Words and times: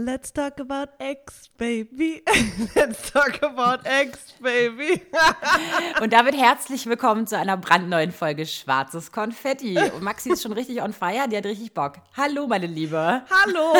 Let's 0.00 0.32
talk 0.32 0.60
about 0.60 0.90
X, 1.00 1.50
baby. 1.58 2.22
Let's 2.76 3.10
talk 3.10 3.42
about 3.42 3.80
X, 3.84 4.32
baby. 4.40 5.02
Und 6.00 6.12
damit 6.12 6.36
herzlich 6.36 6.86
willkommen 6.86 7.26
zu 7.26 7.36
einer 7.36 7.56
brandneuen 7.56 8.12
Folge 8.12 8.46
Schwarzes 8.46 9.10
Konfetti. 9.10 9.76
Und 9.76 10.02
Maxi 10.02 10.30
ist 10.30 10.44
schon 10.44 10.52
richtig 10.52 10.82
on 10.82 10.92
fire, 10.92 11.26
die 11.28 11.36
hat 11.36 11.44
richtig 11.46 11.74
Bock. 11.74 11.94
Hallo, 12.16 12.46
meine 12.46 12.68
Liebe. 12.68 13.22
Hallo. 13.28 13.74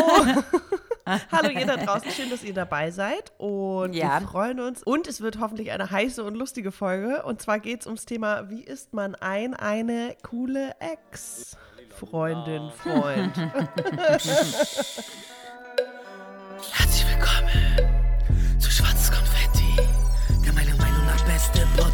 Hallo 1.30 1.50
ihr 1.50 1.66
da 1.66 1.76
draußen, 1.76 2.10
schön, 2.10 2.30
dass 2.30 2.42
ihr 2.42 2.52
dabei 2.52 2.90
seid. 2.90 3.30
Und 3.38 3.92
ja. 3.92 4.20
wir 4.20 4.26
freuen 4.26 4.58
uns. 4.58 4.82
Und 4.82 5.06
es 5.06 5.20
wird 5.20 5.38
hoffentlich 5.38 5.70
eine 5.70 5.88
heiße 5.88 6.24
und 6.24 6.34
lustige 6.34 6.72
Folge. 6.72 7.22
Und 7.22 7.40
zwar 7.40 7.60
geht 7.60 7.82
es 7.82 7.86
ums 7.86 8.06
Thema, 8.06 8.50
wie 8.50 8.64
ist 8.64 8.92
man 8.92 9.14
ein, 9.14 9.54
eine 9.54 10.16
coole 10.28 10.74
Ex? 10.80 11.56
Freundin, 11.96 12.72
Freund. 12.72 13.36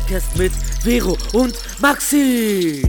Podcast 0.05 0.37
mit 0.37 0.53
Vero 0.83 1.17
und 1.33 1.57
Maxi. 1.81 2.83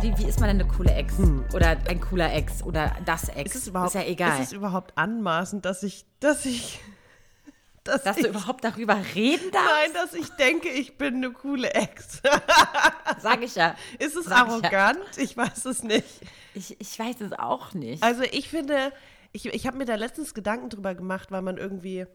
Wie, 0.00 0.16
wie 0.16 0.24
ist 0.28 0.38
man 0.38 0.50
denn 0.50 0.60
eine 0.60 0.68
coole 0.68 0.94
Ex? 0.94 1.18
Hm. 1.18 1.44
Oder 1.52 1.78
ein 1.88 2.00
cooler 2.00 2.32
Ex? 2.32 2.62
Oder 2.62 2.94
das 3.04 3.28
Ex? 3.28 3.56
Ist, 3.56 3.62
es 3.62 3.68
überhaupt, 3.68 3.92
ist 3.92 4.00
ja 4.00 4.08
egal. 4.08 4.40
Ist 4.40 4.46
es 4.46 4.52
überhaupt 4.52 4.96
anmaßend, 4.96 5.64
dass 5.64 5.82
ich, 5.82 6.04
dass 6.20 6.46
ich 6.46 6.78
dass, 7.84 8.04
dass 8.04 8.18
ich, 8.18 8.22
du 8.22 8.28
überhaupt 8.28 8.62
darüber 8.62 8.96
reden 9.16 9.50
darfst? 9.50 9.68
Nein, 9.68 9.90
dass 9.94 10.14
ich 10.14 10.28
denke, 10.36 10.68
ich 10.68 10.96
bin 10.96 11.16
eine 11.16 11.32
coole 11.32 11.74
Ex. 11.74 12.22
Sag 13.20 13.42
ich 13.42 13.56
ja. 13.56 13.74
Ist 13.98 14.14
es 14.14 14.26
Sag 14.26 14.46
arrogant? 14.46 15.00
Ich, 15.12 15.16
ja. 15.16 15.24
ich, 15.24 15.36
weiß 15.36 15.64
es 15.64 15.82
nicht. 15.82 16.20
Ich, 16.54 16.80
ich 16.80 16.96
weiß 16.96 17.20
es 17.22 17.32
auch 17.32 17.74
nicht. 17.74 18.04
Also 18.04 18.22
ich 18.22 18.48
finde, 18.48 18.92
ich, 19.32 19.46
ich 19.46 19.66
habe 19.66 19.76
mir 19.76 19.86
da 19.86 19.96
letztens 19.96 20.34
Gedanken 20.34 20.68
drüber 20.68 20.94
gemacht, 20.94 21.32
weil 21.32 21.42
man 21.42 21.56
irgendwie, 21.56 22.06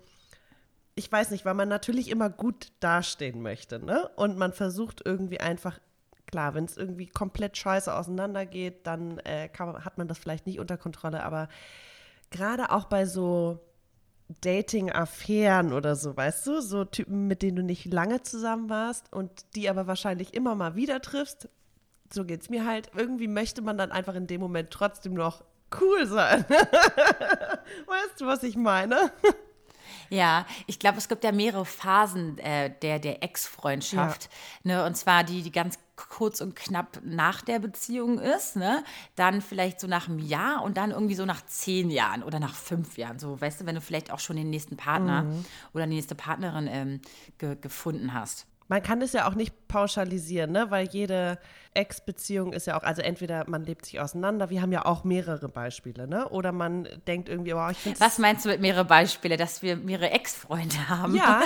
ich 0.95 1.11
weiß 1.11 1.31
nicht, 1.31 1.45
weil 1.45 1.53
man 1.53 1.69
natürlich 1.69 2.09
immer 2.09 2.29
gut 2.29 2.71
dastehen 2.79 3.41
möchte, 3.41 3.79
ne? 3.79 4.09
Und 4.15 4.37
man 4.37 4.53
versucht 4.53 5.01
irgendwie 5.05 5.39
einfach, 5.39 5.79
klar, 6.27 6.53
wenn 6.53 6.65
es 6.65 6.77
irgendwie 6.77 7.07
komplett 7.07 7.57
scheiße 7.57 7.93
auseinandergeht, 7.93 8.85
dann 8.87 9.19
äh, 9.19 9.49
man, 9.59 9.85
hat 9.85 9.97
man 9.97 10.07
das 10.07 10.17
vielleicht 10.17 10.47
nicht 10.47 10.59
unter 10.59 10.77
Kontrolle, 10.77 11.23
aber 11.23 11.47
gerade 12.29 12.71
auch 12.71 12.85
bei 12.85 13.05
so 13.05 13.59
Dating-Affären 14.41 15.73
oder 15.73 15.95
so, 15.95 16.15
weißt 16.15 16.47
du, 16.47 16.61
so 16.61 16.85
Typen, 16.85 17.27
mit 17.27 17.41
denen 17.41 17.57
du 17.57 17.63
nicht 17.63 17.85
lange 17.85 18.21
zusammen 18.21 18.69
warst 18.69 19.11
und 19.11 19.45
die 19.55 19.69
aber 19.69 19.87
wahrscheinlich 19.87 20.33
immer 20.33 20.55
mal 20.55 20.75
wieder 20.75 21.01
triffst, 21.01 21.49
so 22.13 22.25
geht 22.25 22.41
es 22.41 22.49
mir 22.49 22.65
halt. 22.65 22.91
Irgendwie 22.95 23.27
möchte 23.27 23.61
man 23.61 23.77
dann 23.77 23.91
einfach 23.91 24.15
in 24.15 24.27
dem 24.27 24.41
Moment 24.41 24.71
trotzdem 24.71 25.13
noch 25.13 25.43
cool 25.79 26.05
sein. 26.05 26.45
weißt 26.49 28.19
du, 28.19 28.25
was 28.25 28.43
ich 28.43 28.57
meine? 28.57 29.11
Ja, 30.11 30.45
ich 30.67 30.77
glaube, 30.77 30.97
es 30.97 31.07
gibt 31.07 31.23
ja 31.23 31.31
mehrere 31.31 31.63
Phasen 31.63 32.37
äh, 32.39 32.69
der, 32.81 32.99
der 32.99 33.23
Ex-Freundschaft. 33.23 34.29
Ja. 34.63 34.75
Ne? 34.75 34.85
Und 34.85 34.97
zwar 34.97 35.23
die, 35.23 35.41
die 35.41 35.53
ganz 35.53 35.79
kurz 35.95 36.41
und 36.41 36.53
knapp 36.53 36.99
nach 37.03 37.41
der 37.41 37.59
Beziehung 37.59 38.19
ist, 38.19 38.57
ne? 38.57 38.83
Dann 39.15 39.41
vielleicht 39.41 39.79
so 39.79 39.87
nach 39.87 40.09
einem 40.09 40.19
Jahr 40.19 40.63
und 40.63 40.75
dann 40.75 40.91
irgendwie 40.91 41.15
so 41.15 41.25
nach 41.25 41.45
zehn 41.45 41.89
Jahren 41.89 42.23
oder 42.23 42.39
nach 42.39 42.55
fünf 42.55 42.97
Jahren. 42.97 43.19
So, 43.19 43.39
weißt 43.39 43.61
du, 43.61 43.65
wenn 43.65 43.75
du 43.75 43.81
vielleicht 43.81 44.11
auch 44.11 44.19
schon 44.19 44.35
den 44.35 44.49
nächsten 44.49 44.75
Partner 44.75 45.23
mhm. 45.23 45.45
oder 45.73 45.87
die 45.87 45.95
nächste 45.95 46.15
Partnerin 46.15 46.67
ähm, 46.67 47.01
ge 47.37 47.55
gefunden 47.55 48.13
hast 48.13 48.47
man 48.71 48.81
kann 48.81 49.01
es 49.01 49.11
ja 49.11 49.27
auch 49.27 49.35
nicht 49.35 49.67
pauschalisieren, 49.67 50.53
ne? 50.53 50.71
weil 50.71 50.87
jede 50.87 51.37
Ex-Beziehung 51.73 52.53
ist 52.53 52.67
ja 52.67 52.79
auch, 52.79 52.83
also 52.83 53.01
entweder 53.01 53.43
man 53.49 53.65
lebt 53.65 53.85
sich 53.85 53.99
auseinander, 53.99 54.49
wir 54.49 54.61
haben 54.61 54.71
ja 54.71 54.85
auch 54.85 55.03
mehrere 55.03 55.49
Beispiele, 55.49 56.07
ne? 56.07 56.29
Oder 56.29 56.53
man 56.53 56.87
denkt 57.05 57.27
irgendwie, 57.27 57.53
oh, 57.53 57.67
ich 57.69 57.77
finde 57.77 57.99
Was 57.99 58.17
meinst 58.17 58.45
du 58.45 58.49
mit 58.49 58.61
mehrere 58.61 58.85
Beispiele, 58.85 59.35
dass 59.35 59.61
wir 59.61 59.75
mehrere 59.75 60.11
Ex-Freunde 60.11 60.87
haben? 60.87 61.15
Ja, 61.15 61.43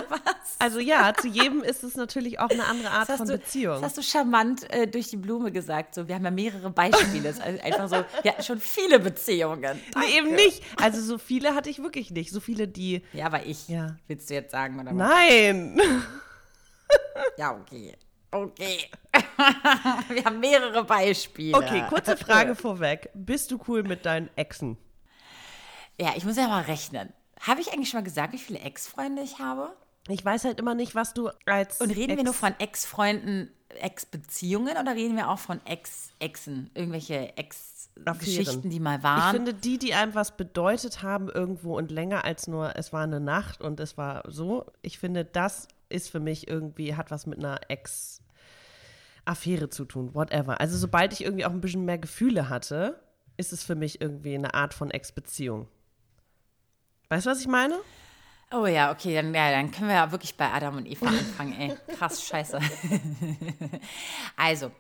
also 0.60 0.80
ja, 0.80 1.16
zu 1.16 1.28
jedem 1.28 1.64
ist 1.64 1.84
es 1.84 1.96
natürlich 1.96 2.40
auch 2.40 2.50
eine 2.50 2.66
andere 2.66 2.92
Art 2.92 3.08
von 3.08 3.28
du, 3.28 3.38
Beziehung. 3.38 3.74
Das 3.74 3.84
hast 3.84 3.98
du 3.98 4.04
charmant 4.04 4.72
äh, 4.72 4.88
durch 4.88 5.08
die 5.08 5.18
Blume 5.18 5.52
gesagt, 5.52 5.96
so, 5.96 6.08
wir 6.08 6.14
haben 6.14 6.26
ja 6.26 6.32
mehrere 6.32 6.70
Beispiele, 6.70 7.30
also 7.30 7.42
einfach 7.42 7.90
so, 7.90 8.06
wir 8.22 8.32
hatten 8.34 8.44
schon 8.44 8.60
viele 8.60 9.00
Beziehungen. 9.00 9.80
Danke. 9.94 10.00
Nee, 10.00 10.18
eben 10.20 10.36
nicht, 10.36 10.62
also 10.80 11.02
so 11.02 11.18
viele 11.18 11.56
hatte 11.56 11.72
ich 11.72 11.82
wirklich 11.82 12.12
nicht, 12.12 12.32
so 12.32 12.40
viele, 12.40 12.68
die... 12.68 13.02
Ja, 13.14 13.26
aber 13.26 13.48
ich, 13.48 13.68
ja. 13.68 13.96
willst 14.08 14.30
du 14.30 14.36
jetzt 14.36 14.52
sagen, 14.52 14.80
oder 14.80 14.92
was? 14.92 15.10
Nein! 15.10 15.80
Ja, 17.38 17.56
okay. 17.56 17.94
Okay. 18.32 18.90
Wir 20.10 20.26
haben 20.26 20.40
mehrere 20.40 20.84
Beispiele. 20.84 21.56
Okay, 21.56 21.86
kurze 21.90 22.18
Frage 22.26 22.56
vorweg. 22.56 23.10
Bist 23.14 23.52
du 23.52 23.60
cool 23.68 23.84
mit 23.84 24.06
deinen 24.06 24.30
Exen? 24.36 24.78
Ja, 26.00 26.14
ich 26.16 26.26
muss 26.26 26.36
ja 26.36 26.48
mal 26.48 26.64
rechnen. 26.64 27.14
Habe 27.40 27.62
ich 27.62 27.72
eigentlich 27.72 27.90
schon 27.90 28.00
mal 28.00 28.04
gesagt, 28.04 28.34
wie 28.34 28.38
viele 28.38 28.60
Ex-Freunde 28.60 29.22
ich 29.22 29.40
habe? 29.40 29.74
Ich 30.08 30.24
weiß 30.24 30.46
halt 30.46 30.60
immer 30.60 30.76
nicht, 30.76 30.96
was 30.96 31.14
du 31.14 31.30
als. 31.46 31.80
Und 31.80 31.92
reden 31.92 32.12
Ex 32.12 32.18
wir 32.18 32.24
nur 32.26 32.34
von 32.34 32.54
Ex-Freunden, 32.60 33.52
Ex-Beziehungen 33.70 34.78
oder 34.78 34.96
reden 34.96 35.16
wir 35.16 35.30
auch 35.30 35.40
von 35.40 35.66
Ex-Exen? 35.66 36.70
Irgendwelche 36.74 37.38
Ex-Geschichten, 37.38 38.70
die 38.70 38.80
mal 38.80 39.02
waren? 39.02 39.20
Ich 39.20 39.32
finde, 39.32 39.54
die, 39.54 39.78
die 39.78 39.94
einem 39.94 40.14
was 40.14 40.36
bedeutet 40.38 41.02
haben 41.02 41.30
irgendwo 41.30 41.78
und 41.78 41.90
länger 41.90 42.26
als 42.26 42.48
nur, 42.48 42.76
es 42.76 42.94
war 42.94 43.04
eine 43.04 43.20
Nacht 43.20 43.62
und 43.62 43.80
es 43.80 43.98
war 43.98 44.24
so, 44.28 44.66
ich 44.82 45.00
finde, 45.00 45.26
das 45.26 45.68
ist 45.90 46.10
für 46.10 46.20
mich 46.20 46.48
irgendwie, 46.48 46.96
hat 46.96 47.12
was 47.12 47.26
mit 47.26 47.40
einer 47.40 47.60
Ex- 47.70 48.22
Affäre 49.26 49.70
zu 49.70 49.86
tun, 49.86 50.14
whatever. 50.14 50.60
Also 50.62 50.78
sobald 50.78 51.14
ich 51.14 51.24
irgendwie 51.24 51.46
auch 51.46 51.52
ein 51.52 51.62
bisschen 51.62 51.86
mehr 51.86 51.98
Gefühle 51.98 52.50
hatte, 52.50 53.02
ist 53.38 53.54
es 53.54 53.64
für 53.64 53.76
mich 53.76 54.02
irgendwie 54.02 54.36
eine 54.36 54.54
Art 54.54 54.74
von 54.74 54.92
Ex-Beziehung. 54.92 55.68
Weißt 57.10 57.26
du, 57.26 57.30
was 57.32 57.42
ich 57.42 57.48
meine? 57.48 57.76
Oh 58.52 58.68
ja, 58.68 58.92
okay, 58.92 59.16
dann, 59.16 59.34
ja, 59.34 59.52
dann 59.52 59.72
können 59.72 59.90
wir 59.90 59.96
ja 59.96 60.12
wirklich 60.12 60.36
bei 60.36 60.52
Adam 60.52 60.78
und 60.78 60.86
Eva 60.86 61.08
anfangen, 61.08 61.60
ey. 61.60 61.76
Krass, 61.98 62.24
scheiße. 62.24 62.60
also, 64.38 64.72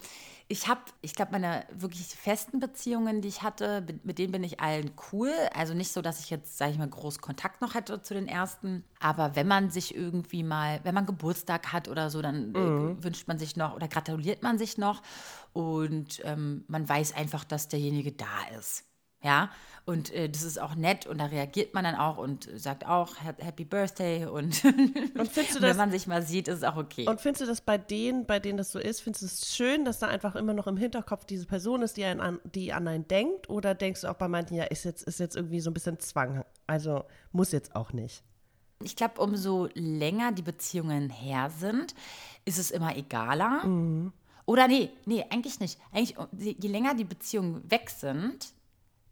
ich 0.47 0.67
habe, 0.67 0.81
ich 1.01 1.15
glaube, 1.15 1.31
meine 1.31 1.65
wirklich 1.71 2.05
festen 2.05 2.59
Beziehungen, 2.59 3.21
die 3.21 3.27
ich 3.27 3.41
hatte, 3.41 3.85
mit 4.03 4.19
denen 4.19 4.31
bin 4.31 4.43
ich 4.43 4.59
allen 4.59 4.91
cool. 5.11 5.31
Also 5.53 5.73
nicht 5.73 5.91
so, 5.91 6.03
dass 6.03 6.19
ich 6.19 6.29
jetzt, 6.29 6.57
sage 6.57 6.71
ich 6.71 6.77
mal, 6.77 6.87
groß 6.87 7.19
Kontakt 7.19 7.61
noch 7.61 7.73
hätte 7.73 8.01
zu 8.01 8.13
den 8.13 8.27
ersten. 8.27 8.83
Aber 8.99 9.35
wenn 9.35 9.47
man 9.47 9.71
sich 9.71 9.95
irgendwie 9.95 10.43
mal, 10.43 10.81
wenn 10.83 10.93
man 10.93 11.07
Geburtstag 11.07 11.73
hat 11.73 11.87
oder 11.87 12.11
so, 12.11 12.21
dann 12.21 12.53
äh, 12.53 12.59
mhm. 12.59 13.03
wünscht 13.03 13.27
man 13.27 13.39
sich 13.39 13.55
noch 13.55 13.75
oder 13.75 13.87
gratuliert 13.87 14.43
man 14.43 14.59
sich 14.59 14.77
noch. 14.77 15.01
Und 15.53 16.21
ähm, 16.25 16.63
man 16.67 16.87
weiß 16.87 17.15
einfach, 17.15 17.43
dass 17.43 17.67
derjenige 17.67 18.11
da 18.11 18.57
ist. 18.59 18.83
Ja, 19.23 19.49
und 19.85 20.11
äh, 20.13 20.29
das 20.29 20.43
ist 20.43 20.59
auch 20.59 20.73
nett 20.73 21.05
und 21.05 21.19
da 21.19 21.25
reagiert 21.25 21.73
man 21.75 21.83
dann 21.83 21.95
auch 21.95 22.17
und 22.17 22.49
sagt 22.55 22.87
auch 22.87 23.15
Happy 23.23 23.65
Birthday 23.65 24.25
und, 24.25 24.63
und 24.63 25.27
findest 25.29 25.55
du 25.55 25.59
das, 25.59 25.61
wenn 25.61 25.77
man 25.77 25.91
sich 25.91 26.07
mal 26.07 26.23
sieht, 26.23 26.47
ist 26.47 26.57
es 26.57 26.63
auch 26.63 26.75
okay. 26.75 27.07
Und 27.07 27.21
findest 27.21 27.41
du 27.41 27.45
das 27.45 27.61
bei 27.61 27.77
denen, 27.77 28.25
bei 28.25 28.39
denen 28.39 28.57
das 28.57 28.71
so 28.71 28.79
ist, 28.79 29.01
findest 29.01 29.21
du 29.21 29.25
es 29.27 29.55
schön, 29.55 29.85
dass 29.85 29.99
da 29.99 30.07
einfach 30.07 30.35
immer 30.35 30.53
noch 30.53 30.65
im 30.65 30.77
Hinterkopf 30.77 31.25
diese 31.25 31.45
Person 31.45 31.83
ist, 31.83 31.97
die, 31.97 32.05
an, 32.05 32.39
die 32.43 32.73
an 32.73 32.87
einen 32.87 33.07
denkt? 33.07 33.47
Oder 33.49 33.75
denkst 33.75 34.01
du 34.01 34.07
auch 34.07 34.15
bei 34.15 34.27
manchen, 34.27 34.57
ja, 34.57 34.63
ist 34.65 34.85
jetzt, 34.85 35.03
ist 35.03 35.19
jetzt 35.19 35.35
irgendwie 35.35 35.59
so 35.59 35.69
ein 35.69 35.75
bisschen 35.75 35.99
Zwang? 35.99 36.43
Also 36.65 37.03
muss 37.31 37.51
jetzt 37.51 37.75
auch 37.75 37.93
nicht. 37.93 38.23
Ich 38.83 38.95
glaube, 38.95 39.21
umso 39.21 39.69
länger 39.75 40.31
die 40.31 40.41
Beziehungen 40.41 41.09
her 41.09 41.51
sind, 41.55 41.93
ist 42.43 42.57
es 42.57 42.71
immer 42.71 42.95
egaler. 42.97 43.65
Mhm. 43.65 44.13
Oder 44.45 44.67
nee, 44.67 44.89
nee, 45.05 45.23
eigentlich 45.29 45.59
nicht. 45.59 45.79
Eigentlich, 45.91 46.15
je 46.39 46.69
länger 46.69 46.95
die 46.95 47.03
Beziehungen 47.03 47.69
weg 47.69 47.89
sind, 47.89 48.53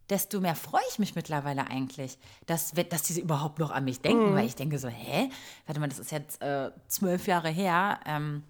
desto 0.10 0.40
mehr 0.40 0.56
freue 0.56 0.82
ich 0.90 1.00
mich 1.00 1.16
mittlerweile 1.16 1.68
eigentlich, 1.68 2.18
dass, 2.46 2.72
dass 2.72 3.04
diese 3.04 3.22
überhaupt 3.22 3.60
noch 3.60 3.72
an 3.72 3.86
mich 3.86 4.02
denken, 4.02 4.32
mhm. 4.32 4.36
weil 4.36 4.46
ich 4.46 4.56
denke 4.56 4.78
so, 4.78 4.88
hä? 4.88 5.30
Warte 5.66 5.80
mal, 5.80 5.88
das 5.88 6.00
ist 6.00 6.12
jetzt 6.12 6.42
äh, 6.42 6.72
zwölf 6.88 7.28
Jahre 7.28 7.50
her. 7.50 8.00
Ähm, 8.06 8.44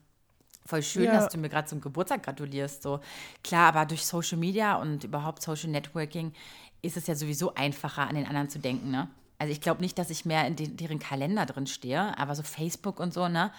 voll 0.66 0.82
schön, 0.82 1.06
ja. 1.06 1.14
dass 1.14 1.32
du 1.32 1.38
mir 1.38 1.50
gerade 1.50 1.68
zum 1.68 1.82
Geburtstag 1.82 2.24
gratulierst. 2.24 2.82
So. 2.82 3.00
Klar, 3.44 3.70
aber 3.70 3.86
durch 3.86 4.06
Social 4.06 4.38
Media 4.38 4.76
und 4.76 5.04
überhaupt 5.04 5.42
Social 5.42 5.70
Networking 5.70 6.34
ist 6.82 6.98
es 6.98 7.08
ja 7.08 7.16
sowieso 7.16 7.54
einfacher, 7.56 8.08
an 8.08 8.16
den 8.16 8.28
anderen 8.28 8.50
zu 8.50 8.60
denken, 8.60 8.92
ne? 8.92 9.08
Also 9.40 9.52
ich 9.52 9.62
glaube 9.62 9.82
nicht, 9.82 9.98
dass 9.98 10.10
ich 10.10 10.26
mehr 10.26 10.48
in 10.48 10.56
de 10.56 10.68
deren 10.68 11.00
Kalender 11.00 11.46
drin 11.46 11.68
stehe, 11.68 12.18
aber 12.18 12.36
so 12.36 12.44
Facebook 12.44 13.00
und 13.00 13.14
so, 13.14 13.28
ne? 13.28 13.52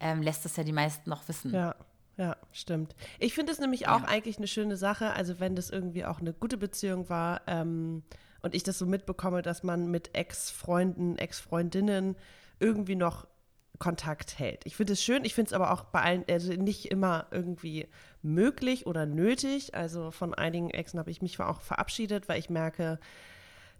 Ähm, 0.00 0.22
lässt 0.22 0.44
es 0.46 0.56
ja 0.56 0.64
die 0.64 0.72
meisten 0.72 1.08
noch 1.08 1.28
wissen. 1.28 1.52
Ja. 1.54 1.76
Ja, 2.16 2.36
stimmt. 2.52 2.94
Ich 3.18 3.34
finde 3.34 3.52
es 3.52 3.58
nämlich 3.58 3.88
auch 3.88 4.02
ja. 4.02 4.08
eigentlich 4.08 4.36
eine 4.36 4.46
schöne 4.46 4.76
Sache, 4.76 5.12
also 5.14 5.40
wenn 5.40 5.56
das 5.56 5.70
irgendwie 5.70 6.04
auch 6.04 6.20
eine 6.20 6.32
gute 6.32 6.58
Beziehung 6.58 7.08
war 7.08 7.40
ähm, 7.46 8.02
und 8.42 8.54
ich 8.54 8.62
das 8.62 8.78
so 8.78 8.86
mitbekomme, 8.86 9.42
dass 9.42 9.62
man 9.62 9.90
mit 9.90 10.14
Ex-Freunden, 10.14 11.16
Ex-Freundinnen 11.16 12.16
irgendwie 12.60 12.96
noch 12.96 13.26
Kontakt 13.78 14.38
hält. 14.38 14.64
Ich 14.64 14.76
finde 14.76 14.92
es 14.92 15.02
schön, 15.02 15.24
ich 15.24 15.34
finde 15.34 15.48
es 15.48 15.52
aber 15.52 15.72
auch 15.72 15.84
bei 15.84 16.02
allen, 16.02 16.24
also 16.30 16.52
nicht 16.52 16.86
immer 16.92 17.26
irgendwie 17.30 17.88
möglich 18.22 18.86
oder 18.86 19.06
nötig. 19.06 19.74
Also 19.74 20.10
von 20.10 20.34
einigen 20.34 20.70
Exen 20.70 21.00
habe 21.00 21.10
ich 21.10 21.22
mich 21.22 21.40
auch 21.40 21.60
verabschiedet, 21.60 22.28
weil 22.28 22.38
ich 22.38 22.50
merke, 22.50 23.00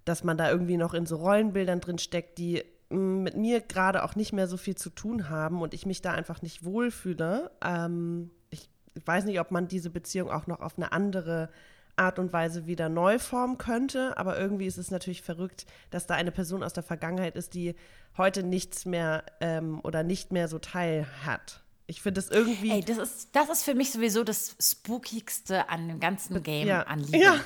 dass 0.04 0.24
man 0.24 0.36
da 0.36 0.50
irgendwie 0.50 0.76
noch 0.76 0.94
in 0.94 1.06
so 1.06 1.16
Rollenbildern 1.16 1.80
drin 1.80 1.98
steckt, 1.98 2.38
die 2.38 2.64
mit 2.92 3.36
mir 3.36 3.60
gerade 3.60 4.04
auch 4.04 4.14
nicht 4.14 4.32
mehr 4.32 4.46
so 4.46 4.56
viel 4.56 4.76
zu 4.76 4.90
tun 4.90 5.28
haben 5.28 5.62
und 5.62 5.74
ich 5.74 5.86
mich 5.86 6.02
da 6.02 6.12
einfach 6.12 6.42
nicht 6.42 6.64
wohlfühle. 6.64 7.50
Ähm, 7.62 8.30
ich 8.50 8.68
weiß 9.04 9.24
nicht, 9.24 9.40
ob 9.40 9.50
man 9.50 9.68
diese 9.68 9.90
Beziehung 9.90 10.30
auch 10.30 10.46
noch 10.46 10.60
auf 10.60 10.76
eine 10.76 10.92
andere 10.92 11.48
Art 11.96 12.18
und 12.18 12.32
Weise 12.32 12.66
wieder 12.66 12.88
neu 12.88 13.18
formen 13.18 13.58
könnte. 13.58 14.16
Aber 14.16 14.38
irgendwie 14.38 14.66
ist 14.66 14.78
es 14.78 14.90
natürlich 14.90 15.22
verrückt, 15.22 15.66
dass 15.90 16.06
da 16.06 16.14
eine 16.14 16.32
Person 16.32 16.62
aus 16.62 16.72
der 16.72 16.82
Vergangenheit 16.82 17.36
ist, 17.36 17.54
die 17.54 17.74
heute 18.16 18.42
nichts 18.42 18.84
mehr 18.84 19.24
ähm, 19.40 19.80
oder 19.82 20.02
nicht 20.02 20.32
mehr 20.32 20.48
so 20.48 20.58
teil 20.58 21.06
hat. 21.24 21.62
Ich 21.86 22.02
finde 22.02 22.20
es 22.20 22.30
irgendwie. 22.30 22.70
Ey, 22.70 22.80
das 22.82 22.98
ist, 22.98 23.28
das 23.32 23.50
ist 23.50 23.64
für 23.64 23.74
mich 23.74 23.92
sowieso 23.92 24.24
das 24.24 24.56
Spookigste 24.60 25.68
an 25.68 25.88
dem 25.88 26.00
ganzen 26.00 26.42
Game 26.42 26.66
ja, 26.66 26.82
an 26.82 27.00
Liebe. 27.04 27.18
Ja, 27.18 27.40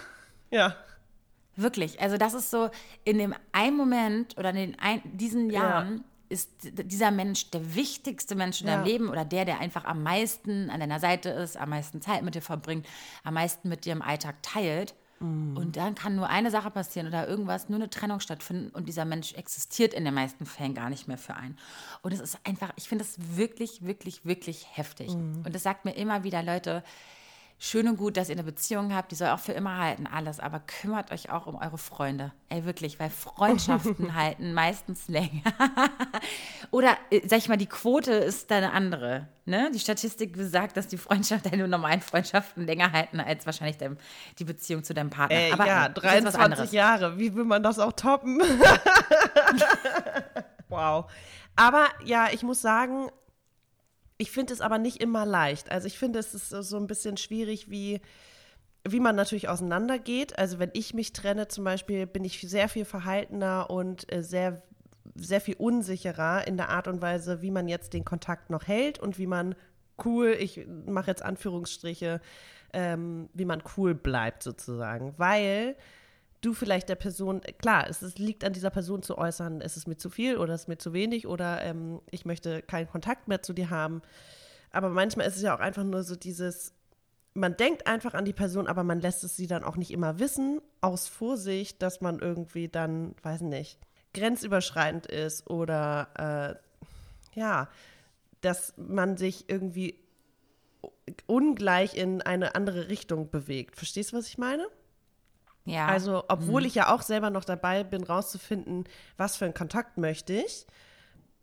ja. 0.51 0.77
Wirklich. 1.57 2.01
Also, 2.01 2.17
das 2.17 2.35
ist 2.35 2.51
so, 2.51 2.71
in 3.05 3.19
dem 3.19 3.35
einen 3.53 3.77
Moment 3.77 4.37
oder 4.39 4.51
in 4.51 4.57
den 4.57 4.79
ein, 4.79 5.01
diesen 5.05 5.51
Jahren 5.51 6.05
ist 6.29 6.51
dieser 6.63 7.11
Mensch 7.11 7.51
der 7.51 7.75
wichtigste 7.75 8.35
Mensch 8.35 8.61
in 8.61 8.67
deinem 8.67 8.85
Ja. 8.85 8.93
Leben 8.93 9.09
oder 9.09 9.25
der, 9.25 9.45
der 9.45 9.61
einfach 9.61 9.85
am 9.85 10.03
meisten 10.03 10.71
an 10.71 10.81
deiner 10.81 11.01
Seite 11.01 11.31
ist, 11.31 11.57
am 11.57 11.71
meisten 11.71 12.01
Zeit 12.01 12.23
mit 12.23 12.35
dir 12.35 12.43
verbringt, 12.43 12.87
am 13.23 13.35
meisten 13.35 13.69
mit 13.69 13.85
dir 13.85 13.93
im 13.93 14.03
Alltag 14.03 14.43
teilt. 14.43 14.95
Mhm. 15.21 15.57
Und 15.57 15.77
dann 15.77 15.95
kann 15.95 16.17
nur 16.17 16.29
eine 16.29 16.51
Sache 16.51 16.71
passieren 16.71 17.09
oder 17.09 17.27
irgendwas, 17.27 17.69
nur 17.69 17.79
eine 17.79 17.89
Trennung 17.89 18.21
stattfinden 18.21 18.71
und 18.71 18.87
dieser 18.89 19.05
Mensch 19.05 19.33
existiert 19.35 19.95
in 19.95 20.05
den 20.05 20.15
meisten 20.15 20.47
Fällen 20.47 20.75
gar 20.75 20.91
nicht 20.91 21.09
mehr 21.09 21.17
für 21.17 21.35
einen. 21.35 21.57
Und 22.03 22.13
es 22.13 22.21
ist 22.21 22.39
einfach, 22.45 22.73
ich 22.77 22.89
finde 22.89 23.05
das 23.05 23.17
wirklich, 23.37 23.85
wirklich, 23.85 24.25
wirklich 24.25 24.67
heftig. 24.77 25.15
Mhm. 25.15 25.43
Und 25.45 25.55
das 25.55 25.63
sagt 25.63 25.85
mir 25.85 25.93
immer 25.93 26.23
wieder, 26.25 26.43
Leute, 26.43 26.83
schön 27.59 27.89
und 27.89 27.97
gut, 27.97 28.17
dass 28.17 28.29
ihr 28.29 28.35
eine 28.35 28.43
Beziehung 28.43 28.95
habt, 28.95 29.11
die 29.11 29.15
soll 29.15 29.29
auch 29.29 29.39
für 29.39 29.53
immer 29.53 29.79
halten, 29.79 30.07
alles, 30.07 30.41
aber 30.41 30.61
kümmert 30.61 31.11
euch 31.11 31.31
auch 31.31 31.47
um 31.47 31.57
eure 31.57 31.79
Freunde. 31.79 32.33
Ey, 32.49 32.65
wirklich, 32.65 33.01
weil 33.01 33.11
Freundschaften 33.11 34.15
halten 34.15 34.53
meistens 34.53 35.09
länger. 35.09 35.43
Oder, 36.71 36.97
äh, 37.11 37.27
sag 37.27 37.39
ich 37.39 37.49
mal, 37.49 37.57
die 37.57 37.67
Quote 37.67 38.13
ist 38.13 38.51
da 38.51 38.59
eine 38.59 38.73
andere. 38.73 39.29
Ne? 39.47 39.71
Die 39.73 39.81
Statistik 39.81 40.35
besagt, 40.35 40.77
dass 40.77 40.87
die 40.89 40.99
Freundschaft, 40.99 41.47
deine 41.51 41.67
normalen 41.67 42.03
Freundschaften 42.03 42.67
länger 42.67 42.93
halten 42.93 43.21
als 43.21 43.47
wahrscheinlich 43.47 43.79
dein, 43.79 43.97
die 44.39 44.45
Beziehung 44.45 44.85
zu 44.85 44.93
deinem 44.93 45.11
Partner. 45.11 45.37
Äh, 45.37 45.53
aber 45.53 45.67
ja, 45.67 45.87
ey, 45.87 45.93
das 45.95 46.05
ist 46.05 46.25
was 46.25 46.35
23 46.35 46.41
anderes. 46.41 46.73
Jahre. 46.73 47.19
Wie 47.19 47.35
will 47.35 47.45
man 47.45 47.63
das 47.63 47.79
auch 47.79 47.93
toppen? 47.93 48.41
wow. 50.69 51.11
Aber 51.57 51.87
ja, 52.05 52.29
ich 52.31 52.43
muss 52.43 52.61
sagen, 52.61 53.11
ich 54.19 54.31
finde 54.31 54.53
es 54.53 54.61
aber 54.61 54.79
nicht 54.79 55.03
immer 55.03 55.27
leicht. 55.27 55.71
Also 55.71 55.87
ich 55.87 55.99
finde, 55.99 56.19
es 56.19 56.35
ist 56.35 56.51
so- 56.51 56.63
so 56.63 56.77
ein 56.77 56.87
bisschen 56.87 57.17
schwierig, 57.17 57.71
wie, 57.71 58.01
wie 58.89 59.01
man 59.01 59.17
natürlich 59.17 59.49
auseinandergeht. 59.49 60.39
Also 60.39 60.59
wenn 60.59 60.71
ich 60.73 60.95
mich 60.95 61.13
trenne 61.13 61.49
zum 61.49 61.65
Beispiel, 61.65 62.07
bin 62.07 62.25
ich 62.25 62.41
sehr 62.41 62.69
viel 62.69 62.85
verhaltener 62.85 63.69
und 63.71 64.11
äh, 64.13 64.23
sehr, 64.23 64.63
sehr 65.15 65.41
viel 65.41 65.57
unsicherer 65.59 66.47
in 66.47 66.57
der 66.57 66.71
Art 66.71 66.89
und 66.89 67.03
Weise, 67.03 67.43
wie 67.43 67.51
man 67.51 67.69
jetzt 67.69 67.93
den 67.93 68.05
Kontakt 68.05 68.51
noch 68.51 68.67
hält 68.67 68.99
und 68.99 69.19
wie 69.19 69.27
man 69.27 69.55
cool, 70.05 70.37
ich 70.39 70.67
mache 70.87 71.11
jetzt 71.11 71.23
Anführungsstriche, 71.23 72.21
ähm, 72.73 73.29
wie 73.33 73.45
man 73.47 73.63
cool 73.77 73.95
bleibt 73.95 74.43
sozusagen. 74.43 75.15
Weil 75.17 75.77
du 76.47 76.55
vielleicht 76.55 76.89
der 76.89 76.95
Person, 76.95 77.41
klar, 77.59 77.87
es 77.89 78.03
ist, 78.03 78.19
liegt 78.19 78.45
an 78.45 78.53
dieser 78.53 78.71
Person 78.71 79.03
zu 79.03 79.19
äußern, 79.19 79.61
es 79.61 79.77
ist 79.77 79.89
mir 79.89 79.97
zu 79.97 80.09
viel 80.09 80.39
oder 80.39 80.55
es 80.55 80.63
ist 80.63 80.69
mir 80.69 80.79
zu 80.79 80.93
wenig 80.93 81.27
oder 81.27 81.63
ähm, 81.63 82.01
ich 82.11 82.25
möchte 82.25 82.63
keinen 82.63 82.89
Kontakt 82.89 83.29
mehr 83.29 83.43
zu 83.43 83.53
dir 83.53 83.71
haben. 83.71 84.03
Aber 84.71 84.89
manchmal 84.89 85.27
ist 85.27 85.37
es 85.37 85.43
ja 85.43 85.55
auch 85.55 85.61
einfach 85.61 85.85
nur 85.85 86.03
so 86.05 86.17
dieses, 86.17 86.73
man 87.35 87.57
denkt 87.57 87.87
einfach 87.87 88.15
an 88.15 88.25
die 88.25 88.33
Person, 88.33 88.67
aber 88.67 88.85
man 88.85 89.01
lässt 89.01 89.25
es 89.25 89.37
sie 89.37 89.47
dann 89.47 89.65
auch 89.65 89.77
nicht 89.77 89.91
immer 89.91 90.19
wissen, 90.19 90.61
aus 90.81 91.09
Vorsicht, 91.09 91.83
dass 91.83 92.01
man 92.01 92.21
irgendwie 92.21 92.69
dann, 92.69 93.15
weiß 93.23 93.43
nicht, 93.43 93.79
grenzüberschreitend 94.15 95.07
ist 95.07 95.51
oder 95.51 96.59
äh, 97.35 97.39
ja, 97.39 97.69
dass 98.41 98.75
man 98.77 99.17
sich 99.17 99.49
irgendwie 99.49 99.99
ungleich 101.27 101.97
in 101.97 102.23
eine 102.23 102.55
andere 102.55 102.89
Richtung 102.89 103.31
bewegt. 103.31 103.77
Verstehst 103.77 104.13
du, 104.13 104.17
was 104.17 104.29
ich 104.29 104.39
meine? 104.39 104.67
Ja. 105.67 105.87
Also, 105.87 106.25
obwohl 106.29 106.65
ich 106.65 106.75
ja 106.75 106.95
auch 106.95 107.03
selber 107.03 107.31
noch 107.31 107.45
dabei 107.45 107.85
bin, 107.85 108.05
rauszufinden, 108.05 108.85
was 109.17 109.37
für 109.37 109.45
einen 109.45 109.55
Kontakt 109.55 109.99
möchte 109.99 110.33
ich, 110.33 110.67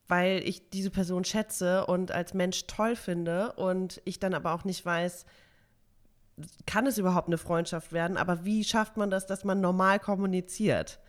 weil 0.08 0.42
ich 0.48 0.70
diese 0.70 0.90
Person 0.90 1.24
schätze 1.26 1.86
und 1.86 2.12
als 2.12 2.34
Mensch 2.34 2.66
toll 2.68 2.96
finde 2.96 3.54
und 3.54 4.02
ich 4.06 4.20
dann 4.20 4.34
aber 4.34 4.54
auch 4.54 4.64
nicht 4.64 4.86
weiß, 4.86 5.26
kann 6.66 6.88
es 6.88 6.98
überhaupt 6.98 7.28
eine 7.28 7.38
Freundschaft 7.38 7.94
werden, 7.94 8.18
aber 8.18 8.44
wie 8.44 8.64
schafft 8.64 8.98
man 8.98 9.12
das, 9.12 9.28
dass 9.28 9.44
man 9.44 9.62
normal 9.62 10.00
kommuniziert? 10.00 11.00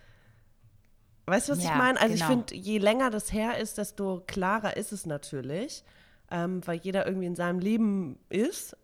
Weißt 1.26 1.49
du, 1.49 1.52
was 1.52 1.60
ich 1.60 1.64
Ja, 1.64 1.76
meine? 1.76 1.99
Also 2.00 2.14
ich 2.14 2.20
genau. 2.20 2.32
finde, 2.32 2.55
je 2.55 2.78
länger 2.78 3.10
das 3.10 3.32
her 3.32 3.58
ist, 3.58 3.78
desto 3.78 4.22
klarer 4.26 4.76
ist 4.76 4.93
es 4.93 5.06
natürlich, 5.06 5.82
ähm, 6.31 6.60
weil 6.67 6.78
jeder 6.78 7.06
irgendwie 7.06 7.26
in 7.26 7.34
seinem 7.34 7.60
Leben 7.60 8.19
ist, 8.28 8.76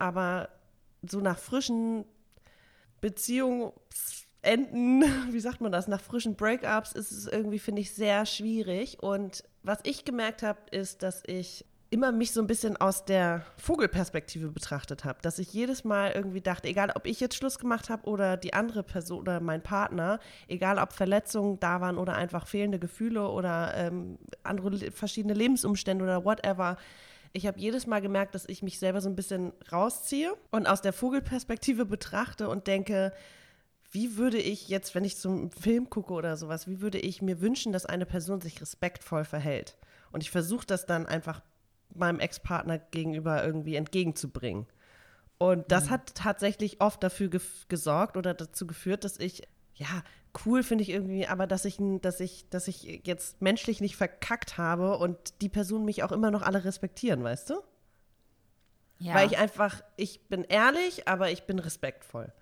so 1.03 1.21
nach 1.21 1.39
frischen 1.39 2.05
Beziehungsenden, 3.01 3.73
wie 5.33 5.41
sagt 5.41 5.61
man 5.61 5.73
das, 5.73 5.89
nach 5.89 6.01
frischen 6.01 6.37
Breakups 6.37 6.93
ist 6.93 7.11
es 7.13 7.27
irgendwie, 7.27 7.59
finde 7.59 7.83
ich, 7.83 7.95
sehr 7.95 8.27
schwierig. 8.27 9.03
Und 9.03 9.45
was 9.63 9.79
ich 9.85 10.05
gemerkt 10.05 10.43
habe, 10.43 10.59
ist, 10.71 11.03
dass 11.03 11.23
ich 11.27 11.65
immer 11.91 12.13
mich 12.13 12.31
so 12.33 12.41
ein 12.41 12.47
bisschen 12.47 12.77
aus 12.77 13.05
der 13.05 13.45
Vogelperspektive 13.57 14.49
betrachtet 14.49 15.05
habe, 15.05 15.19
dass 15.23 15.41
ich 15.41 15.53
jedes 15.53 15.83
Mal 15.83 16.13
irgendwie 16.13 16.41
dachte, 16.41 16.69
egal 16.69 16.93
ob 16.95 17.05
ich 17.05 17.19
jetzt 17.19 17.35
Schluss 17.35 17.59
gemacht 17.59 17.91
habe 17.91 18.09
oder 18.09 18.37
die 18.37 18.55
andere 18.55 18.85
Person 18.85 19.21
oder 19.21 19.41
mein 19.41 19.61
Partner, 19.61 20.21
egal 20.47 20.79
ob 20.79 20.93
Verletzungen 20.93 21.59
da 21.59 21.81
waren 21.81 21.99
oder 21.99 22.15
einfach 22.15 22.47
fehlende 22.47 22.79
Gefühle 22.79 23.29
oder 23.29 23.75
ähm, 23.77 24.19
andere 24.45 24.93
verschiedene 24.93 25.35
Lebensumstände 25.35 26.05
oder 26.05 26.25
whatever, 26.25 26.77
ich 27.33 27.47
habe 27.47 27.61
jedes 27.61 27.87
Mal 27.87 28.01
gemerkt, 28.01 28.35
dass 28.35 28.49
ich 28.49 28.63
mich 28.63 28.79
selber 28.79 29.01
so 29.01 29.09
ein 29.09 29.17
bisschen 29.17 29.53
rausziehe 29.71 30.35
und 30.51 30.67
aus 30.67 30.83
der 30.83 30.93
Vogelperspektive 30.93 31.85
betrachte 31.85 32.49
und 32.49 32.67
denke, 32.67 33.13
wie 33.93 34.17
würde 34.17 34.39
ich 34.39 34.69
jetzt, 34.69 34.95
wenn 34.95 35.05
ich 35.05 35.17
zum 35.17 35.51
Film 35.51 35.91
gucke 35.91 36.13
oder 36.13 36.37
sowas, 36.37 36.69
wie 36.69 36.81
würde 36.81 36.99
ich 36.99 37.23
mir 37.23 37.41
wünschen, 37.41 37.73
dass 37.73 37.87
eine 37.87 38.07
Person 38.07 38.41
sich 38.41 38.61
respektvoll 38.61 39.25
verhält? 39.25 39.77
Und 40.13 40.23
ich 40.23 40.31
versuche 40.31 40.67
das 40.67 40.87
dann 40.87 41.07
einfach 41.07 41.43
meinem 41.95 42.21
Ex-Partner 42.21 42.79
gegenüber 42.79 43.45
irgendwie 43.45 43.75
entgegenzubringen. 43.75 44.67
Und 45.39 45.73
das 45.73 45.89
hat 45.91 46.15
tatsächlich 46.15 46.81
oft 46.81 47.03
dafür 47.03 47.31
gesorgt 47.69 48.17
oder 48.17 48.35
dazu 48.35 48.67
geführt, 48.67 49.05
dass 49.05 49.19
ich, 49.19 49.43
ja, 49.81 50.03
cool 50.45 50.63
finde 50.63 50.83
ich 50.83 50.91
irgendwie, 50.91 51.27
aber 51.27 51.47
dass 51.47 51.65
ich, 51.65 51.79
dass 52.03 52.21
ich, 52.21 52.49
dass 52.51 52.69
ich 52.69 53.01
jetzt 53.05 53.41
menschlich 53.41 53.81
nicht 53.81 53.97
verkackt 53.97 54.59
habe 54.59 54.99
und 54.99 55.41
die 55.41 55.49
Personen 55.49 55.85
mich 55.85 56.03
auch 56.03 56.13
immer 56.13 56.31
noch 56.31 56.43
alle 56.43 56.65
respektieren, 56.65 57.25
weißt 57.25 57.51
du? 57.51 57.55
ja. 59.01 59.15
Weil 59.15 59.27
ich 59.27 59.39
einfach, 59.39 59.83
ich 59.97 60.29
bin 60.29 60.45
ehrlich, 60.45 61.09
aber 61.09 61.31
ich 61.31 61.45
bin 61.45 61.59
respektvoll. 61.59 62.33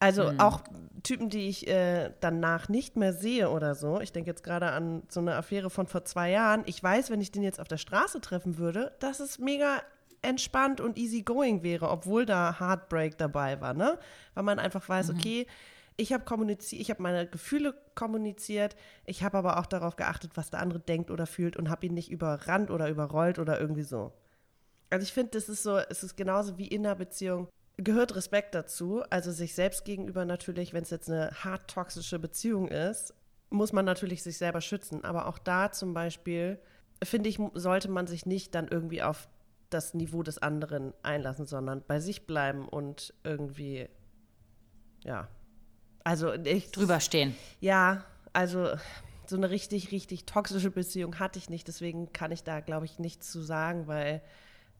Also 0.00 0.32
auch 0.38 0.60
Typen, 1.02 1.30
die 1.30 1.48
ich 1.48 1.66
äh, 1.66 2.12
danach 2.20 2.68
nicht 2.68 2.96
mehr 2.96 3.14
sehe 3.14 3.48
oder 3.48 3.74
so. 3.74 4.00
Ich 4.00 4.12
denke 4.12 4.30
jetzt 4.30 4.44
gerade 4.44 4.70
an 4.70 5.02
so 5.08 5.20
eine 5.20 5.34
Affäre 5.34 5.70
von 5.70 5.86
vor 5.86 6.04
zwei 6.04 6.30
Jahren. 6.30 6.62
Ich 6.66 6.82
weiß, 6.82 7.10
wenn 7.10 7.22
ich 7.22 7.32
den 7.32 7.42
jetzt 7.42 7.58
auf 7.58 7.68
der 7.68 7.78
Straße 7.78 8.20
treffen 8.20 8.58
würde, 8.58 8.92
dass 9.00 9.20
es 9.20 9.38
mega 9.38 9.80
entspannt 10.20 10.80
und 10.80 10.98
easy 10.98 11.22
going 11.22 11.62
wäre, 11.62 11.88
obwohl 11.88 12.26
da 12.26 12.60
Heartbreak 12.60 13.16
dabei 13.16 13.60
war, 13.60 13.72
ne? 13.72 13.98
Weil 14.34 14.44
man 14.44 14.58
einfach 14.58 14.86
weiß, 14.86 15.10
okay, 15.10 15.46
ich 15.96 16.12
habe 16.12 16.24
kommuniziert, 16.24 16.82
ich 16.82 16.90
habe 16.90 17.02
meine 17.02 17.26
Gefühle 17.26 17.74
kommuniziert, 17.94 18.76
ich 19.04 19.22
habe 19.22 19.38
aber 19.38 19.58
auch 19.58 19.66
darauf 19.66 19.96
geachtet, 19.96 20.32
was 20.34 20.50
der 20.50 20.60
andere 20.60 20.80
denkt 20.80 21.10
oder 21.10 21.26
fühlt 21.26 21.56
und 21.56 21.70
habe 21.70 21.86
ihn 21.86 21.94
nicht 21.94 22.10
überrannt 22.10 22.70
oder 22.70 22.88
überrollt 22.88 23.38
oder 23.38 23.60
irgendwie 23.60 23.84
so. 23.84 24.12
Also 24.90 25.04
ich 25.04 25.12
finde, 25.12 25.32
das 25.32 25.48
ist 25.48 25.62
so, 25.62 25.78
es 25.78 26.02
ist 26.02 26.16
genauso 26.16 26.58
wie 26.58 26.66
in 26.66 26.86
einer 26.86 26.94
Beziehung. 26.94 27.48
Gehört 27.76 28.14
Respekt 28.14 28.54
dazu, 28.54 29.02
also 29.10 29.32
sich 29.32 29.54
selbst 29.54 29.84
gegenüber 29.84 30.24
natürlich, 30.24 30.72
wenn 30.72 30.84
es 30.84 30.90
jetzt 30.90 31.10
eine 31.10 31.30
hart 31.42 31.68
toxische 31.68 32.18
Beziehung 32.18 32.68
ist, 32.68 33.14
muss 33.50 33.72
man 33.72 33.84
natürlich 33.84 34.22
sich 34.22 34.38
selber 34.38 34.60
schützen. 34.60 35.04
Aber 35.04 35.26
auch 35.26 35.38
da 35.38 35.72
zum 35.72 35.94
Beispiel, 35.94 36.58
finde 37.02 37.28
ich, 37.28 37.40
sollte 37.54 37.90
man 37.90 38.06
sich 38.06 38.26
nicht 38.26 38.54
dann 38.54 38.68
irgendwie 38.68 39.02
auf 39.02 39.28
das 39.70 39.94
Niveau 39.94 40.22
des 40.22 40.38
anderen 40.38 40.92
einlassen, 41.02 41.46
sondern 41.46 41.82
bei 41.86 41.98
sich 41.98 42.26
bleiben 42.26 42.68
und 42.68 43.14
irgendwie, 43.24 43.88
ja. 45.02 45.28
Also 46.04 46.32
ich, 46.34 46.70
drüber 46.70 47.00
stehen. 47.00 47.34
ja, 47.60 48.04
also 48.32 48.76
so 49.26 49.36
eine 49.36 49.48
richtig, 49.50 49.90
richtig 49.90 50.26
toxische 50.26 50.70
Beziehung 50.70 51.18
hatte 51.18 51.38
ich 51.38 51.48
nicht. 51.48 51.66
Deswegen 51.66 52.12
kann 52.12 52.30
ich 52.30 52.42
da, 52.44 52.60
glaube 52.60 52.84
ich, 52.84 52.98
nichts 52.98 53.30
zu 53.30 53.42
sagen, 53.42 53.86
weil 53.86 54.20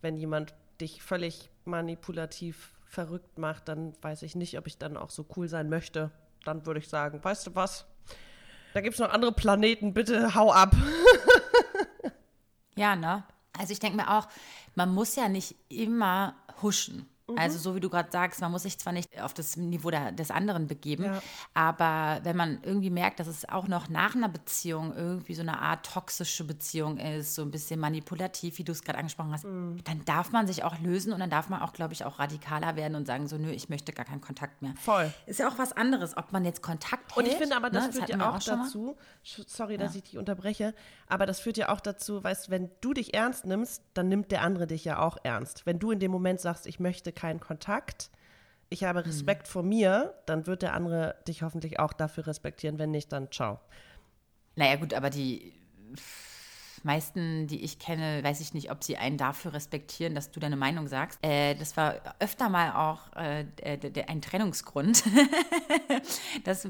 wenn 0.02 0.16
jemand 0.16 0.54
dich 0.80 1.02
völlig 1.02 1.48
manipulativ 1.64 2.72
verrückt 2.86 3.38
macht, 3.38 3.68
dann 3.68 3.94
weiß 4.02 4.22
ich 4.22 4.36
nicht, 4.36 4.58
ob 4.58 4.66
ich 4.66 4.76
dann 4.76 4.96
auch 4.96 5.10
so 5.10 5.24
cool 5.36 5.48
sein 5.48 5.68
möchte. 5.68 6.10
Dann 6.44 6.66
würde 6.66 6.80
ich 6.80 6.88
sagen, 6.88 7.24
weißt 7.24 7.46
du 7.46 7.54
was? 7.54 7.86
Da 8.74 8.80
gibt 8.80 8.94
es 8.94 9.00
noch 9.00 9.10
andere 9.10 9.32
Planeten, 9.32 9.94
bitte 9.94 10.34
hau 10.34 10.52
ab. 10.52 10.74
Ja, 12.76 12.96
ne? 12.96 13.22
Also 13.56 13.72
ich 13.72 13.78
denke 13.78 13.96
mir 13.96 14.10
auch, 14.10 14.26
man 14.74 14.92
muss 14.92 15.14
ja 15.16 15.28
nicht 15.28 15.54
immer 15.68 16.34
huschen. 16.62 17.08
Mhm. 17.26 17.38
Also 17.38 17.58
so 17.58 17.74
wie 17.74 17.80
du 17.80 17.88
gerade 17.88 18.10
sagst, 18.12 18.40
man 18.42 18.50
muss 18.50 18.64
sich 18.64 18.78
zwar 18.78 18.92
nicht 18.92 19.20
auf 19.22 19.32
das 19.32 19.56
Niveau 19.56 19.90
der, 19.90 20.12
des 20.12 20.30
anderen 20.30 20.66
begeben, 20.66 21.04
Ja. 21.04 21.22
aber 21.54 22.20
wenn 22.24 22.36
man 22.36 22.58
irgendwie 22.62 22.90
merkt, 22.90 23.18
dass 23.20 23.26
es 23.26 23.48
auch 23.48 23.66
noch 23.66 23.88
nach 23.88 24.14
einer 24.14 24.28
Beziehung 24.28 24.94
irgendwie 24.94 25.34
so 25.34 25.40
eine 25.42 25.58
Art 25.60 25.86
toxische 25.86 26.44
Beziehung 26.44 26.98
ist, 26.98 27.34
so 27.34 27.42
ein 27.42 27.50
bisschen 27.50 27.80
manipulativ, 27.80 28.58
wie 28.58 28.64
du 28.64 28.72
es 28.72 28.82
gerade 28.82 28.98
angesprochen 28.98 29.32
hast, 29.32 29.44
Mhm. 29.44 29.82
dann 29.84 30.04
darf 30.04 30.32
man 30.32 30.46
sich 30.46 30.64
auch 30.64 30.78
lösen 30.80 31.12
und 31.14 31.20
dann 31.20 31.30
darf 31.30 31.48
man 31.48 31.62
auch, 31.62 31.72
glaube 31.72 31.94
ich, 31.94 32.04
auch 32.04 32.18
radikaler 32.18 32.76
werden 32.76 32.94
und 32.94 33.06
sagen 33.06 33.26
so, 33.26 33.38
nö, 33.38 33.50
ich 33.50 33.68
möchte 33.70 33.92
gar 33.92 34.04
keinen 34.04 34.20
Kontakt 34.20 34.60
mehr. 34.60 34.74
Voll. 34.80 35.10
Ist 35.26 35.38
ja 35.40 35.48
auch 35.48 35.56
was 35.58 35.72
anderes, 35.72 36.16
ob 36.18 36.30
man 36.32 36.44
jetzt 36.44 36.60
Kontakt 36.62 37.16
hält. 37.16 37.26
Und 37.26 37.32
ich 37.32 37.38
finde 37.38 37.56
aber, 37.56 37.70
das 37.70 37.86
ne, 37.86 37.92
führt 37.94 38.08
ja 38.10 38.16
auch, 38.28 38.32
mal. 38.46 38.58
dazu, 38.64 38.96
sorry, 39.46 39.78
dass 39.78 39.94
ich 39.94 40.02
dich 40.02 40.18
unterbreche, 40.18 40.74
aber 41.06 41.24
das 41.24 41.40
führt 41.40 41.56
ja 41.56 41.70
auch 41.70 41.80
dazu, 41.80 42.22
weißt, 42.22 42.50
wenn 42.50 42.70
du 42.82 42.92
dich 42.92 43.14
ernst 43.14 43.46
nimmst, 43.46 43.82
dann 43.94 44.08
nimmt 44.08 44.30
der 44.30 44.42
andere 44.42 44.66
dich 44.66 44.84
ja 44.84 44.98
auch 44.98 45.16
ernst. 45.22 45.64
Wenn 45.64 45.78
du 45.78 45.90
in 45.90 46.00
dem 46.00 46.10
Moment 46.10 46.40
sagst, 46.40 46.66
ich 46.66 46.80
möchte 46.80 47.13
keinen 47.14 47.40
Kontakt, 47.40 48.10
ich 48.70 48.82
Mhm. 48.82 48.86
habe 48.86 49.06
Respekt 49.06 49.48
vor 49.48 49.62
mir, 49.62 50.14
dann 50.26 50.46
wird 50.46 50.62
der 50.62 50.74
andere 50.74 51.16
dich 51.28 51.42
hoffentlich 51.42 51.78
auch 51.78 51.92
dafür 51.92 52.26
respektieren. 52.26 52.78
Wenn 52.78 52.90
nicht, 52.90 53.12
dann 53.12 53.30
ciao. 53.30 53.60
Naja, 54.56 54.76
gut, 54.76 54.94
aber 54.94 55.10
die 55.10 55.52
meisten, 56.82 57.46
die 57.46 57.62
ich 57.62 57.78
kenne, 57.78 58.22
weiß 58.22 58.40
ich 58.40 58.52
nicht, 58.52 58.70
ob 58.70 58.84
sie 58.84 58.96
einen 58.96 59.16
dafür 59.16 59.54
respektieren, 59.54 60.14
dass 60.14 60.30
du 60.30 60.38
deine 60.40 60.56
Meinung 60.56 60.86
sagst. 60.86 61.18
Äh, 61.22 61.54
das 61.54 61.76
war 61.76 61.94
öfter 62.18 62.48
mal 62.48 62.72
auch 62.72 63.12
äh, 63.16 63.46
ein 64.06 64.20
Trennungsgrund, 64.20 65.02
dass 66.44 66.68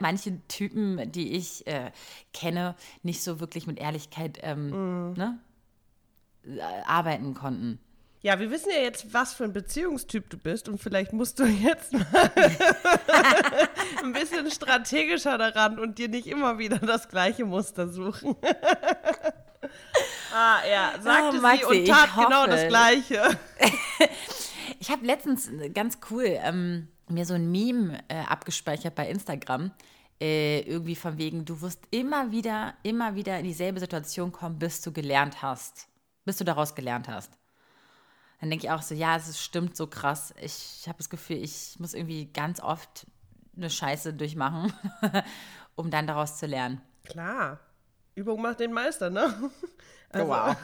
manche 0.00 0.46
Typen, 0.48 1.12
die 1.12 1.32
ich 1.32 1.66
äh, 1.66 1.92
kenne, 2.34 2.74
nicht 3.02 3.22
so 3.22 3.40
wirklich 3.40 3.66
mit 3.66 3.78
Ehrlichkeit 3.78 4.38
ähm, 4.42 5.12
ne, 5.12 5.38
äh, 6.44 6.60
arbeiten 6.86 7.34
konnten. 7.34 7.78
Ja, 8.22 8.38
wir 8.38 8.50
wissen 8.50 8.70
ja 8.70 8.82
jetzt, 8.82 9.14
was 9.14 9.32
für 9.32 9.44
ein 9.44 9.54
Beziehungstyp 9.54 10.28
du 10.28 10.36
bist 10.36 10.68
und 10.68 10.78
vielleicht 10.78 11.14
musst 11.14 11.38
du 11.38 11.44
jetzt 11.46 11.92
mal 11.92 12.04
ein 14.02 14.12
bisschen 14.12 14.50
strategischer 14.50 15.38
daran 15.38 15.78
und 15.78 15.98
dir 15.98 16.08
nicht 16.08 16.26
immer 16.26 16.58
wieder 16.58 16.78
das 16.78 17.08
gleiche 17.08 17.46
Muster 17.46 17.88
suchen. 17.88 18.36
ah, 20.34 20.58
ja, 20.70 20.92
sagte 21.00 21.36
sie 21.36 21.42
Maxi, 21.42 21.64
und 21.64 21.76
ich 21.76 21.88
tat 21.88 22.10
genau 22.14 22.46
das 22.46 22.68
Gleiche. 22.68 23.38
Ich 24.78 24.90
habe 24.90 25.06
letztens 25.06 25.48
äh, 25.48 25.70
ganz 25.70 25.98
cool 26.10 26.24
ähm, 26.26 26.88
mir 27.08 27.24
so 27.24 27.34
ein 27.34 27.50
Meme 27.50 28.00
äh, 28.08 28.20
abgespeichert 28.28 28.94
bei 28.94 29.08
Instagram. 29.08 29.70
Äh, 30.20 30.60
irgendwie 30.60 30.96
von 30.96 31.16
wegen, 31.16 31.46
du 31.46 31.62
wirst 31.62 31.80
immer 31.90 32.30
wieder, 32.30 32.74
immer 32.82 33.14
wieder 33.14 33.38
in 33.38 33.44
dieselbe 33.44 33.80
Situation 33.80 34.30
kommen, 34.30 34.58
bis 34.58 34.82
du 34.82 34.92
gelernt 34.92 35.40
hast. 35.40 35.88
Bis 36.26 36.36
du 36.36 36.44
daraus 36.44 36.74
gelernt 36.74 37.08
hast. 37.08 37.39
Dann 38.40 38.48
denke 38.50 38.66
ich 38.66 38.70
auch 38.70 38.82
so, 38.82 38.94
ja, 38.94 39.16
es 39.16 39.38
stimmt 39.40 39.76
so 39.76 39.86
krass. 39.86 40.34
Ich 40.40 40.84
habe 40.88 40.96
das 40.98 41.10
Gefühl, 41.10 41.36
ich 41.36 41.76
muss 41.78 41.92
irgendwie 41.92 42.32
ganz 42.32 42.60
oft 42.60 43.06
eine 43.56 43.68
Scheiße 43.68 44.14
durchmachen, 44.14 44.72
um 45.74 45.90
dann 45.90 46.06
daraus 46.06 46.38
zu 46.38 46.46
lernen. 46.46 46.80
Klar. 47.04 47.60
Übung 48.14 48.40
macht 48.40 48.60
den 48.60 48.72
Meister, 48.72 49.10
ne? 49.10 49.50
Also, 50.12 50.26
wow. 50.26 50.56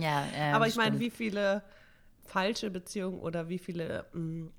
ja, 0.00 0.24
ähm, 0.34 0.54
Aber 0.54 0.66
ich 0.66 0.76
meine, 0.76 0.98
wie 0.98 1.10
viele 1.10 1.62
falsche 2.24 2.70
Beziehungen 2.70 3.20
oder 3.20 3.50
wie 3.50 3.58
viele 3.58 4.06
mh, 4.14 4.50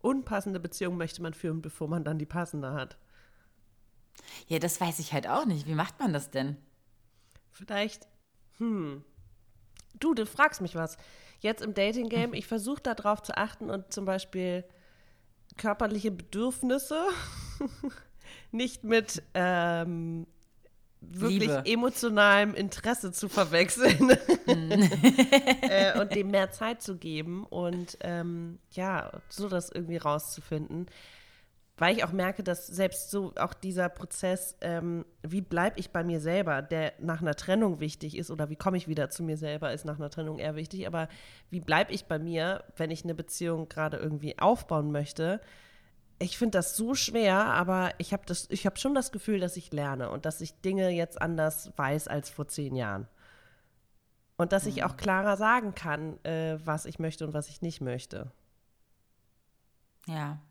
unpassende 0.00 0.58
Beziehungen 0.58 0.98
möchte 0.98 1.22
man 1.22 1.32
führen, 1.32 1.62
bevor 1.62 1.86
man 1.86 2.02
dann 2.02 2.18
die 2.18 2.26
passende 2.26 2.72
hat? 2.72 2.98
Ja, 4.48 4.58
das 4.58 4.80
weiß 4.80 4.98
ich 4.98 5.12
halt 5.12 5.28
auch 5.28 5.44
nicht. 5.46 5.66
Wie 5.68 5.74
macht 5.76 6.00
man 6.00 6.12
das 6.12 6.30
denn? 6.32 6.56
Vielleicht, 7.52 8.08
hm. 8.58 9.04
Du, 10.00 10.14
du 10.14 10.26
fragst 10.26 10.60
mich 10.60 10.74
was. 10.74 10.96
Jetzt 11.40 11.62
im 11.62 11.74
Dating-Game, 11.74 12.34
ich 12.34 12.46
versuche 12.46 12.82
darauf 12.82 13.22
zu 13.22 13.36
achten 13.36 13.70
und 13.70 13.92
zum 13.92 14.04
Beispiel 14.04 14.64
körperliche 15.56 16.10
Bedürfnisse 16.10 17.06
nicht 18.50 18.84
mit 18.84 19.22
ähm, 19.34 20.26
wirklich 21.00 21.48
Liebe. 21.48 21.62
emotionalem 21.64 22.54
Interesse 22.54 23.12
zu 23.12 23.28
verwechseln 23.28 24.10
äh, 24.46 25.98
und 25.98 26.14
dem 26.14 26.30
mehr 26.30 26.50
Zeit 26.50 26.82
zu 26.82 26.96
geben 26.96 27.44
und 27.44 27.96
ähm, 28.00 28.58
ja, 28.72 29.10
so 29.28 29.48
das 29.48 29.70
irgendwie 29.70 29.96
rauszufinden. 29.96 30.86
Weil 31.80 31.96
ich 31.96 32.04
auch 32.04 32.12
merke, 32.12 32.42
dass 32.42 32.66
selbst 32.66 33.10
so 33.10 33.32
auch 33.36 33.54
dieser 33.54 33.88
Prozess, 33.88 34.54
ähm, 34.60 35.06
wie 35.22 35.40
bleibe 35.40 35.80
ich 35.80 35.92
bei 35.92 36.04
mir 36.04 36.20
selber, 36.20 36.60
der 36.60 36.92
nach 36.98 37.22
einer 37.22 37.34
Trennung 37.34 37.80
wichtig 37.80 38.18
ist 38.18 38.30
oder 38.30 38.50
wie 38.50 38.56
komme 38.56 38.76
ich 38.76 38.86
wieder 38.86 39.08
zu 39.08 39.22
mir 39.22 39.38
selber, 39.38 39.72
ist 39.72 39.86
nach 39.86 39.98
einer 39.98 40.10
Trennung 40.10 40.38
eher 40.38 40.56
wichtig. 40.56 40.86
Aber 40.86 41.08
wie 41.48 41.60
bleibe 41.60 41.90
ich 41.94 42.04
bei 42.04 42.18
mir, 42.18 42.64
wenn 42.76 42.90
ich 42.90 43.02
eine 43.04 43.14
Beziehung 43.14 43.70
gerade 43.70 43.96
irgendwie 43.96 44.38
aufbauen 44.38 44.92
möchte? 44.92 45.40
Ich 46.18 46.36
finde 46.36 46.58
das 46.58 46.76
so 46.76 46.94
schwer, 46.94 47.46
aber 47.46 47.94
ich 47.96 48.12
habe 48.12 48.24
habe 48.26 48.78
schon 48.78 48.94
das 48.94 49.10
Gefühl, 49.10 49.40
dass 49.40 49.56
ich 49.56 49.72
lerne 49.72 50.10
und 50.10 50.26
dass 50.26 50.42
ich 50.42 50.60
Dinge 50.60 50.90
jetzt 50.90 51.22
anders 51.22 51.72
weiß 51.76 52.08
als 52.08 52.28
vor 52.28 52.46
zehn 52.46 52.76
Jahren. 52.76 53.08
Und 54.36 54.52
dass 54.52 54.66
ich 54.66 54.84
auch 54.84 54.98
klarer 54.98 55.38
sagen 55.38 55.74
kann, 55.74 56.22
äh, 56.26 56.58
was 56.62 56.84
ich 56.84 56.98
möchte 56.98 57.26
und 57.26 57.32
was 57.32 57.48
ich 57.48 57.62
nicht 57.62 57.80
möchte. 57.80 58.30
Ja. 60.06 60.42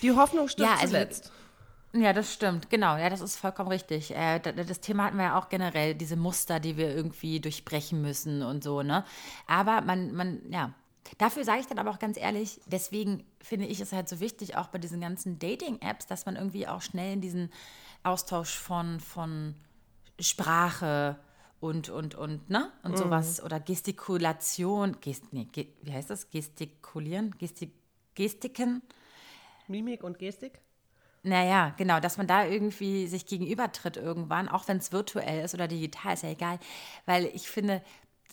Die 0.00 0.12
Hoffnung 0.12 0.48
stirbt 0.48 0.68
Ja, 0.70 0.74
also- 0.76 0.86
zuletzt. 0.88 1.32
Ja, 1.94 2.14
das 2.14 2.32
stimmt, 2.32 2.70
genau. 2.70 2.96
Ja, 2.96 3.10
das 3.10 3.20
ist 3.20 3.36
vollkommen 3.36 3.68
richtig. 3.68 4.12
Äh, 4.16 4.38
da- 4.40 4.52
das 4.52 4.80
Thema 4.80 5.04
hatten 5.04 5.18
wir 5.18 5.24
ja 5.24 5.38
auch 5.38 5.50
generell, 5.50 5.94
diese 5.94 6.16
Muster, 6.16 6.58
die 6.58 6.78
wir 6.78 6.94
irgendwie 6.94 7.38
durchbrechen 7.38 8.00
müssen 8.00 8.42
und 8.42 8.64
so, 8.64 8.82
ne? 8.82 9.04
Aber 9.46 9.82
man, 9.82 10.14
man, 10.14 10.40
ja. 10.50 10.72
Dafür 11.18 11.44
sage 11.44 11.60
ich 11.60 11.66
dann 11.66 11.78
aber 11.78 11.90
auch 11.90 11.98
ganz 11.98 12.16
ehrlich, 12.16 12.60
deswegen 12.64 13.24
finde 13.42 13.66
ich 13.66 13.80
es 13.80 13.92
halt 13.92 14.08
so 14.08 14.20
wichtig, 14.20 14.56
auch 14.56 14.68
bei 14.68 14.78
diesen 14.78 15.00
ganzen 15.02 15.38
Dating-Apps, 15.38 16.06
dass 16.06 16.24
man 16.24 16.36
irgendwie 16.36 16.66
auch 16.66 16.80
schnell 16.80 17.12
in 17.14 17.20
diesen 17.20 17.52
Austausch 18.04 18.56
von, 18.56 18.98
von 19.00 19.54
Sprache 20.18 21.18
und, 21.60 21.90
und, 21.90 22.14
und, 22.14 22.48
ne? 22.48 22.70
Und 22.84 22.96
sowas 22.96 23.42
oder 23.42 23.60
Gestikulation, 23.60 24.96
Gest, 25.00 25.32
nee, 25.32 25.44
ge, 25.52 25.68
wie 25.82 25.92
heißt 25.92 26.08
das? 26.08 26.30
Gestikulieren? 26.30 27.36
Gestik, 27.38 27.72
Gestiken? 28.14 28.80
Mimik 29.68 30.02
und 30.02 30.18
Gestik? 30.18 30.60
Naja, 31.24 31.72
genau, 31.76 32.00
dass 32.00 32.16
man 32.16 32.26
da 32.26 32.44
irgendwie 32.44 33.06
sich 33.06 33.26
gegenübertritt 33.26 33.96
irgendwann, 33.96 34.48
auch 34.48 34.66
wenn 34.66 34.78
es 34.78 34.90
virtuell 34.90 35.44
ist 35.44 35.54
oder 35.54 35.68
digital, 35.68 36.14
ist 36.14 36.24
ja 36.24 36.30
egal. 36.30 36.58
Weil 37.06 37.26
ich 37.26 37.48
finde, 37.48 37.82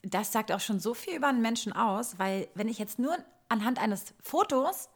das 0.01 0.31
sagt 0.31 0.51
auch 0.51 0.59
schon 0.59 0.79
so 0.79 0.93
viel 0.93 1.15
über 1.15 1.27
einen 1.27 1.41
Menschen 1.41 1.71
aus, 1.71 2.17
weil 2.17 2.47
wenn 2.55 2.67
ich 2.67 2.79
jetzt 2.79 2.97
nur 2.97 3.15
anhand 3.47 3.79
eines 3.79 4.13
Fotos 4.23 4.89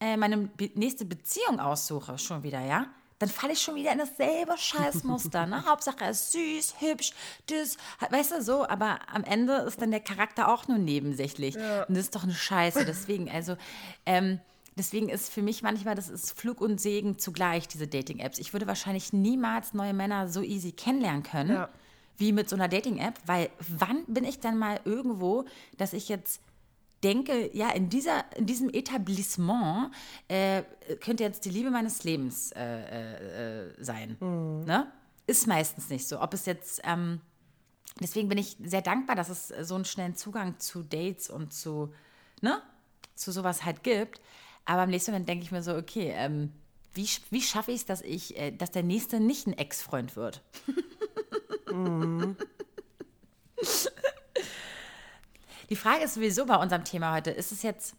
äh, 0.00 0.16
meine 0.16 0.48
nächste 0.74 1.04
Beziehung 1.04 1.60
aussuche, 1.60 2.18
schon 2.18 2.42
wieder, 2.42 2.60
ja, 2.60 2.86
dann 3.18 3.28
falle 3.28 3.52
ich 3.52 3.60
schon 3.60 3.74
wieder 3.74 3.92
in 3.92 3.98
dasselbe 3.98 4.56
Scheißmuster. 4.56 5.46
Ne? 5.46 5.64
Hauptsache 5.68 5.98
er 6.00 6.10
ist 6.10 6.32
süß, 6.32 6.76
hübsch, 6.80 7.12
das, 7.46 7.76
weißt 8.10 8.32
du 8.32 8.42
so, 8.42 8.66
aber 8.66 9.00
am 9.12 9.22
Ende 9.22 9.54
ist 9.58 9.80
dann 9.80 9.90
der 9.90 10.00
Charakter 10.00 10.48
auch 10.48 10.66
nur 10.66 10.78
nebensächlich. 10.78 11.56
Und 11.56 11.90
das 11.90 12.04
ist 12.04 12.14
doch 12.14 12.24
eine 12.24 12.34
Scheiße. 12.34 12.84
Deswegen, 12.84 13.30
also, 13.30 13.56
ähm, 14.04 14.40
deswegen 14.76 15.08
ist 15.08 15.32
für 15.32 15.42
mich 15.42 15.62
manchmal, 15.62 15.94
das 15.94 16.08
ist 16.08 16.38
Flug 16.38 16.60
und 16.60 16.80
Segen 16.80 17.18
zugleich, 17.18 17.68
diese 17.68 17.86
Dating-Apps. 17.86 18.38
Ich 18.38 18.52
würde 18.52 18.66
wahrscheinlich 18.66 19.12
niemals 19.12 19.74
neue 19.74 19.94
Männer 19.94 20.28
so 20.28 20.42
easy 20.42 20.72
kennenlernen 20.72 21.22
können. 21.22 21.50
Ja. 21.50 21.68
Wie 22.16 22.30
mit 22.30 22.48
so 22.48 22.54
einer 22.54 22.68
Dating-App, 22.68 23.18
weil 23.26 23.50
wann 23.58 24.04
bin 24.06 24.22
ich 24.22 24.38
dann 24.38 24.56
mal 24.56 24.78
irgendwo, 24.84 25.46
dass 25.78 25.92
ich 25.92 26.08
jetzt 26.08 26.40
denke, 27.04 27.50
ja, 27.54 27.70
in, 27.70 27.90
dieser, 27.90 28.24
in 28.36 28.46
diesem 28.46 28.70
Etablissement 28.70 29.90
äh, 30.28 30.62
könnte 31.00 31.22
jetzt 31.22 31.44
die 31.44 31.50
Liebe 31.50 31.70
meines 31.70 32.02
Lebens 32.02 32.50
äh, 32.52 32.62
äh, 32.64 33.66
äh, 33.66 33.84
sein. 33.84 34.16
Ne? 34.20 34.90
Ist 35.26 35.46
meistens 35.46 35.90
nicht 35.90 36.08
so. 36.08 36.20
Ob 36.20 36.34
es 36.34 36.46
jetzt, 36.46 36.80
ähm, 36.84 37.20
deswegen 38.00 38.28
bin 38.28 38.38
ich 38.38 38.56
sehr 38.64 38.82
dankbar, 38.82 39.16
dass 39.16 39.28
es 39.28 39.48
so 39.68 39.74
einen 39.74 39.84
schnellen 39.84 40.16
Zugang 40.16 40.58
zu 40.58 40.82
Dates 40.82 41.30
und 41.30 41.52
zu, 41.52 41.92
ne, 42.40 42.62
zu 43.14 43.32
sowas 43.32 43.64
halt 43.64 43.82
gibt. 43.82 44.20
Aber 44.64 44.84
im 44.84 44.90
nächsten 44.90 45.10
Moment 45.12 45.28
denke 45.28 45.44
ich 45.44 45.52
mir 45.52 45.62
so, 45.62 45.74
okay, 45.76 46.12
ähm, 46.14 46.52
wie, 46.94 47.08
wie 47.30 47.42
schaffe 47.42 47.72
ich 47.72 47.80
es, 47.80 47.86
dass 47.86 48.02
ich, 48.02 48.38
äh, 48.38 48.52
dass 48.52 48.70
der 48.70 48.82
nächste 48.82 49.20
nicht 49.20 49.46
ein 49.46 49.52
Ex-Freund 49.52 50.16
wird? 50.16 50.42
Die 55.70 55.76
Frage 55.76 56.04
ist 56.04 56.14
sowieso 56.14 56.46
bei 56.46 56.56
unserem 56.56 56.84
Thema 56.84 57.14
heute, 57.14 57.30
ist 57.30 57.50
es 57.50 57.62
jetzt, 57.62 57.96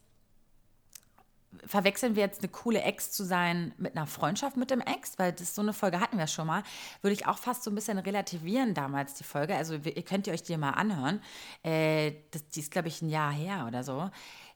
verwechseln 1.66 2.16
wir 2.16 2.24
jetzt 2.24 2.42
eine 2.42 2.50
coole 2.50 2.82
Ex 2.82 3.12
zu 3.12 3.24
sein 3.24 3.74
mit 3.78 3.96
einer 3.96 4.08
Freundschaft 4.08 4.56
mit 4.56 4.72
dem 4.72 4.82
Ex? 4.82 5.18
Weil 5.18 5.34
das 5.34 5.56
so 5.56 5.62
eine 5.62 5.74
Folge 5.74 6.00
hatten 6.00 6.18
wir 6.18 6.28
schon 6.28 6.48
mal. 6.48 6.64
Würde 7.02 7.14
ich 7.14 7.26
auch 7.28 7.38
fast 7.38 7.64
so 7.64 7.72
ein 7.72 7.76
bisschen 7.76 7.98
relativieren 7.98 8.74
damals, 8.74 9.16
die 9.16 9.24
Folge. 9.24 9.56
Also 9.56 9.76
ihr 9.76 10.04
könnt 10.04 10.28
ihr 10.28 10.34
euch 10.34 10.44
die 10.44 10.58
mal 10.58 10.72
anhören. 10.72 11.22
Äh, 11.64 12.14
das, 12.32 12.48
die 12.50 12.60
ist, 12.60 12.72
glaube 12.72 12.88
ich, 12.88 13.02
ein 13.02 13.10
Jahr 13.10 13.32
her 13.32 13.66
oder 13.68 13.84
so. 13.84 14.10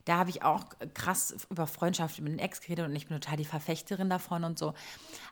Da 0.10 0.18
habe 0.18 0.30
ich 0.32 0.42
auch 0.44 0.64
krass 0.96 1.36
über 1.50 1.68
Freundschaft 1.68 2.20
mit 2.20 2.32
den 2.34 2.40
Ex 2.40 2.62
geredet 2.62 2.88
und 2.88 2.96
ich 2.96 3.08
bin 3.08 3.20
total 3.20 3.38
die 3.38 3.46
Verfechterin 3.46 4.10
davon 4.10 4.44
und 4.44 4.58
so. 4.58 4.74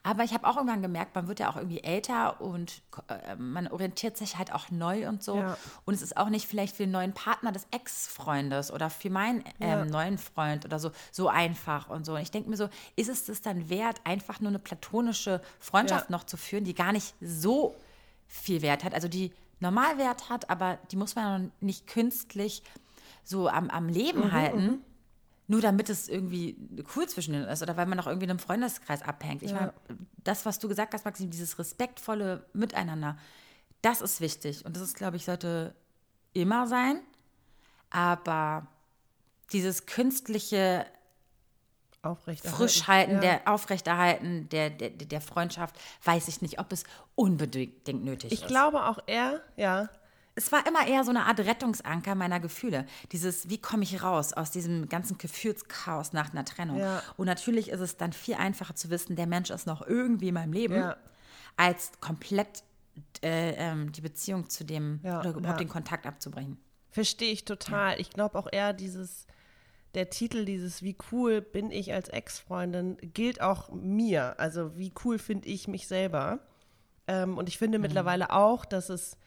Aber 0.04 0.24
ich 0.24 0.34
habe 0.34 0.48
auch 0.48 0.56
irgendwann 0.58 0.82
gemerkt, 0.84 1.16
man 1.16 1.28
wird 1.28 1.40
ja 1.40 1.50
auch 1.50 1.56
irgendwie 1.56 1.82
älter 1.84 2.40
und 2.42 2.82
äh, 3.08 3.36
man 3.36 3.68
orientiert 3.68 4.18
sich 4.18 4.38
halt 4.38 4.54
auch 4.54 4.70
neu 4.70 5.08
und 5.10 5.24
so. 5.24 5.38
Ja. 5.38 5.58
Und 5.86 5.96
es 5.96 6.02
ist 6.02 6.16
auch 6.16 6.30
nicht 6.30 6.48
vielleicht 6.48 6.76
für 6.76 6.84
den 6.84 6.92
neuen 6.92 7.14
Partner 7.14 7.52
des 7.52 7.66
Ex-Freundes 7.72 8.72
oder 8.72 8.90
für 8.90 9.10
meinen 9.10 9.44
ähm, 9.60 9.70
Ja. 9.80 9.86
neuen 9.86 10.18
Freund 10.18 10.64
oder 10.66 10.78
so 10.80 10.92
so 11.12 11.28
einfach 11.28 11.90
und 11.90 12.06
so. 12.06 12.14
Und 12.14 12.22
ich 12.22 12.32
denke 12.32 12.50
mir 12.50 12.58
so, 12.58 12.70
ist 12.96 13.10
es 13.10 13.26
das 13.26 13.42
dann 13.42 13.70
wert, 13.70 14.00
einfach 14.04 14.40
nur 14.40 14.50
eine 14.50 14.60
platonische 14.60 15.42
Freundschaft 15.60 16.10
Ja. 16.10 16.16
noch 16.16 16.24
zu 16.26 16.38
führen, 16.38 16.64
die 16.66 16.76
gar 16.76 16.92
nicht 16.92 17.16
so 17.20 17.76
viel 18.28 18.62
Wert 18.62 18.84
hat, 18.84 18.94
also 18.94 19.08
die 19.08 19.34
normal 19.60 19.98
Wert 19.98 20.30
hat, 20.30 20.50
aber 20.52 20.78
die 20.92 20.98
muss 20.98 21.16
man 21.16 21.52
nicht 21.62 21.88
künstlich 21.88 22.62
so 23.28 23.50
am, 23.50 23.70
am 23.70 23.90
Leben 23.90 24.24
Mhm, 24.26 24.34
halten, 24.34 24.82
nur 25.48 25.62
damit 25.62 25.90
es 25.90 26.08
irgendwie 26.08 26.58
cool 26.96 27.08
zwischen 27.08 27.34
denen 27.34 27.48
ist 27.48 27.62
oder 27.62 27.76
weil 27.78 27.86
man 27.86 27.98
noch 27.98 28.08
irgendwie 28.08 28.26
in 28.26 28.30
einem 28.32 28.40
Freundeskreis 28.40 29.02
abhängt. 29.02 29.44
Ich 29.44 29.52
Ja. 29.52 29.60
meine, 29.60 29.74
das, 30.24 30.46
was 30.46 30.60
du 30.60 30.68
gesagt 30.68 30.94
hast, 30.94 31.06
Maxim, 31.06 31.30
dieses 31.30 31.58
respektvolle 31.60 32.46
Miteinander, 32.54 33.18
das 33.82 34.02
ist 34.02 34.22
wichtig 34.22 34.66
und 34.66 34.76
das 34.76 34.84
ist, 34.84 34.96
glaube 34.96 35.18
ich, 35.18 35.26
sollte 35.26 35.76
immer 36.34 36.68
sein, 36.68 37.00
aber 37.90 38.68
dieses 39.52 39.86
künstliche 39.86 40.86
Aufrechterhalten. 42.02 42.58
Frischhalten, 42.58 43.14
Ja. 43.16 43.20
der 43.20 43.42
Aufrechterhalten 43.48 44.50
der, 44.50 44.70
der, 44.70 44.90
der 44.92 45.22
Freundschaft, 45.22 45.76
weiß 46.04 46.28
ich 46.28 46.42
nicht, 46.42 46.60
ob 46.60 46.72
es 46.72 46.84
unbedingt 47.16 47.88
nötig 47.88 48.32
Ich 48.34 48.42
ist. 48.42 48.48
glaube 48.48 48.86
auch 48.86 49.00
er, 49.08 49.42
ja. 49.58 49.90
Es 50.38 50.52
war 50.52 50.66
immer 50.68 50.88
eher 50.88 51.04
so 51.04 51.10
eine 51.10 51.26
Art 51.26 51.40
Rettungsanker 51.40 52.14
meiner 52.16 52.40
Gefühle. 52.40 52.86
Dieses, 53.12 53.50
wie 53.50 53.58
komme 53.58 53.84
ich 53.84 54.04
raus 54.04 54.34
aus 54.34 54.52
diesem 54.52 54.88
ganzen 54.88 55.18
Gefühlschaos 55.18 56.14
nach 56.14 56.32
einer 56.32 56.46
Trennung? 56.46 56.78
Ja. 56.78 57.02
Und 57.18 57.26
natürlich 57.26 57.70
ist 57.70 57.80
es 57.80 57.98
dann 57.98 58.14
viel 58.14 58.36
einfacher 58.36 58.76
zu 58.76 58.90
wissen, 58.90 59.16
der 59.16 59.28
Mensch 59.28 59.50
ist 59.50 59.66
noch 59.66 59.86
irgendwie 59.86 60.28
in 60.30 60.36
meinem 60.36 60.54
Leben, 60.54 60.76
Ja. 60.76 60.96
als 61.56 61.92
komplett 62.00 62.64
äh, 63.24 63.54
ähm, 63.58 63.92
die 63.92 64.02
Beziehung 64.02 64.50
zu 64.50 64.64
dem 64.64 65.00
Ja, 65.04 65.20
oder 65.20 65.32
überhaupt 65.32 65.60
den 65.60 65.70
Kontakt 65.70 66.06
abzubrechen. 66.06 66.58
Verstehe 66.90 67.32
ich 67.32 67.46
total. 67.46 68.00
Ich 68.00 68.12
glaube 68.12 68.38
auch 68.38 68.48
eher 68.52 68.74
dieses, 68.74 69.26
der 69.96 70.10
Titel 70.10 70.46
dieses 70.46 70.82
Wie 70.84 70.98
cool 71.12 71.42
bin 71.42 71.72
ich 71.72 71.94
als 71.94 72.10
Ex-Freundin 72.10 72.98
gilt 73.02 73.42
auch 73.42 73.70
mir. 73.72 74.40
Also 74.40 74.78
wie 74.78 74.94
cool 75.04 75.18
finde 75.20 75.48
ich 75.48 75.68
mich 75.68 75.88
selber. 75.88 76.40
Ähm, 77.08 77.38
und 77.38 77.50
ich 77.50 77.58
finde 77.58 77.80
mittlerweile 77.80 78.32
auch, 78.32 78.66
dass 78.66 78.90
es, 78.90 79.18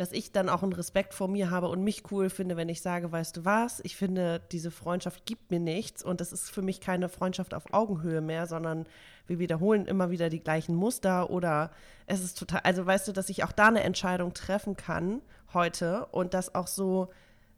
dass 0.00 0.12
ich 0.12 0.32
dann 0.32 0.48
auch 0.48 0.62
einen 0.62 0.72
Respekt 0.72 1.12
vor 1.12 1.28
mir 1.28 1.50
habe 1.50 1.68
und 1.68 1.84
mich 1.84 2.04
cool 2.10 2.30
finde, 2.30 2.56
wenn 2.56 2.70
ich 2.70 2.80
sage, 2.80 3.12
weißt 3.12 3.36
du 3.36 3.44
was, 3.44 3.80
ich 3.80 3.96
finde, 3.96 4.40
diese 4.50 4.70
Freundschaft 4.70 5.26
gibt 5.26 5.50
mir 5.50 5.60
nichts 5.60 6.02
und 6.02 6.22
das 6.22 6.32
ist 6.32 6.50
für 6.50 6.62
mich 6.62 6.80
keine 6.80 7.10
Freundschaft 7.10 7.52
auf 7.52 7.74
Augenhöhe 7.74 8.22
mehr, 8.22 8.46
sondern 8.46 8.86
wir 9.26 9.38
wiederholen 9.38 9.84
immer 9.84 10.10
wieder 10.10 10.30
die 10.30 10.40
gleichen 10.40 10.74
Muster 10.74 11.28
oder 11.28 11.70
es 12.06 12.24
ist 12.24 12.38
total, 12.38 12.62
also 12.64 12.86
weißt 12.86 13.08
du, 13.08 13.12
dass 13.12 13.28
ich 13.28 13.44
auch 13.44 13.52
da 13.52 13.68
eine 13.68 13.82
Entscheidung 13.82 14.32
treffen 14.32 14.74
kann 14.74 15.20
heute 15.52 16.06
und 16.12 16.32
das 16.32 16.54
auch 16.54 16.66
so 16.66 17.10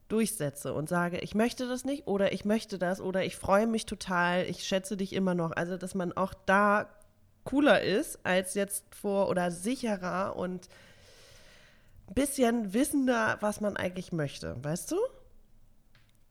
durchsetze 0.09 0.75
und 0.75 0.89
sage, 0.89 1.19
ich 1.19 1.37
möchte 1.37 1.69
das 1.69 1.85
nicht 1.85 2.09
oder 2.09 2.33
ich 2.33 2.45
möchte 2.45 2.77
das 2.77 3.01
oder 3.01 3.25
ich 3.25 3.37
freue 3.37 3.69
mich 3.69 3.87
total, 3.87 4.47
ich 4.47 4.65
schätze 4.65 4.97
dich 4.97 5.13
immer 5.13 5.37
noch. 5.37 5.53
Also, 5.53 5.77
dass 5.77 5.95
man 5.95 6.13
auch 6.13 6.35
da 6.45 6.89
cooler 7.45 7.83
ist 7.83 8.19
als 8.25 8.55
jetzt 8.55 8.93
vor 8.93 9.29
oder 9.29 9.53
sicherer 9.53 10.35
und 10.35 10.69
bisschen 12.15 12.73
wissender, 12.73 13.37
was 13.41 13.61
man 13.61 13.77
eigentlich 13.77 14.13
möchte, 14.13 14.63
weißt 14.63 14.91
du? 14.93 14.97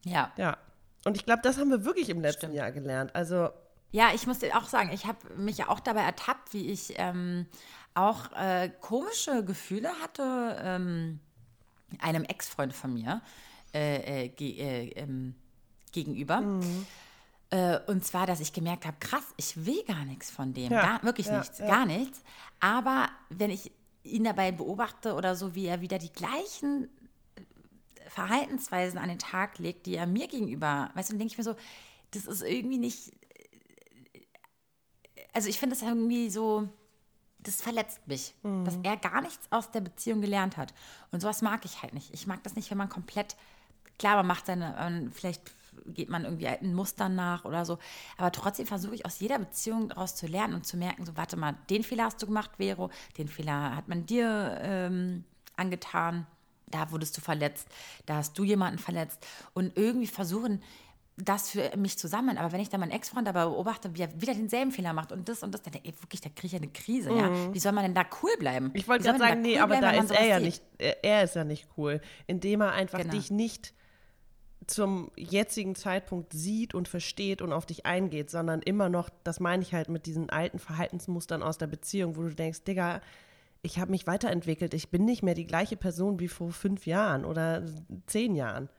Ja. 0.06 0.32
Ja. 0.38 0.58
Und 1.06 1.18
ich 1.18 1.26
glaube, 1.26 1.42
das 1.44 1.58
haben 1.58 1.70
wir 1.70 1.86
wirklich 1.86 2.10
im 2.10 2.22
letzten 2.22 2.40
Stimmt. 2.48 2.56
Jahr 2.56 2.72
gelernt. 2.72 3.16
Also, 3.16 3.50
Ja, 3.92 4.10
ich 4.14 4.26
muss 4.28 4.40
dir 4.40 4.56
auch 4.58 4.68
sagen, 4.70 4.92
ich 4.94 5.06
habe 5.06 5.18
mich 5.36 5.58
ja 5.58 5.68
auch 5.70 5.80
dabei 5.80 6.02
ertappt, 6.02 6.54
wie 6.54 6.70
ich 6.72 6.94
ähm, 6.98 7.46
auch 7.94 8.32
äh, 8.34 8.70
komische 8.80 9.44
Gefühle 9.44 9.90
hatte 10.02 10.58
ähm, 10.64 11.20
einem 12.00 12.24
Ex-Freund 12.24 12.74
von 12.74 12.94
mir 12.94 13.22
äh, 13.74 14.26
äh, 14.26 14.28
ge 14.30 14.58
äh, 14.60 14.90
ähm, 14.92 15.36
gegenüber. 15.92 16.42
Äh, 17.50 17.80
und 17.88 18.06
zwar, 18.06 18.26
dass 18.28 18.40
ich 18.40 18.54
gemerkt 18.54 18.86
habe, 18.86 18.96
krass, 19.02 19.26
ich 19.36 19.66
will 19.66 19.84
gar 19.84 20.06
nichts 20.06 20.32
von 20.32 20.54
dem. 20.54 20.72
Ja, 20.72 20.82
Gar, 20.82 21.04
wirklich 21.04 21.28
ja, 21.28 21.40
nichts, 21.40 21.60
ja. 21.60 21.68
gar 21.68 21.86
nichts. 21.86 22.22
Aber 22.62 23.10
wenn 23.30 23.50
ich 23.50 23.72
ihn 24.04 24.24
dabei 24.24 24.52
beobachte 24.52 25.14
oder 25.16 25.36
so, 25.36 25.56
wie 25.56 25.66
er 25.66 25.82
wieder 25.82 26.00
die 26.00 26.12
gleichen 26.12 26.90
Verhaltensweisen 28.08 29.00
an 29.00 29.10
den 29.10 29.20
Tag 29.20 29.58
legt, 29.60 29.86
die 29.86 29.96
er 29.96 30.08
mir 30.08 30.28
gegenüber, 30.28 30.90
weißt 30.96 31.10
du, 31.10 31.14
dann 31.14 31.20
denke 31.20 31.32
ich 31.34 31.38
mir 31.38 31.44
so, 31.44 31.56
das 32.12 32.26
ist 32.26 32.42
irgendwie 32.42 32.78
nicht, 32.78 33.14
also 35.34 35.48
ich 35.48 35.60
finde 35.60 35.76
das 35.76 35.84
irgendwie 35.84 36.30
so, 36.30 36.68
das 37.40 37.62
verletzt 37.62 38.08
mich, 38.08 38.36
dass 38.66 38.78
er 38.84 38.98
gar 38.98 39.22
nichts 39.22 39.52
aus 39.52 39.72
der 39.72 39.82
Beziehung 39.82 40.22
gelernt 40.22 40.58
hat. 40.58 40.74
Und 41.12 41.22
sowas 41.22 41.42
mag 41.42 41.66
ich 41.66 41.82
halt 41.82 41.94
nicht. 41.94 42.14
Ich 42.14 42.28
mag 42.28 42.44
das 42.44 42.56
nicht, 42.56 42.70
wenn 42.70 42.78
man 42.78 42.90
komplett, 42.90 43.36
klar, 43.98 44.18
man 44.18 44.28
macht 44.28 44.46
seine, 44.46 44.76
man, 44.78 45.12
vielleicht 45.12 45.42
geht 45.88 46.10
man 46.10 46.24
irgendwie 46.26 46.48
alten 46.48 46.74
Mustern 46.74 47.16
nach 47.16 47.46
oder 47.46 47.66
so, 47.66 47.78
aber 48.18 48.32
trotzdem 48.32 48.66
versuche 48.66 48.96
ich 48.96 49.06
aus 49.06 49.20
jeder 49.20 49.40
Beziehung 49.40 49.90
daraus 49.90 50.16
zu 50.16 50.28
lernen 50.28 50.54
und 50.54 50.66
zu 50.66 50.78
merken, 50.78 51.06
so, 51.06 51.16
warte 51.18 51.38
mal, 51.38 51.56
den 51.70 51.84
Fehler 51.84 52.06
hast 52.06 52.22
du 52.22 52.26
gemacht, 52.28 52.52
Vero, 52.58 52.90
den 53.18 53.28
Fehler 53.28 53.76
hat 53.76 53.88
man 53.88 54.06
dir 54.06 54.58
ähm, 54.62 55.24
angetan, 55.56 56.28
da 56.68 56.92
wurdest 56.92 57.18
du 57.18 57.22
verletzt, 57.22 57.68
da 58.06 58.16
hast 58.16 58.38
du 58.38 58.44
jemanden 58.44 58.80
verletzt 58.80 59.26
und 59.54 59.78
irgendwie 59.78 60.08
versuchen, 60.08 60.62
das 61.18 61.52
für 61.52 61.76
mich 61.78 61.98
zu 62.00 62.08
sammeln. 62.08 62.38
Aber 62.38 62.52
wenn 62.52 62.62
ich 62.62 62.70
dann 62.70 62.80
meinen 62.80 62.92
Ex-Freund 62.92 63.28
dabei 63.28 63.44
beobachte, 63.46 63.94
wie 63.96 64.02
er 64.02 64.22
wieder 64.22 64.34
denselben 64.34 64.72
Fehler 64.72 64.94
macht 64.94 65.12
und 65.12 65.28
das 65.30 65.44
und 65.44 65.52
das, 65.54 65.62
dann 65.62 65.74
ey, 65.74 65.94
wirklich, 66.02 66.22
da 66.22 66.30
kriege 66.30 66.48
ich 66.48 66.54
ja 66.54 66.58
eine 66.60 66.70
Krise. 66.70 67.10
Ja? 67.12 67.30
Wie 67.54 67.60
soll 67.60 67.74
man 67.74 67.84
denn 67.84 67.94
da 67.94 68.06
cool 68.24 68.32
bleiben? 68.40 68.68
Mhm. 68.68 68.72
ich 68.76 68.88
wollte 68.88 69.04
gerade 69.04 69.20
sagen, 69.20 69.42
nee, 69.42 69.56
cool 69.56 69.62
aber 69.62 69.78
bleiben, 69.78 69.98
da 69.98 70.04
ist 70.04 70.12
er 70.12 70.26
ja 70.26 70.38
sieht? 70.38 70.46
nicht, 70.46 70.64
er 70.78 71.04
er 71.04 71.24
ist 71.24 71.36
ja 71.36 71.44
nicht 71.44 71.68
cool, 71.78 72.02
indem 72.28 72.62
er 72.62 72.72
einfach 72.72 72.98
Genau. 73.00 73.12
dich 73.12 73.30
nicht 73.30 73.74
zum 74.72 75.12
jetzigen 75.16 75.76
Zeitpunkt 75.76 76.34
sieht 76.34 76.74
und 76.74 76.88
versteht 76.88 77.42
und 77.42 77.54
auf 77.54 77.66
dich 77.66 77.86
eingeht, 77.86 78.30
sondern 78.30 78.62
immer 78.62 78.90
noch, 78.90 79.10
das 79.24 79.40
meine 79.40 79.62
ich 79.62 79.74
halt 79.74 79.90
mit 79.90 80.06
diesen 80.06 80.30
alten 80.30 80.60
Verhaltensmustern 80.60 81.44
aus 81.44 81.58
der 81.58 81.68
Beziehung, 81.68 82.16
wo 82.16 82.24
du 82.24 82.34
denkst, 82.34 82.64
Digga, 82.64 83.02
ich 83.62 83.80
habe 83.80 83.92
mich 83.92 84.08
weiterentwickelt, 84.08 84.74
ich 84.74 84.90
bin 84.90 85.06
nicht 85.06 85.22
mehr 85.22 85.36
die 85.36 85.46
gleiche 85.46 85.78
Person 85.78 86.20
wie 86.20 86.28
vor 86.28 86.52
fünf 86.52 86.86
Jahren 86.88 87.26
oder 87.26 87.64
zehn 88.08 88.36
Jahren. 88.36 88.70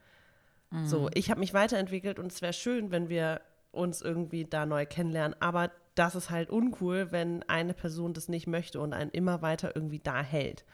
So, 0.85 1.09
ich 1.13 1.29
habe 1.29 1.39
mich 1.39 1.53
weiterentwickelt 1.53 2.17
und 2.17 2.31
es 2.31 2.41
wäre 2.41 2.51
schön, 2.53 2.89
wenn 2.89 3.07
wir 3.07 3.41
uns 3.71 4.01
irgendwie 4.01 4.45
da 4.45 4.65
neu 4.65 4.87
kennenlernen, 4.87 5.39
aber 5.39 5.71
das 5.93 6.15
ist 6.15 6.31
halt 6.31 6.49
uncool, 6.49 7.11
wenn 7.11 7.43
eine 7.43 7.75
Person 7.75 8.13
das 8.13 8.27
nicht 8.27 8.47
möchte 8.47 8.81
und 8.81 8.93
einen 8.93 9.11
immer 9.11 9.43
weiter 9.43 9.75
irgendwie 9.75 9.99
da 9.99 10.23
hält. 10.23 10.65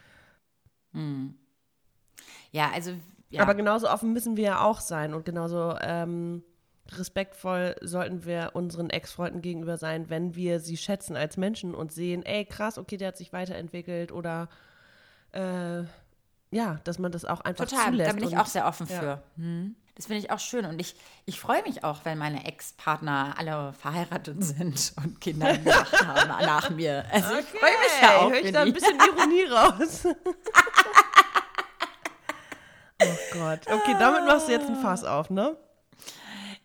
Ja, 2.52 2.72
also, 2.72 2.94
ja. 3.30 3.42
Aber 3.42 3.56
genauso 3.56 3.90
offen 3.90 4.14
müssen 4.14 4.38
wir 4.38 4.44
ja 4.44 4.62
auch 4.62 4.80
sein 4.80 5.14
und 5.14 5.26
genauso 5.26 5.76
ähm, 5.82 6.44
respektvoll 6.92 7.76
sollten 7.82 8.26
wir 8.26 8.52
unseren 8.54 8.90
Ex-Freunden 8.90 9.42
gegenüber 9.42 9.78
sein, 9.78 10.10
wenn 10.10 10.36
wir 10.36 10.60
sie 10.60 10.78
schätzen 10.78 11.16
als 11.16 11.38
Menschen 11.38 11.76
und 11.76 11.92
sehen, 11.92 12.24
ey, 12.24 12.46
krass, 12.46 12.78
okay, 12.78 12.98
der 12.98 13.10
hat 13.10 13.18
sich 13.18 13.34
weiterentwickelt 13.34 14.12
oder 14.12 14.50
äh, 15.32 15.84
ja, 16.52 16.80
dass 16.84 16.98
man 16.98 17.12
das 17.12 17.26
auch 17.26 17.42
einfach 17.42 17.66
Total, 17.66 17.92
zulässt. 17.92 18.10
da 18.10 18.16
bin 18.16 18.24
ich 18.24 18.34
und- 18.34 18.40
auch 18.40 18.48
sehr 18.48 18.66
offen 18.66 18.88
ja. 18.90 19.00
für. 19.00 19.24
Hm. 19.36 19.76
Das 19.96 20.06
finde 20.06 20.24
ich 20.24 20.32
auch 20.32 20.40
schön. 20.40 20.64
Und 20.66 20.80
ich, 20.80 20.96
ich 21.26 21.42
freue 21.42 21.62
mich 21.64 21.84
auch, 21.84 22.06
wenn 22.06 22.18
meine 22.18 22.46
Ex-Partner 22.46 23.36
alle 23.38 23.74
verheiratet 23.74 24.42
sind 24.42 24.94
und 24.96 25.20
Kinder 25.20 25.58
gemacht 25.58 25.92
haben 26.08 26.46
nach 26.46 26.70
mir. 26.70 27.04
Also 27.12 27.36
ich 27.36 27.46
freue 27.48 27.72
mich 27.72 28.02
ja 28.02 28.18
auch. 28.20 28.32
Hör 28.32 28.40
ich 28.42 28.52
da 28.54 28.62
ein 28.62 28.72
bisschen 28.72 28.96
Ironie 28.98 29.44
raus. 29.44 30.08
Gott. 33.32 33.60
Okay, 33.68 33.96
damit 34.00 34.26
machst 34.26 34.48
du 34.48 34.52
jetzt 34.52 34.68
ein 34.68 34.76
Fass 34.78 35.04
auf, 35.04 35.30
ne? 35.30 35.56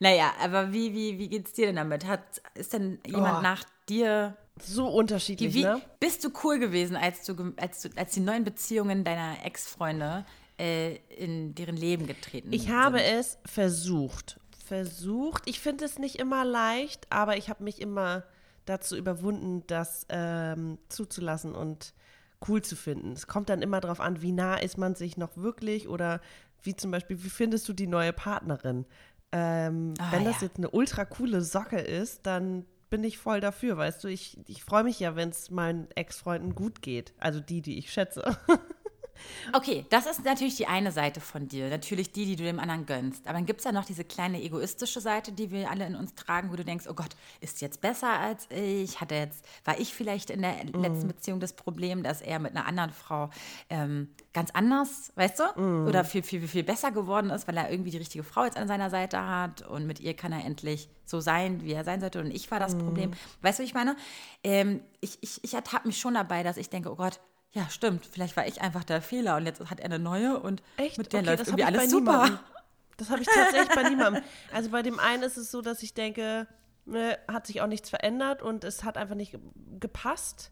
Naja, 0.01 0.33
aber 0.43 0.73
wie, 0.73 0.93
wie, 0.93 1.19
wie 1.19 1.29
geht's 1.29 1.53
dir 1.53 1.67
denn 1.67 1.77
damit? 1.77 2.07
Hat, 2.07 2.21
ist 2.55 2.73
denn 2.73 2.99
jemand 3.07 3.39
Oh. 3.39 3.43
nach 3.43 3.65
dir 3.89 4.37
So 4.61 4.89
unterschiedlich, 4.89 5.55
Wie, 5.55 5.63
ne? 5.65 5.81
Bist 6.01 6.25
du 6.25 6.31
cool 6.43 6.59
gewesen, 6.59 6.97
als 6.97 7.25
du, 7.25 7.53
als 7.57 7.83
du 7.83 7.89
als 7.97 8.13
die 8.13 8.21
neuen 8.21 8.45
Beziehungen 8.45 9.05
deiner 9.05 9.45
Ex-Freunde 9.45 10.25
äh, 10.59 10.97
in 11.17 11.55
deren 11.55 11.77
Leben 11.77 12.07
getreten 12.07 12.53
Ich 12.53 12.69
habe 12.71 12.99
sind? 12.99 13.07
es 13.19 13.39
versucht. 13.47 14.39
Versucht. 14.67 15.43
Ich 15.47 15.61
finde 15.61 15.85
es 15.85 15.99
nicht 15.99 16.17
immer 16.17 16.45
leicht, 16.45 17.07
aber 17.11 17.37
ich 17.37 17.49
habe 17.49 17.63
mich 17.65 17.81
immer 17.81 18.25
dazu 18.65 18.97
überwunden, 18.97 19.63
das 19.67 20.07
ähm, 20.09 20.79
zuzulassen 20.89 21.55
und 21.55 21.93
cool 22.49 22.63
zu 22.63 22.77
finden. 22.77 23.13
Es 23.13 23.27
kommt 23.27 23.49
dann 23.49 23.61
immer 23.63 23.81
darauf 23.81 24.01
an, 24.01 24.23
wie 24.23 24.33
nah 24.33 24.57
ist 24.57 24.79
man 24.79 24.95
sich 24.95 25.17
noch 25.17 25.37
wirklich 25.37 25.89
oder 25.89 26.21
wie 26.65 26.75
zum 26.77 26.91
Beispiel, 26.91 27.23
wie 27.23 27.31
findest 27.31 27.69
du 27.69 27.73
die 27.73 27.87
neue 27.87 28.13
Partnerin? 28.13 28.87
Ähm, 29.33 29.95
Ah, 29.99 30.13
wenn 30.13 30.25
das 30.25 30.41
ja. 30.41 30.47
jetzt 30.49 30.59
eine 30.59 30.71
ultra 30.71 31.05
coole 31.05 31.41
Socke 31.43 31.79
ist, 31.79 32.27
dann 32.27 32.65
bin 32.91 33.03
ich 33.05 33.19
voll 33.19 33.41
dafür, 33.41 33.77
weißt 33.77 34.05
du. 34.05 34.09
Ich, 34.09 34.39
ich 34.47 34.63
freue 34.63 34.85
mich 34.85 35.01
ja, 35.01 35.17
wenn 35.17 35.31
es 35.31 35.51
meinen 35.51 35.89
Ex-Freunden 35.95 36.55
gut 36.55 36.83
geht. 36.83 37.13
Also 37.19 37.41
die, 37.41 37.61
die 37.63 37.79
ich 37.79 37.93
schätze. 37.93 38.37
Okay, 39.53 39.87
das 39.91 40.07
ist 40.07 40.25
natürlich 40.25 40.57
die 40.57 40.67
eine 40.67 40.93
Seite 40.93 41.21
von 41.21 41.49
dir. 41.49 41.69
Natürlich 41.69 42.13
die, 42.13 42.27
die 42.27 42.37
du 42.37 42.45
dem 42.45 42.59
anderen 42.59 42.87
gönnst. 42.87 43.27
Aber 43.27 43.35
dann 43.35 43.47
gibt 43.47 43.61
es 43.61 43.65
ja 43.65 43.73
noch 43.73 43.85
diese 43.85 44.05
kleine 44.05 44.43
egoistische 44.43 45.01
Seite, 45.01 45.33
die 45.33 45.51
wir 45.51 45.71
alle 45.71 45.87
in 45.87 45.97
uns 45.97 46.15
tragen, 46.15 46.51
wo 46.51 46.57
du 46.57 46.65
denkst, 46.65 46.87
oh 46.89 46.95
Gott, 46.95 47.11
ist 47.41 47.61
jetzt 47.61 47.81
besser 47.81 48.19
als 48.19 48.49
ich? 48.51 49.01
Hatte 49.01 49.15
jetzt, 49.15 49.45
war 49.65 49.79
ich 49.79 49.95
vielleicht 49.95 50.31
in 50.31 50.43
der 50.43 50.65
letzten 50.65 51.09
Beziehung 51.09 51.41
das 51.41 51.53
Problem, 51.55 52.03
dass 52.03 52.21
er 52.21 52.39
mit 52.39 52.57
einer 52.57 52.67
anderen 52.67 52.91
Frau 52.91 53.31
ähm, 53.71 54.09
ganz 54.33 54.51
anders, 54.53 55.13
weißt 55.17 55.41
du? 55.41 55.45
Oder 55.89 56.05
viel, 56.05 56.23
viel, 56.23 56.47
viel 56.47 56.65
besser 56.65 56.91
geworden 56.91 57.31
ist, 57.31 57.47
weil 57.49 57.57
er 57.57 57.71
irgendwie 57.71 57.91
die 57.91 57.99
richtige 57.99 58.25
Frau 58.25 58.45
jetzt 58.45 58.57
an 58.57 58.69
seiner 58.69 58.91
Seite 58.91 59.27
hat 59.27 59.63
und 59.63 59.87
mit 59.87 60.01
ihr 60.01 60.15
kann 60.15 60.33
er 60.33 60.45
endlich 60.45 60.89
so 61.07 61.21
sein, 61.21 61.63
wie 61.63 61.73
er 61.73 61.85
sein 61.85 62.01
sollte. 62.01 62.21
Und 62.21 62.31
ich 62.31 62.51
war 62.51 62.59
das 62.59 62.77
Problem. 62.77 63.13
Weißt 63.43 63.59
du, 63.59 63.63
wie 63.63 63.67
ich 63.67 63.75
meine? 63.75 63.97
Ähm, 64.43 64.81
ich 65.01 65.19
ich, 65.21 65.43
ich 65.43 65.55
ertappe 65.55 65.87
mich 65.87 65.99
schon 65.99 66.15
dabei, 66.15 66.43
dass 66.43 66.57
ich 66.57 66.71
denke, 66.71 66.91
oh 66.91 66.97
Gott, 66.97 67.21
ja, 67.55 67.69
stimmt, 67.71 68.07
vielleicht 68.11 68.37
war 68.37 68.47
ich 68.47 68.61
einfach 68.61 68.85
der 68.85 69.01
Fehler 69.01 69.37
und 69.37 69.47
jetzt 69.47 69.61
hat 69.71 69.79
er 69.81 69.87
eine 69.87 69.99
neue 69.99 70.39
und 70.39 70.63
Echt? 70.77 70.99
mit 70.99 71.13
der 71.13 71.21
Okay, 71.21 71.29
läuft 71.31 71.41
das 71.41 71.49
irgendwie 71.49 71.65
alles 71.65 71.91
super. 71.91 72.13
niemandem. 72.13 72.39
Das 72.97 73.11
habe 73.11 73.23
ich 73.23 73.29
tatsächlich 73.29 73.75
bei 73.75 73.83
niemandem. 73.89 74.23
Also 74.53 74.71
bei 74.71 74.83
dem 74.83 74.99
einen 75.01 75.23
ist 75.23 75.37
es 75.37 75.51
so, 75.51 75.63
dass 75.63 75.83
ich 75.83 75.95
denke, 75.95 76.47
ne, 76.85 77.19
hat 77.27 77.47
sich 77.47 77.61
auch 77.61 77.67
nichts 77.67 77.91
verändert 77.91 78.43
und 78.43 78.63
es 78.65 78.85
hat 78.85 78.97
einfach 78.99 79.15
nicht 79.17 79.33
ge- 79.33 79.41
gepasst. 79.81 80.51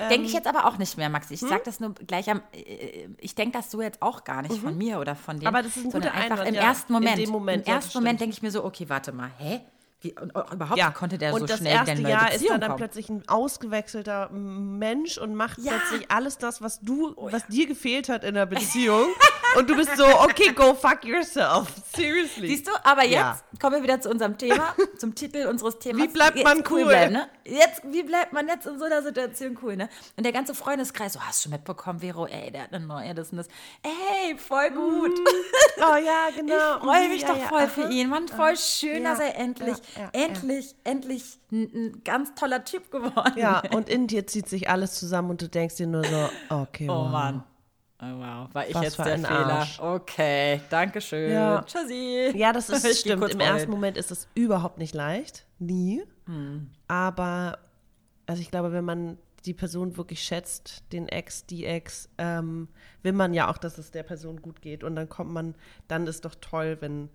Denke 0.00 0.26
ich 0.26 0.32
jetzt 0.32 0.48
aber 0.48 0.66
auch 0.66 0.78
nicht 0.78 0.96
mehr, 0.96 1.08
Maxi. 1.08 1.34
Ich 1.34 1.42
Hm? 1.42 1.48
sag 1.48 1.62
das 1.62 1.78
nur 1.78 1.94
gleich 1.94 2.28
am. 2.28 2.42
äh, 2.52 3.08
Ich 3.18 3.36
denke 3.36 3.56
das 3.56 3.70
so 3.70 3.80
jetzt 3.80 4.02
auch 4.02 4.24
gar 4.24 4.42
nicht 4.42 4.56
von 4.56 4.76
mir 4.76 4.98
oder 4.98 5.14
von 5.14 5.36
dem. 5.36 5.42
Mhm. 5.42 5.46
Aber 5.46 5.62
das 5.62 5.76
ist 5.76 5.84
ein 5.84 5.90
guter 5.92 6.12
einfach 6.12 6.30
Einwand, 6.38 6.48
im 6.48 6.54
ja. 6.56 6.62
ersten 6.62 6.92
Moment. 6.92 7.28
Moment, 7.28 7.66
Im 7.66 7.70
ja, 7.70 7.76
ersten 7.76 7.98
Moment 7.98 8.20
denke 8.20 8.34
ich 8.34 8.42
mir 8.42 8.50
so, 8.50 8.64
okay, 8.64 8.88
warte 8.88 9.12
mal, 9.12 9.30
hä? 9.38 9.60
Wie, 10.02 10.12
und, 10.20 10.34
und 10.34 10.52
überhaupt 10.52 10.78
Ja, 10.78 10.90
konnte 10.90 11.16
der 11.16 11.32
und 11.32 11.40
so 11.40 11.46
das 11.46 11.58
schnell 11.58 11.72
erste 11.72 11.92
eine 11.92 12.00
neue 12.02 12.12
Jahr 12.12 12.26
ist 12.28 12.32
Beziehung 12.34 12.50
dann, 12.52 12.60
dann 12.60 12.70
kommen? 12.72 12.78
plötzlich 12.78 13.08
ein 13.08 13.22
ausgewechselter 13.28 14.28
Mensch 14.30 15.16
und 15.18 15.34
macht 15.34 15.58
Ja. 15.58 15.72
plötzlich 15.72 16.10
alles 16.10 16.36
das, 16.38 16.60
was 16.60 16.80
du, 16.80 17.14
Oh 17.16 17.28
was 17.32 17.46
dir 17.46 17.66
gefehlt 17.66 18.08
hat 18.10 18.22
in 18.22 18.34
der 18.34 18.44
Beziehung. 18.46 19.06
und 19.56 19.70
du 19.70 19.74
bist 19.76 19.96
so, 19.96 20.04
okay, 20.20 20.52
go 20.52 20.74
fuck 20.74 21.02
yourself. 21.04 21.72
Seriously. 21.94 22.48
Siehst 22.48 22.66
du, 22.68 22.72
aber 22.84 23.04
jetzt 23.04 23.12
Ja. 23.14 23.40
kommen 23.58 23.76
wir 23.76 23.82
wieder 23.82 23.98
zu 24.00 24.10
unserem 24.10 24.36
Thema, 24.36 24.74
zum 24.98 25.14
Titel 25.14 25.46
unseres 25.46 25.78
Themas. 25.78 26.02
Wie 26.02 26.08
bleibt 26.08 26.36
jetzt 26.36 26.44
man 26.44 26.62
cool? 26.70 26.84
bleiben, 26.84 27.12
ne? 27.14 27.28
Jetzt, 27.44 27.80
wie 27.84 28.02
bleibt 28.02 28.32
man 28.34 28.48
jetzt 28.48 28.66
in 28.66 28.78
so 28.78 28.84
einer 28.84 29.02
Situation 29.02 29.56
cool, 29.62 29.76
ne? 29.76 29.88
Und 30.16 30.24
der 30.24 30.32
ganze 30.32 30.54
Freundeskreis, 30.54 31.14
so, 31.14 31.20
hast 31.20 31.38
du 31.40 31.42
schon 31.48 31.52
mitbekommen, 31.52 32.00
Vero, 32.00 32.26
ey, 32.26 32.50
der 32.50 32.64
hat 32.64 32.72
eine 32.74 32.84
neue, 32.84 33.14
das 33.14 33.30
und 33.30 33.38
das. 33.38 33.48
Ey, 33.82 34.36
voll 34.36 34.70
gut. 34.72 35.12
oh 35.78 35.96
ja, 35.96 36.28
genau. 36.36 36.54
Ich 36.76 36.82
freue 36.82 37.08
mich 37.08 37.22
Ja, 37.22 37.28
doch 37.28 37.38
ja, 37.38 37.46
voll 37.48 37.60
aha. 37.62 37.68
für 37.68 37.88
ihn. 37.90 38.08
Mann, 38.10 38.28
voll 38.28 38.56
schön, 38.56 39.02
Ja, 39.04 39.10
dass 39.10 39.20
er 39.20 39.36
endlich, 39.36 39.76
ja, 39.94 40.02
ja, 40.02 40.10
endlich, 40.12 40.74
endlich 40.84 41.38
ein, 41.52 41.70
ein 41.74 42.04
ganz 42.04 42.34
toller 42.34 42.64
Typ 42.64 42.90
geworden 42.90 43.34
Ja, 43.36 43.62
und 43.74 43.88
in 43.88 44.06
dir 44.06 44.26
zieht 44.26 44.48
sich 44.48 44.68
alles 44.68 44.94
zusammen 44.94 45.30
und 45.30 45.42
du 45.42 45.48
denkst 45.48 45.76
dir 45.76 45.86
nur 45.86 46.04
so, 46.04 46.28
okay, 46.48 46.88
Oh 46.88 47.04
wow. 47.04 47.10
Mann. 47.10 47.44
Oh, 47.98 48.04
wow, 48.04 48.48
war 48.52 48.68
ich 48.68 48.74
Was 48.74 48.82
jetzt 48.82 48.98
der 48.98 49.18
Fehler? 49.18 49.30
Arsch. 49.30 49.80
Okay, 49.80 50.60
danke 50.68 51.00
schön. 51.00 51.32
Ja. 51.32 51.62
Tschüssi. 51.62 52.32
Ja, 52.36 52.52
das 52.52 52.68
ist 52.70 52.84
Ich 52.84 53.00
stimmt. 53.00 53.26
Im 53.30 53.40
ersten 53.40 53.70
Moment 53.70 53.96
ist 53.96 54.10
es 54.10 54.28
überhaupt 54.34 54.76
nicht 54.76 54.94
leicht. 54.94 55.46
Nie. 55.58 56.04
Hm. 56.26 56.70
Aber, 56.88 57.58
also 58.26 58.42
ich 58.42 58.50
glaube, 58.50 58.72
wenn 58.72 58.84
man 58.84 59.16
die 59.46 59.54
Person 59.54 59.96
wirklich 59.96 60.22
schätzt, 60.22 60.82
den 60.92 61.08
Ex, 61.08 61.46
die 61.46 61.64
Ex, 61.64 62.10
ähm, 62.18 62.68
will 63.02 63.12
man 63.12 63.32
ja 63.32 63.48
auch, 63.48 63.56
dass 63.56 63.78
es 63.78 63.92
der 63.92 64.02
Person 64.02 64.42
gut 64.42 64.60
geht. 64.60 64.84
Und 64.84 64.96
dann 64.96 65.08
kommt 65.08 65.32
man, 65.32 65.54
dann 65.88 66.06
ist 66.06 66.24
doch 66.24 66.34
toll, 66.34 66.76
wenn, 66.80 67.08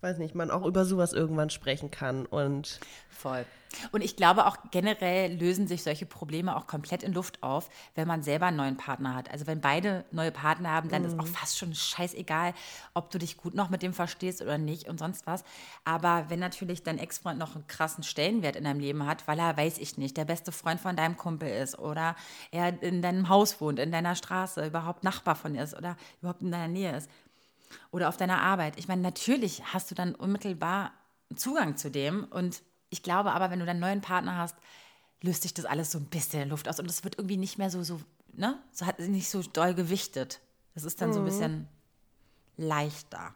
weiß 0.00 0.18
nicht, 0.18 0.34
man 0.34 0.50
auch 0.50 0.64
über 0.64 0.84
sowas 0.84 1.12
irgendwann 1.12 1.50
sprechen 1.50 1.90
kann. 1.90 2.26
Und 2.26 2.80
Voll. 3.08 3.46
Und 3.92 4.02
ich 4.02 4.16
glaube 4.16 4.46
auch 4.46 4.56
generell 4.70 5.34
lösen 5.34 5.66
sich 5.66 5.82
solche 5.82 6.06
Probleme 6.06 6.56
auch 6.56 6.66
komplett 6.66 7.02
in 7.02 7.12
Luft 7.12 7.42
auf, 7.42 7.68
wenn 7.94 8.06
man 8.06 8.22
selber 8.22 8.46
einen 8.46 8.56
neuen 8.56 8.76
Partner 8.76 9.14
hat. 9.14 9.30
Also 9.30 9.46
wenn 9.46 9.60
beide 9.60 10.04
neue 10.12 10.30
Partner 10.30 10.70
haben, 10.70 10.88
dann 10.88 11.04
ist 11.04 11.18
auch 11.18 11.26
fast 11.26 11.58
schon 11.58 11.74
scheißegal, 11.74 12.54
ob 12.94 13.10
du 13.10 13.18
dich 13.18 13.36
gut 13.36 13.54
noch 13.54 13.70
mit 13.70 13.82
dem 13.82 13.92
verstehst 13.92 14.42
oder 14.42 14.58
nicht 14.58 14.88
und 14.88 14.98
sonst 14.98 15.26
was. 15.26 15.44
Aber 15.84 16.26
wenn 16.28 16.38
natürlich 16.38 16.82
dein 16.82 16.98
Ex-Freund 16.98 17.38
noch 17.38 17.54
einen 17.54 17.66
krassen 17.66 18.04
Stellenwert 18.04 18.56
in 18.56 18.64
deinem 18.64 18.80
Leben 18.80 19.06
hat, 19.06 19.26
weil 19.28 19.38
er, 19.38 19.56
weiß 19.56 19.78
ich 19.78 19.98
nicht, 19.98 20.16
der 20.16 20.24
beste 20.24 20.52
Freund 20.52 20.80
von 20.80 20.96
deinem 20.96 21.16
Kumpel 21.16 21.48
ist 21.48 21.78
oder 21.78 22.16
er 22.50 22.82
in 22.82 23.02
deinem 23.02 23.28
Haus 23.28 23.60
wohnt, 23.60 23.78
in 23.78 23.92
deiner 23.92 24.14
Straße, 24.14 24.66
überhaupt 24.66 25.04
Nachbar 25.04 25.36
von 25.36 25.54
dir 25.54 25.62
ist 25.62 25.76
oder 25.76 25.96
überhaupt 26.20 26.42
in 26.42 26.50
deiner 26.50 26.68
Nähe 26.68 26.96
ist 26.96 27.10
oder 27.90 28.08
auf 28.08 28.16
deiner 28.16 28.42
Arbeit. 28.42 28.78
Ich 28.78 28.88
meine, 28.88 29.02
natürlich 29.02 29.62
hast 29.72 29.90
du 29.90 29.94
dann 29.94 30.14
unmittelbar 30.14 30.92
Zugang 31.34 31.76
zu 31.76 31.90
dem. 31.90 32.24
Und 32.24 32.62
ich 32.90 33.02
glaube 33.02 33.32
aber, 33.32 33.50
wenn 33.50 33.58
du 33.58 33.66
dann 33.66 33.76
einen 33.76 33.80
neuen 33.80 34.00
Partner 34.00 34.36
hast, 34.36 34.56
löst 35.22 35.42
sich 35.42 35.54
das 35.54 35.64
alles 35.64 35.90
so 35.90 35.98
ein 35.98 36.06
bisschen 36.06 36.42
in 36.42 36.48
Luft 36.50 36.68
aus. 36.68 36.78
Und 36.78 36.90
es 36.90 37.04
wird 37.04 37.18
irgendwie 37.18 37.36
nicht 37.36 37.58
mehr 37.58 37.70
so, 37.70 37.82
so, 37.82 38.00
ne? 38.32 38.58
So 38.72 38.86
hat 38.86 38.98
nicht 39.00 39.30
so 39.30 39.42
doll 39.42 39.74
gewichtet. 39.74 40.40
Das 40.74 40.84
ist 40.84 41.00
dann 41.00 41.12
so 41.12 41.20
ein 41.20 41.24
bisschen 41.24 41.68
leichter. 42.56 43.34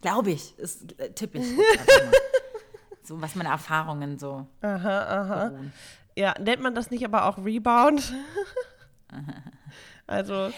Glaube 0.00 0.30
ich. 0.30 0.58
Ist 0.58 0.98
äh, 0.98 1.12
tippe 1.12 1.38
ich. 1.38 1.46
so, 3.02 3.20
was 3.20 3.34
meine 3.34 3.50
Erfahrungen 3.50 4.18
so. 4.18 4.46
beruhen. 5.50 5.72
ja, 6.16 6.34
nennt 6.38 6.62
man 6.62 6.74
das 6.74 6.90
nicht 6.90 7.04
aber 7.04 7.26
auch 7.26 7.38
Rebound? 7.38 8.14
also, 10.06 10.52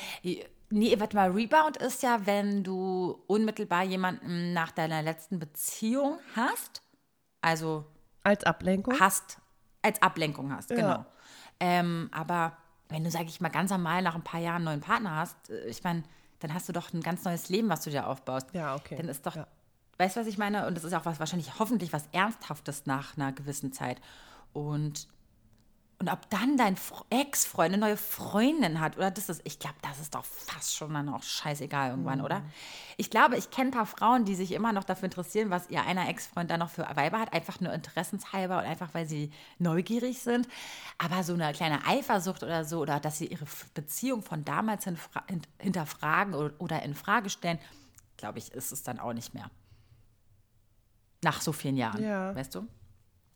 Nee, 0.74 0.98
warte 0.98 1.16
mal, 1.16 1.30
Rebound 1.30 1.76
ist 1.76 2.02
ja, 2.02 2.24
wenn 2.24 2.64
du 2.64 3.22
unmittelbar 3.26 3.82
jemanden 3.84 4.52
nach 4.54 4.70
deiner 4.72 5.02
letzten 5.02 5.38
Beziehung 5.38 6.18
hast. 6.34 6.80
Also 7.42 7.84
als 8.24 8.44
Ablenkung. 8.44 8.98
hast, 8.98 9.38
als 9.82 10.00
Ablenkung 10.00 10.50
hast, 10.50 10.70
Ja. 10.70 10.76
genau. 10.76 11.06
Ähm, 11.60 12.08
aber 12.12 12.56
wenn 12.88 13.04
du, 13.04 13.10
sag 13.10 13.24
ich 13.26 13.40
mal, 13.40 13.50
ganz 13.50 13.70
normal 13.70 14.02
nach 14.02 14.14
ein 14.14 14.24
paar 14.24 14.40
Jahren 14.40 14.56
einen 14.56 14.64
neuen 14.64 14.80
Partner 14.80 15.16
hast, 15.16 15.50
äh, 15.50 15.66
ich 15.66 15.84
meine, 15.84 16.04
dann 16.40 16.54
hast 16.54 16.68
du 16.68 16.72
doch 16.72 16.92
ein 16.92 17.02
ganz 17.02 17.24
neues 17.24 17.48
Leben, 17.50 17.68
was 17.68 17.82
du 17.82 17.90
dir 17.90 18.06
aufbaust. 18.06 18.48
Ja, 18.54 18.74
okay. 18.74 18.96
Dann 18.96 19.08
ist 19.08 19.26
doch, 19.26 19.36
Ja. 19.36 19.46
weißt 19.98 20.16
du, 20.16 20.20
was 20.20 20.26
ich 20.26 20.38
meine? 20.38 20.66
Und 20.66 20.74
das 20.76 20.84
ist 20.84 20.92
auch 20.94 21.04
was, 21.04 21.20
wahrscheinlich 21.20 21.58
hoffentlich 21.58 21.92
was 21.92 22.04
Ernsthaftes 22.12 22.86
nach 22.86 23.16
einer 23.16 23.32
gewissen 23.32 23.72
Zeit. 23.72 24.00
Und, 24.52 25.06
und 26.02 26.08
ob 26.08 26.28
dann 26.30 26.56
dein 26.56 26.76
Fr- 26.76 27.04
Ex-Freund 27.10 27.72
eine 27.72 27.78
neue 27.78 27.96
Freundin 27.96 28.80
hat 28.80 28.96
oder 28.96 29.12
das 29.12 29.28
ist, 29.28 29.40
ich 29.44 29.60
glaube, 29.60 29.76
das 29.82 30.00
ist 30.00 30.16
doch 30.16 30.24
fast 30.24 30.74
schon 30.74 30.92
dann 30.92 31.08
auch 31.08 31.22
scheißegal 31.22 31.90
irgendwann, 31.90 32.18
Mhm. 32.18 32.24
oder? 32.24 32.42
Ich 32.96 33.08
glaube, 33.08 33.36
ich 33.36 33.50
kenne 33.52 33.68
ein 33.68 33.72
paar 33.72 33.86
Frauen, 33.86 34.24
die 34.24 34.34
sich 34.34 34.50
immer 34.50 34.72
noch 34.72 34.82
dafür 34.82 35.04
interessieren, 35.04 35.50
was 35.50 35.70
ihr 35.70 35.84
einer 35.84 36.08
Ex-Freund 36.08 36.50
da 36.50 36.58
noch 36.58 36.70
für 36.70 36.82
Weiber 36.96 37.20
hat, 37.20 37.32
einfach 37.32 37.60
nur 37.60 37.72
interessenshalber 37.72 38.58
und 38.58 38.64
einfach, 38.64 38.92
weil 38.94 39.06
sie 39.06 39.30
neugierig 39.60 40.18
sind. 40.20 40.48
Aber 40.98 41.22
so 41.22 41.34
eine 41.34 41.52
kleine 41.52 41.86
Eifersucht 41.86 42.42
oder 42.42 42.64
so, 42.64 42.80
oder 42.80 42.98
dass 42.98 43.18
sie 43.18 43.26
ihre 43.28 43.46
Beziehung 43.74 44.22
von 44.22 44.44
damals 44.44 44.84
hinterfragen 45.60 46.34
oder, 46.34 46.52
oder 46.58 46.82
in 46.82 46.94
Frage 46.96 47.30
stellen, 47.30 47.60
glaube 48.16 48.40
ich, 48.40 48.50
ist 48.52 48.72
es 48.72 48.82
dann 48.82 48.98
auch 48.98 49.12
nicht 49.12 49.34
mehr. 49.34 49.50
Nach 51.22 51.40
so 51.40 51.52
vielen 51.52 51.76
Jahren, 51.76 52.02
Ja. 52.02 52.34
weißt 52.34 52.56
du? 52.56 52.66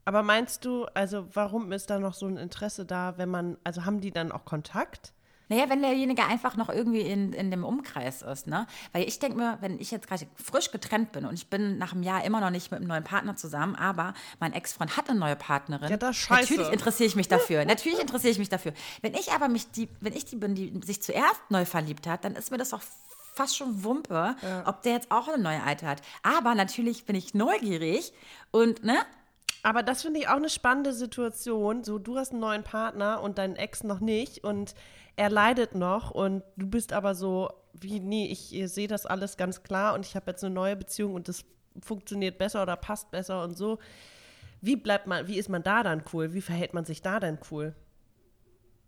Aber 0.07 0.23
meinst 0.23 0.65
du, 0.65 0.85
also 0.95 1.27
warum 1.35 1.73
ist 1.73 1.91
da 1.91 1.99
noch 1.99 2.15
so 2.15 2.27
ein 2.27 2.37
Interesse 2.37 2.87
da, 2.87 3.19
wenn 3.19 3.29
man, 3.29 3.59
also 3.65 3.85
haben 3.85 4.01
die 4.01 4.13
dann 4.13 4.31
auch 4.31 4.45
Kontakt? 4.45 5.13
Naja, 5.49 5.69
wenn 5.69 5.83
derjenige 5.83 6.25
einfach 6.25 6.57
noch 6.57 6.69
irgendwie 6.69 7.01
in, 7.01 7.33
in 7.33 7.51
dem 7.51 7.65
Umkreis 7.65 8.23
ist, 8.23 8.47
ne? 8.47 8.67
Weil 8.93 9.07
ich 9.07 9.19
denke 9.19 9.37
mir, 9.39 9.59
wenn 9.61 9.79
ich 9.81 9.91
jetzt 9.91 10.09
gerade 10.09 10.27
frisch 10.35 10.71
getrennt 10.71 11.13
bin 11.13 11.25
und 11.25 11.35
ich 11.35 11.49
bin 11.49 11.79
nach 11.79 11.93
einem 11.93 12.03
Jahr 12.03 12.25
immer 12.25 12.41
noch 12.41 12.51
nicht 12.51 12.71
mit 12.71 12.81
einem 12.81 12.89
neuen 12.89 13.05
Partner 13.05 13.37
zusammen, 13.37 13.77
aber 13.77 14.15
mein 14.41 14.53
Ex-Freund 14.53 14.97
hat 14.97 15.09
eine 15.09 15.19
neue 15.19 15.37
Partnerin. 15.37 15.89
Ja, 15.89 15.97
das 15.97 16.17
scheiße. 16.17 16.53
Natürlich 16.53 16.73
interessiere 16.73 17.07
ich 17.09 17.17
mich 17.17 17.29
dafür. 17.29 17.65
Natürlich 17.67 18.01
interessiere 18.01 18.33
ich 18.33 18.39
mich 18.39 18.49
dafür. 18.49 18.73
Wenn 19.03 19.15
ich 19.15 19.33
aber 19.33 19.49
mich 19.49 19.71
die, 19.73 19.89
wenn 20.01 20.15
ich 20.15 20.25
die 20.25 20.37
bin, 20.37 20.55
die 20.55 20.81
sich 20.85 21.03
zuerst 21.03 21.41
neu 21.51 21.65
verliebt 21.65 22.07
hat, 22.07 22.25
dann 22.25 22.35
ist 22.35 22.51
mir 22.51 22.59
das 22.59 22.73
auch 22.73 22.83
fast 23.35 23.57
schon 23.57 23.85
Wumpe, 23.85 24.35
ob 24.65 24.83
der 24.83 24.93
jetzt 24.93 25.11
auch 25.11 25.29
eine 25.29 25.43
neue 25.43 25.63
Alte 25.63 25.87
hat. 25.87 26.01
Aber 26.23 26.55
natürlich 26.55 27.07
bin 27.07 27.15
ich 27.15 27.35
neugierig 27.35 28.13
und, 28.51 28.83
ne? 28.83 28.97
Aber 29.67 29.83
das 29.83 30.03
finde 30.03 30.21
ich 30.21 30.29
auch 30.29 30.37
eine 30.37 30.49
spannende 30.49 30.93
Situation. 30.93 31.83
So, 31.83 31.99
du 31.99 32.17
hast 32.17 32.31
einen 32.31 32.39
neuen 32.39 32.63
Partner 32.63 33.21
und 33.21 33.37
dein 33.37 33.57
Ex 33.57 33.83
noch 33.83 33.99
nicht 33.99 34.45
und 34.45 34.77
er 35.17 35.29
leidet 35.29 35.75
noch 35.75 36.13
und 36.13 36.45
du 36.57 36.69
bist 36.69 36.93
aber 36.93 37.17
so, 37.17 37.51
wie, 37.73 37.99
nee, 37.99 38.27
ich 38.27 38.55
sehe 38.73 38.87
das 38.87 39.07
alles 39.07 39.37
ganz 39.37 39.65
klar 39.65 39.95
und 39.95 40.07
ich 40.07 40.15
habe 40.15 40.31
jetzt 40.31 40.45
eine 40.45 40.55
neue 40.55 40.77
Beziehung 40.77 41.15
und 41.15 41.27
das 41.27 41.45
funktioniert 41.81 42.39
besser 42.39 42.63
oder 42.63 42.77
passt 42.77 43.11
besser 43.11 43.43
und 43.43 43.59
so. 43.59 43.81
Wie 44.61 44.77
bleibt 44.77 45.09
man, 45.09 45.27
wie 45.27 45.37
ist 45.37 45.49
man 45.49 45.65
da 45.65 45.83
dann 45.83 46.05
cool? 46.13 46.33
Wie 46.33 46.43
verhält 46.43 46.73
man 46.73 46.85
sich 46.85 47.03
da 47.03 47.19
dann 47.19 47.41
cool? 47.51 47.75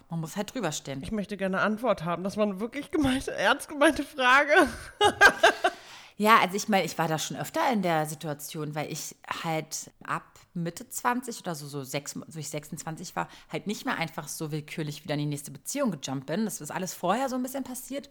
Man 0.08 0.20
muss 0.20 0.36
halt 0.36 0.54
drüber 0.54 0.70
stehen. 0.70 1.02
Ich 1.02 1.10
möchte 1.10 1.36
gerne 1.36 1.56
eine 1.56 1.66
Antwort 1.66 2.04
haben. 2.04 2.22
Das 2.22 2.36
war 2.36 2.44
eine 2.44 2.60
wirklich 2.60 2.92
gemeinte, 2.92 3.32
ernst 3.32 3.68
gemeinte 3.68 4.04
Frage. 4.04 4.52
Ja, 6.20 6.40
also 6.40 6.56
ich 6.56 6.68
meine, 6.68 6.84
ich 6.84 6.98
war 6.98 7.06
da 7.06 7.16
schon 7.16 7.36
öfter 7.36 7.60
in 7.72 7.80
der 7.80 8.04
Situation, 8.04 8.74
weil 8.74 8.90
ich 8.92 9.14
halt 9.44 9.92
ab 10.02 10.24
Mitte 10.52 10.88
20 10.88 11.38
oder 11.40 11.54
so, 11.54 11.68
so, 11.68 11.84
sechs, 11.84 12.18
so 12.26 12.38
ich 12.40 12.50
26 12.50 13.14
war, 13.14 13.28
halt 13.52 13.68
nicht 13.68 13.84
mehr 13.84 13.96
einfach 13.96 14.26
so 14.26 14.50
willkürlich 14.50 15.04
wieder 15.04 15.14
in 15.14 15.20
die 15.20 15.26
nächste 15.26 15.52
Beziehung 15.52 15.92
gejumpt 15.92 16.26
bin. 16.26 16.44
Das 16.44 16.60
ist 16.60 16.72
alles 16.72 16.92
vorher 16.92 17.28
so 17.28 17.36
ein 17.36 17.42
bisschen 17.44 17.62
passiert, 17.62 18.10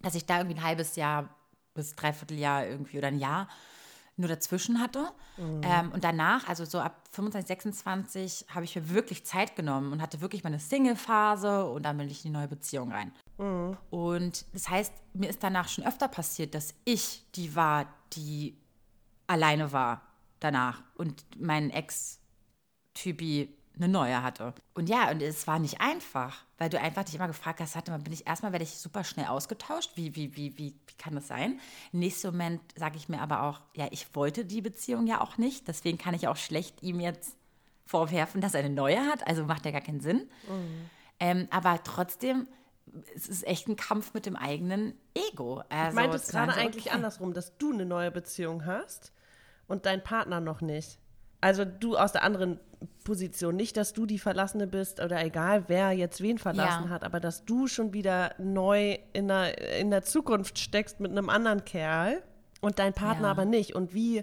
dass 0.00 0.16
ich 0.16 0.26
da 0.26 0.38
irgendwie 0.38 0.56
ein 0.56 0.64
halbes 0.64 0.96
Jahr 0.96 1.28
bis 1.74 1.94
dreiviertel 1.94 2.38
Jahr 2.40 2.66
irgendwie 2.66 2.98
oder 2.98 3.08
ein 3.08 3.20
Jahr 3.20 3.48
nur 4.16 4.28
dazwischen 4.28 4.80
hatte. 4.80 5.08
Ähm, 5.62 5.92
und 5.92 6.02
danach, 6.02 6.48
also 6.48 6.64
so 6.64 6.80
ab 6.80 7.04
25, 7.12 7.46
26, 7.46 8.46
habe 8.48 8.64
ich 8.64 8.74
mir 8.74 8.90
wirklich 8.90 9.24
Zeit 9.24 9.54
genommen 9.54 9.92
und 9.92 10.02
hatte 10.02 10.20
wirklich 10.20 10.42
meine 10.42 10.58
Single-Phase 10.58 11.66
und 11.66 11.84
dann 11.84 11.96
bin 11.98 12.08
ich 12.10 12.24
in 12.24 12.32
die 12.32 12.36
neue 12.36 12.48
Beziehung 12.48 12.90
rein. 12.90 13.12
Und 13.90 14.44
das 14.52 14.68
heißt, 14.68 14.92
mir 15.14 15.28
ist 15.28 15.42
danach 15.42 15.68
schon 15.68 15.84
öfter 15.84 16.08
passiert, 16.08 16.54
dass 16.54 16.74
ich 16.84 17.24
die 17.34 17.54
war, 17.54 17.86
die 18.12 18.56
alleine 19.26 19.72
war 19.72 20.02
danach 20.40 20.82
und 20.94 21.24
mein 21.38 21.70
Ex-Typi 21.70 23.48
eine 23.76 23.88
neue 23.88 24.22
hatte. 24.22 24.54
Und 24.74 24.88
ja, 24.88 25.10
und 25.10 25.22
es 25.22 25.46
war 25.46 25.58
nicht 25.58 25.80
einfach, 25.80 26.44
weil 26.58 26.68
du 26.68 26.78
einfach 26.78 27.04
dich 27.04 27.14
immer 27.14 27.26
gefragt 27.26 27.60
hast, 27.60 27.74
hatte, 27.74 27.96
bin 27.98 28.12
ich 28.12 28.26
erstmal 28.26 28.52
werde 28.52 28.64
ich 28.64 28.76
super 28.76 29.02
schnell 29.02 29.26
ausgetauscht. 29.26 29.92
Wie, 29.94 30.14
wie, 30.14 30.36
wie, 30.36 30.58
wie, 30.58 30.74
wie 30.86 30.94
kann 30.98 31.14
das 31.14 31.28
sein? 31.28 31.58
Im 31.92 32.00
nächsten 32.00 32.28
Moment 32.28 32.60
sage 32.76 32.96
ich 32.96 33.08
mir 33.08 33.20
aber 33.20 33.42
auch, 33.42 33.60
ja, 33.74 33.88
ich 33.90 34.14
wollte 34.14 34.44
die 34.44 34.60
Beziehung 34.60 35.06
ja 35.06 35.20
auch 35.20 35.38
nicht. 35.38 35.68
Deswegen 35.68 35.98
kann 35.98 36.14
ich 36.14 36.28
auch 36.28 36.36
schlecht 36.36 36.82
ihm 36.82 37.00
jetzt 37.00 37.36
vorwerfen, 37.86 38.40
dass 38.40 38.54
er 38.54 38.60
eine 38.60 38.74
neue 38.74 39.00
hat. 39.06 39.26
Also 39.26 39.44
macht 39.44 39.64
ja 39.64 39.70
gar 39.70 39.80
keinen 39.80 40.00
Sinn. 40.00 40.28
Ähm, 41.18 41.48
aber 41.50 41.82
trotzdem, 41.82 42.46
es 43.14 43.28
ist 43.28 43.46
echt 43.46 43.68
ein 43.68 43.76
Kampf 43.76 44.14
mit 44.14 44.26
dem 44.26 44.36
eigenen 44.36 44.94
Ego. 45.14 45.62
Also, 45.68 45.88
Ich 45.88 45.94
meinte 45.94 46.16
es 46.16 46.28
gerade 46.28 46.52
so, 46.52 46.58
eigentlich 46.60 46.86
okay. 46.86 46.94
andersrum, 46.94 47.32
dass 47.32 47.56
du 47.58 47.72
eine 47.72 47.86
neue 47.86 48.10
Beziehung 48.10 48.66
hast 48.66 49.12
und 49.68 49.86
dein 49.86 50.02
Partner 50.02 50.40
noch 50.40 50.60
nicht. 50.60 50.98
Also 51.40 51.64
du 51.64 51.96
aus 51.96 52.12
der 52.12 52.22
anderen 52.22 52.60
Position. 53.04 53.56
Nicht, 53.56 53.76
dass 53.76 53.92
du 53.92 54.06
die 54.06 54.18
Verlassene 54.18 54.66
bist 54.66 55.00
oder 55.00 55.24
egal, 55.24 55.64
wer 55.68 55.92
jetzt 55.92 56.20
wen 56.20 56.38
verlassen 56.38 56.84
Ja. 56.84 56.90
hat, 56.90 57.04
aber 57.04 57.18
dass 57.20 57.44
du 57.44 57.66
schon 57.66 57.92
wieder 57.92 58.34
neu 58.38 58.98
in 59.12 59.28
der, 59.28 59.78
in 59.78 59.90
der 59.90 60.02
Zukunft 60.02 60.58
steckst 60.58 61.00
mit 61.00 61.10
einem 61.10 61.28
anderen 61.28 61.64
Kerl 61.64 62.22
und 62.60 62.78
dein 62.78 62.92
Partner 62.92 63.26
Ja. 63.28 63.30
aber 63.32 63.44
nicht. 63.44 63.74
Und 63.74 63.92
wie, 63.94 64.22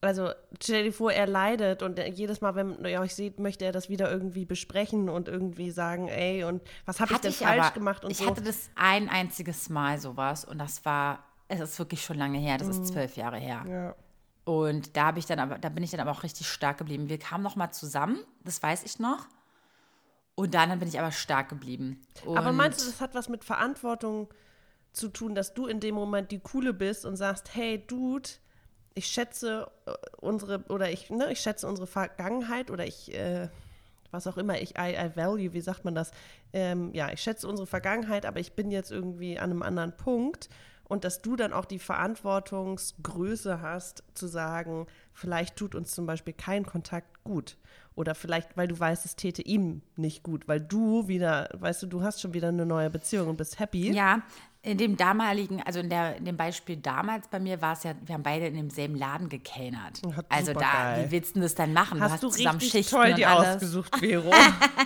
also 0.00 0.30
stell 0.62 0.84
dir 0.84 0.92
vor, 0.92 1.12
er 1.12 1.26
leidet 1.26 1.82
und 1.82 1.98
jedes 1.98 2.40
Mal, 2.40 2.54
wenn 2.54 2.84
ihr 2.84 3.00
euch 3.00 3.14
seht, 3.14 3.38
möchte 3.40 3.64
er 3.64 3.72
das 3.72 3.88
wieder 3.88 4.10
irgendwie 4.10 4.44
besprechen 4.44 5.08
und 5.08 5.28
irgendwie 5.28 5.70
sagen, 5.70 6.08
ey, 6.08 6.44
und 6.44 6.62
was 6.84 7.00
habe 7.00 7.12
ich 7.14 7.18
denn 7.18 7.30
ich 7.30 7.38
falsch 7.38 7.66
aber, 7.66 7.74
gemacht 7.74 8.04
und 8.04 8.10
ich 8.10 8.18
so. 8.18 8.26
hatte 8.26 8.42
das 8.42 8.70
ein 8.76 9.08
einziges 9.08 9.68
Mal 9.68 9.98
sowas 9.98 10.44
und 10.44 10.58
das 10.58 10.84
war, 10.84 11.24
es 11.48 11.60
ist 11.60 11.78
wirklich 11.78 12.02
schon 12.04 12.16
lange 12.16 12.38
her, 12.38 12.58
das 12.58 12.68
ist 12.68 12.86
zwölf 12.86 13.16
Jahre 13.16 13.38
her. 13.38 13.62
Mhm. 13.64 13.70
ja. 13.70 13.94
Und 14.44 14.96
da 14.96 15.06
habe 15.06 15.18
ich 15.18 15.26
dann 15.26 15.40
aber, 15.40 15.58
da 15.58 15.68
bin 15.68 15.84
ich 15.84 15.90
dann 15.90 16.00
aber 16.00 16.10
auch 16.10 16.22
richtig 16.22 16.48
stark 16.48 16.78
geblieben. 16.78 17.10
Wir 17.10 17.18
kamen 17.18 17.44
noch 17.44 17.54
mal 17.54 17.70
zusammen, 17.70 18.18
das 18.44 18.62
weiß 18.62 18.82
ich 18.84 18.98
noch. 18.98 19.26
Und 20.36 20.54
dann 20.54 20.78
bin 20.78 20.88
ich 20.88 20.98
aber 20.98 21.12
stark 21.12 21.50
geblieben. 21.50 22.00
Aber 22.24 22.48
Und- 22.48 22.56
meinst 22.56 22.80
du, 22.80 22.86
das 22.86 23.02
hat 23.02 23.14
was 23.14 23.28
mit 23.28 23.44
Verantwortung 23.44 24.28
zu 24.92 25.08
tun, 25.08 25.34
dass 25.34 25.52
du 25.52 25.66
in 25.66 25.80
dem 25.80 25.94
Moment 25.94 26.30
die 26.30 26.38
Coole 26.38 26.72
bist 26.72 27.04
und 27.04 27.16
sagst, 27.16 27.54
hey 27.54 27.84
Dude, 27.86 28.30
ich 28.98 29.06
schätze 29.06 29.70
äh, 29.86 29.92
unsere 30.20 30.64
oder 30.68 30.90
ich, 30.90 31.08
ne, 31.08 31.30
ich 31.30 31.40
schätze 31.40 31.66
unsere 31.66 31.86
Vergangenheit 31.86 32.70
oder 32.70 32.84
ich, 32.84 33.14
äh, 33.14 33.48
was 34.10 34.26
auch 34.26 34.36
immer, 34.36 34.60
ich, 34.60 34.76
I, 34.76 34.94
I 34.96 35.16
value, 35.16 35.52
wie 35.52 35.60
sagt 35.60 35.84
man 35.84 35.94
das? 35.94 36.10
Ähm, 36.52 36.92
ja, 36.94 37.12
ich 37.12 37.20
schätze 37.20 37.46
unsere 37.46 37.66
Vergangenheit, 37.66 38.26
aber 38.26 38.40
ich 38.40 38.52
bin 38.54 38.70
jetzt 38.70 38.90
irgendwie 38.90 39.38
an 39.38 39.50
einem 39.50 39.62
anderen 39.62 39.96
Punkt 39.96 40.48
und 40.84 41.04
dass 41.04 41.22
du 41.22 41.36
dann 41.36 41.52
auch 41.52 41.66
die 41.66 41.78
Verantwortungsgröße 41.78 43.60
hast, 43.60 44.02
zu 44.14 44.26
sagen, 44.26 44.86
vielleicht 45.12 45.56
tut 45.56 45.74
uns 45.74 45.94
zum 45.94 46.06
Beispiel 46.06 46.34
kein 46.34 46.66
Kontakt 46.66 47.22
gut. 47.22 47.56
Oder 47.94 48.14
vielleicht, 48.14 48.56
weil 48.56 48.68
du 48.68 48.78
weißt, 48.78 49.04
es 49.04 49.16
täte 49.16 49.42
ihm 49.42 49.82
nicht 49.96 50.22
gut, 50.22 50.46
weil 50.46 50.60
du 50.60 51.08
wieder, 51.08 51.48
weißt 51.54 51.82
du, 51.82 51.86
du 51.88 52.02
hast 52.02 52.20
schon 52.20 52.32
wieder 52.32 52.48
eine 52.48 52.64
neue 52.64 52.90
Beziehung 52.90 53.28
und 53.28 53.36
bist 53.36 53.58
happy. 53.58 53.92
Ja, 53.92 54.22
in 54.68 54.76
dem 54.76 54.98
damaligen, 54.98 55.62
also 55.62 55.80
in, 55.80 55.88
der, 55.88 56.16
in 56.16 56.26
dem 56.26 56.36
Beispiel 56.36 56.76
damals 56.76 57.26
bei 57.28 57.40
mir 57.40 57.62
war 57.62 57.72
es 57.72 57.84
ja, 57.84 57.94
wir 58.04 58.14
haben 58.14 58.22
beide 58.22 58.46
in 58.48 58.54
demselben 58.54 58.96
Laden 58.96 59.30
gekellnert. 59.30 60.02
Also 60.28 60.52
da, 60.52 60.60
supergeil. 60.60 61.06
wie 61.06 61.10
willst 61.10 61.36
du 61.36 61.40
das 61.40 61.54
dann 61.54 61.72
machen? 61.72 62.02
Hast 62.02 62.22
du, 62.22 62.28
hast 62.28 62.36
zusammen 62.36 62.58
richtig 62.58 62.86
Schichten 62.86 62.96
toll 62.96 63.14
die 63.14 63.26
ausgesucht, 63.26 63.96
Vero. 63.98 64.30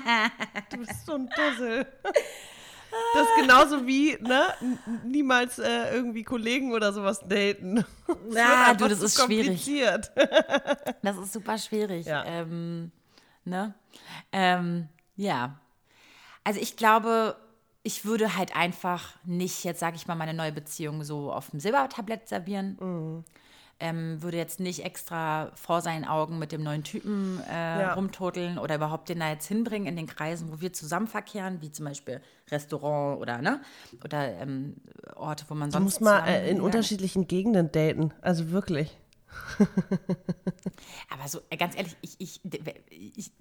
du 0.70 0.76
bist 0.76 1.04
so 1.04 1.14
ein 1.14 1.28
Dussel. 1.28 1.86
Das 3.14 3.26
ist 3.26 3.34
genauso 3.40 3.84
wie, 3.84 4.16
ne, 4.20 4.54
niemals 5.04 5.58
äh, 5.58 5.92
irgendwie 5.92 6.22
Kollegen 6.22 6.72
oder 6.72 6.92
sowas 6.92 7.20
daten. 7.26 7.84
Das 8.06 8.16
Ja, 8.34 8.66
einfach 8.66 8.86
du, 8.86 8.88
das 8.88 9.02
ist 9.02 9.20
schwierig. 9.20 9.68
Das 11.02 11.16
ist 11.16 11.32
super 11.32 11.58
schwierig. 11.58 12.06
Ja. 12.06 12.24
Ähm, 12.24 12.92
ne? 13.44 13.74
Ähm, 14.30 14.88
ja. 15.16 15.58
Also 16.44 16.60
ich 16.60 16.76
glaube, 16.76 17.36
ich 17.82 18.04
würde 18.04 18.36
halt 18.36 18.54
einfach 18.54 19.14
nicht 19.24 19.64
jetzt, 19.64 19.80
sage 19.80 19.96
ich 19.96 20.06
mal, 20.06 20.14
meine 20.14 20.34
neue 20.34 20.52
Beziehung 20.52 21.02
so 21.04 21.32
auf 21.32 21.50
dem 21.50 21.60
Silbertablett 21.60 22.28
servieren. 22.28 22.76
Mhm. 22.80 23.24
Ähm, 23.80 24.22
würde 24.22 24.36
jetzt 24.36 24.60
nicht 24.60 24.84
extra 24.84 25.50
vor 25.56 25.80
seinen 25.80 26.04
Augen 26.04 26.38
mit 26.38 26.52
dem 26.52 26.62
neuen 26.62 26.84
Typen 26.84 27.40
äh, 27.50 27.80
Ja. 27.80 27.94
rumtoteln 27.94 28.58
oder 28.58 28.76
überhaupt 28.76 29.08
den 29.08 29.18
da 29.18 29.28
jetzt 29.28 29.48
hinbringen 29.48 29.88
in 29.88 29.96
den 29.96 30.06
Kreisen, 30.06 30.52
wo 30.52 30.60
wir 30.60 30.72
zusammen 30.72 31.08
verkehren, 31.08 31.60
wie 31.62 31.72
zum 31.72 31.86
Beispiel 31.86 32.20
Restaurant 32.52 33.20
oder 33.20 33.38
ne 33.38 33.60
oder 34.04 34.34
ähm, 34.40 34.76
Orte, 35.16 35.46
wo 35.48 35.54
man 35.54 35.70
Du 35.70 35.78
sonst 35.78 35.84
musst 35.84 36.00
mal 36.00 36.20
äh, 36.28 36.48
in 36.48 36.60
unterschiedlichen 36.60 37.26
Gegenden 37.26 37.72
daten. 37.72 38.12
Also 38.20 38.52
wirklich. 38.52 38.96
Aber 41.10 41.28
so 41.28 41.40
äh, 41.50 41.56
ganz 41.56 41.76
ehrlich, 41.76 41.96
ich, 42.00 42.16
ich, 42.18 42.40
ich 42.90 43.32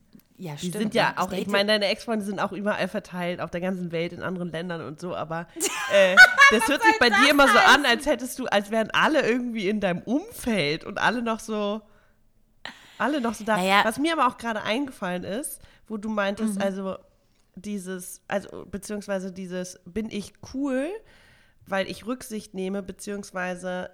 ja, 0.41 0.53
Die 0.53 0.69
stimmt. 0.69 0.75
sind 0.75 0.93
ja 0.95 1.11
ne? 1.11 1.19
auch, 1.19 1.31
ich 1.33 1.45
meine, 1.47 1.67
deine 1.67 1.85
Ex-Freunde 1.85 2.25
sind 2.25 2.39
auch 2.39 2.51
überall 2.51 2.87
verteilt, 2.87 3.41
auf 3.41 3.51
der 3.51 3.61
ganzen 3.61 3.91
Welt, 3.91 4.11
in 4.11 4.23
anderen 4.23 4.51
Ländern 4.51 4.81
und 4.81 4.99
so, 4.99 5.15
aber 5.15 5.47
äh, 5.93 6.15
das 6.49 6.67
hört 6.67 6.81
sich 6.81 6.97
bei 6.99 7.11
dir 7.11 7.29
immer 7.29 7.47
so 7.47 7.59
an, 7.59 7.85
als 7.85 8.07
hättest 8.07 8.39
du, 8.39 8.47
als 8.47 8.71
wären 8.71 8.89
alle 8.91 9.21
irgendwie 9.21 9.69
in 9.69 9.79
deinem 9.79 10.01
Umfeld 10.01 10.83
und 10.83 10.97
alle 10.97 11.21
noch 11.21 11.39
so, 11.39 11.81
alle 12.97 13.21
noch 13.21 13.35
so 13.35 13.43
da. 13.43 13.57
Naja. 13.57 13.81
Was 13.83 13.99
mir 13.99 14.13
aber 14.13 14.27
auch 14.27 14.39
gerade 14.39 14.63
eingefallen 14.63 15.25
ist, 15.25 15.61
wo 15.87 15.97
du 15.97 16.09
meintest, 16.09 16.59
also 16.59 16.97
dieses, 17.53 18.23
also 18.27 18.65
beziehungsweise 18.65 19.31
dieses, 19.31 19.79
bin 19.85 20.09
ich 20.09 20.33
cool, 20.55 20.89
weil 21.67 21.87
ich 21.87 22.07
Rücksicht 22.07 22.55
nehme, 22.55 22.81
beziehungsweise 22.81 23.91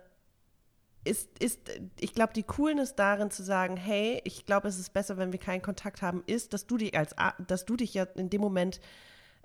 ist, 1.08 1.40
ist, 1.40 1.60
ich 2.00 2.14
glaube, 2.14 2.34
die 2.34 2.44
Coolness 2.44 2.96
darin 2.96 3.32
zu 3.32 3.44
sagen, 3.44 3.78
hey, 3.78 4.22
ich 4.24 4.46
glaube, 4.46 4.68
es 4.68 4.78
ist 4.78 4.94
besser, 4.94 5.18
wenn 5.18 5.32
wir 5.32 5.40
keinen 5.40 5.62
Kontakt 5.62 6.02
haben, 6.02 6.24
ist, 6.28 6.54
dass 6.54 6.68
du 6.68 6.78
dich 6.78 6.98
als, 6.98 7.16
dass 7.48 7.66
du 7.66 7.76
dich 7.76 7.94
ja 7.94 8.04
in 8.16 8.30
dem 8.30 8.42
Moment 8.42 8.80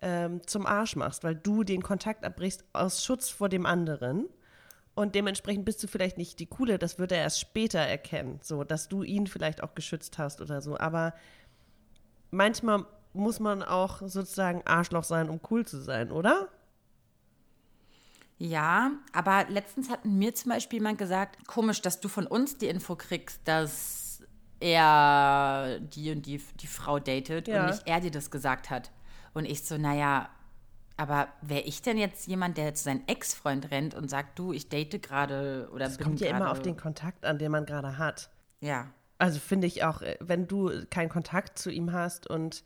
ähm, 0.03 0.47
zum 0.47 0.67
Arsch 0.67 0.97
machst, 0.97 1.25
weil 1.25 1.37
du 1.37 1.65
den 1.65 1.83
Kontakt 1.83 2.25
abbrichst 2.25 2.65
aus 2.73 3.05
Schutz 3.05 3.31
vor 3.31 3.49
dem 3.49 3.67
anderen. 3.67 4.29
Und 4.95 5.15
dementsprechend 5.15 5.65
bist 5.65 5.83
du 5.83 5.87
vielleicht 5.87 6.19
nicht 6.19 6.39
die 6.39 6.47
Coole, 6.47 6.79
das 6.79 6.99
wird 6.99 7.13
er 7.13 7.19
erst 7.19 7.41
später 7.41 7.79
erkennen, 7.79 8.41
so, 8.43 8.63
dass 8.63 8.89
du 8.89 9.03
ihn 9.03 9.27
vielleicht 9.27 9.63
auch 9.63 9.75
geschützt 9.75 10.19
hast 10.19 10.43
oder 10.43 10.61
so. 10.61 10.79
Aber 10.79 11.15
manchmal 12.31 12.85
muss 13.15 13.41
man 13.41 13.63
auch 13.63 14.01
sozusagen 14.01 14.63
Arschloch 14.67 15.05
sein, 15.05 15.31
um 15.31 15.41
cool 15.51 15.65
zu 15.65 15.81
sein, 15.81 16.11
oder? 16.11 16.49
Ja, 18.45 18.91
aber 19.13 19.47
letztens 19.49 19.89
hat 19.89 20.05
mir 20.05 20.35
zum 20.35 20.51
Beispiel 20.51 20.79
jemand 20.81 20.99
gesagt, 20.99 21.47
komisch, 21.47 21.81
dass 21.81 22.01
du 22.01 22.09
von 22.09 22.27
uns 22.27 22.59
die 22.59 22.67
Info 22.67 22.97
kriegst, 22.97 23.41
dass 23.47 24.21
er 24.59 25.79
die 25.81 26.11
und 26.11 26.27
die, 26.27 26.43
die 26.61 26.67
Frau 26.67 26.99
datet 26.99 27.47
Ja. 27.47 27.61
und 27.61 27.67
nicht 27.71 27.87
er 27.87 28.01
dir 28.01 28.11
das 28.11 28.33
gesagt 28.33 28.69
hat. 28.71 28.91
Und 29.33 29.45
ich 29.45 29.63
so, 29.63 29.79
naja, 29.79 30.29
aber 30.97 31.29
wäre 31.41 31.61
ich 31.63 31.83
denn 31.83 31.97
jetzt 31.99 32.27
jemand, 32.27 32.59
der 32.59 32.75
zu 32.75 32.83
seinem 32.85 33.03
Ex-Freund 33.07 33.71
rennt 33.71 33.95
und 33.95 34.11
sagt, 34.11 34.39
du, 34.39 34.53
ich 34.53 34.69
date 34.69 35.01
gerade 35.03 35.69
oder 35.73 35.87
Es 35.87 35.97
bin 35.97 36.07
kommt 36.09 36.21
ja 36.21 36.37
immer 36.37 36.51
auf 36.51 36.61
den 36.61 36.77
Kontakt 36.77 37.25
an, 37.25 37.39
den 37.39 37.53
man 37.53 37.65
gerade 37.65 37.97
hat. 37.97 38.29
Ja, 38.61 38.89
Also 39.19 39.39
finde 39.39 39.69
ich 39.69 39.85
auch, 39.85 40.03
wenn 40.19 40.49
du 40.49 40.71
keinen 40.91 41.09
Kontakt 41.09 41.59
zu 41.61 41.71
ihm 41.71 41.93
hast 41.93 42.27
und 42.27 42.65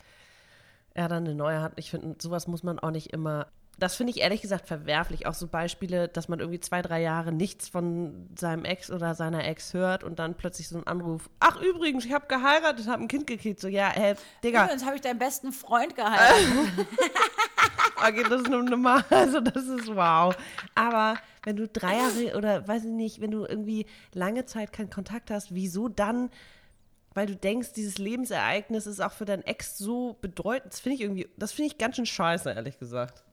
er 0.94 1.08
dann 1.08 1.24
eine 1.26 1.34
neue 1.34 1.60
hat, 1.60 1.72
ich 1.76 1.90
finde, 1.90 2.16
sowas 2.20 2.46
muss 2.46 2.62
man 2.62 2.78
auch 2.78 2.90
nicht 2.90 3.12
immer. 3.12 3.48
Das 3.78 3.94
finde 3.94 4.12
ich 4.12 4.20
ehrlich 4.20 4.40
gesagt 4.40 4.66
verwerflich. 4.66 5.26
Auch 5.26 5.34
so 5.34 5.48
Beispiele, 5.48 6.08
dass 6.08 6.28
man 6.28 6.40
irgendwie 6.40 6.60
zwei, 6.60 6.80
drei 6.80 7.02
Jahre 7.02 7.30
nichts 7.30 7.68
von 7.68 8.26
seinem 8.34 8.64
Ex 8.64 8.90
oder 8.90 9.14
seiner 9.14 9.44
Ex 9.44 9.74
hört 9.74 10.02
und 10.02 10.18
dann 10.18 10.34
plötzlich 10.34 10.68
so 10.68 10.78
ein 10.78 10.86
Anruf. 10.86 11.28
Ach, 11.40 11.60
übrigens, 11.60 12.06
ich 12.06 12.12
habe 12.12 12.26
geheiratet, 12.26 12.88
habe 12.88 13.02
ein 13.02 13.08
Kind 13.08 13.26
gekriegt. 13.26 13.60
So, 13.60 13.68
ja, 13.68 13.90
hey, 13.92 14.14
Digga, 14.42 14.64
Übrigens 14.64 14.86
habe 14.86 14.96
ich 14.96 15.02
deinen 15.02 15.18
besten 15.18 15.52
Freund 15.52 15.94
geheiratet. 15.94 16.46
okay, 17.96 18.24
das 18.28 18.42
ist 18.42 18.50
nur 18.50 18.62
normal. 18.62 19.04
Also, 19.10 19.40
das 19.40 19.64
ist 19.64 19.94
wow. 19.94 20.34
Aber 20.74 21.16
wenn 21.44 21.56
du 21.56 21.68
drei 21.68 21.96
Jahre 21.96 22.36
oder 22.36 22.66
weiß 22.66 22.84
ich 22.84 22.92
nicht, 22.92 23.20
wenn 23.20 23.30
du 23.30 23.44
irgendwie 23.44 23.84
lange 24.14 24.46
Zeit 24.46 24.72
keinen 24.72 24.90
Kontakt 24.90 25.30
hast, 25.30 25.54
wieso 25.54 25.88
dann? 25.88 26.30
Weil 27.12 27.26
du 27.26 27.36
denkst, 27.36 27.72
dieses 27.74 27.98
Lebensereignis 27.98 28.86
ist 28.86 29.00
auch 29.00 29.12
für 29.12 29.26
deinen 29.26 29.42
Ex 29.42 29.76
so 29.76 30.16
bedeutend. 30.22 30.72
Das 30.72 30.80
finde 30.80 30.94
ich 30.96 31.00
irgendwie, 31.02 31.28
das 31.36 31.52
finde 31.52 31.72
ich 31.72 31.78
ganz 31.78 31.96
schön 31.96 32.06
scheiße, 32.06 32.50
ehrlich 32.50 32.78
gesagt. 32.78 33.25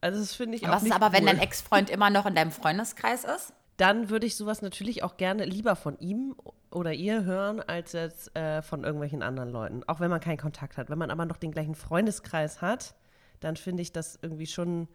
Also, 0.00 0.20
das 0.20 0.34
finde 0.34 0.56
ich 0.56 0.66
auch 0.66 0.72
Was 0.72 0.82
ist 0.82 0.92
aber, 0.92 1.12
wenn 1.12 1.24
cool. 1.24 1.30
dein 1.30 1.40
Ex-Freund 1.40 1.90
immer 1.90 2.10
noch 2.10 2.26
in 2.26 2.34
deinem 2.34 2.52
Freundeskreis 2.52 3.24
ist? 3.24 3.52
Dann 3.76 4.08
würde 4.08 4.26
ich 4.26 4.36
sowas 4.36 4.62
natürlich 4.62 5.02
auch 5.02 5.16
gerne 5.16 5.44
lieber 5.44 5.76
von 5.76 5.98
ihm 5.98 6.34
oder 6.70 6.92
ihr 6.92 7.24
hören, 7.24 7.60
als 7.60 7.92
jetzt 7.92 8.34
äh, 8.36 8.62
von 8.62 8.84
irgendwelchen 8.84 9.22
anderen 9.22 9.50
Leuten. 9.50 9.82
Auch 9.86 10.00
wenn 10.00 10.10
man 10.10 10.20
keinen 10.20 10.38
Kontakt 10.38 10.76
hat. 10.76 10.90
Wenn 10.90 10.98
man 10.98 11.10
aber 11.10 11.26
noch 11.26 11.36
den 11.36 11.52
gleichen 11.52 11.74
Freundeskreis 11.74 12.62
hat, 12.62 12.94
dann 13.40 13.56
finde 13.56 13.82
ich 13.82 13.92
das 13.92 14.18
irgendwie 14.22 14.46
schon, 14.46 14.88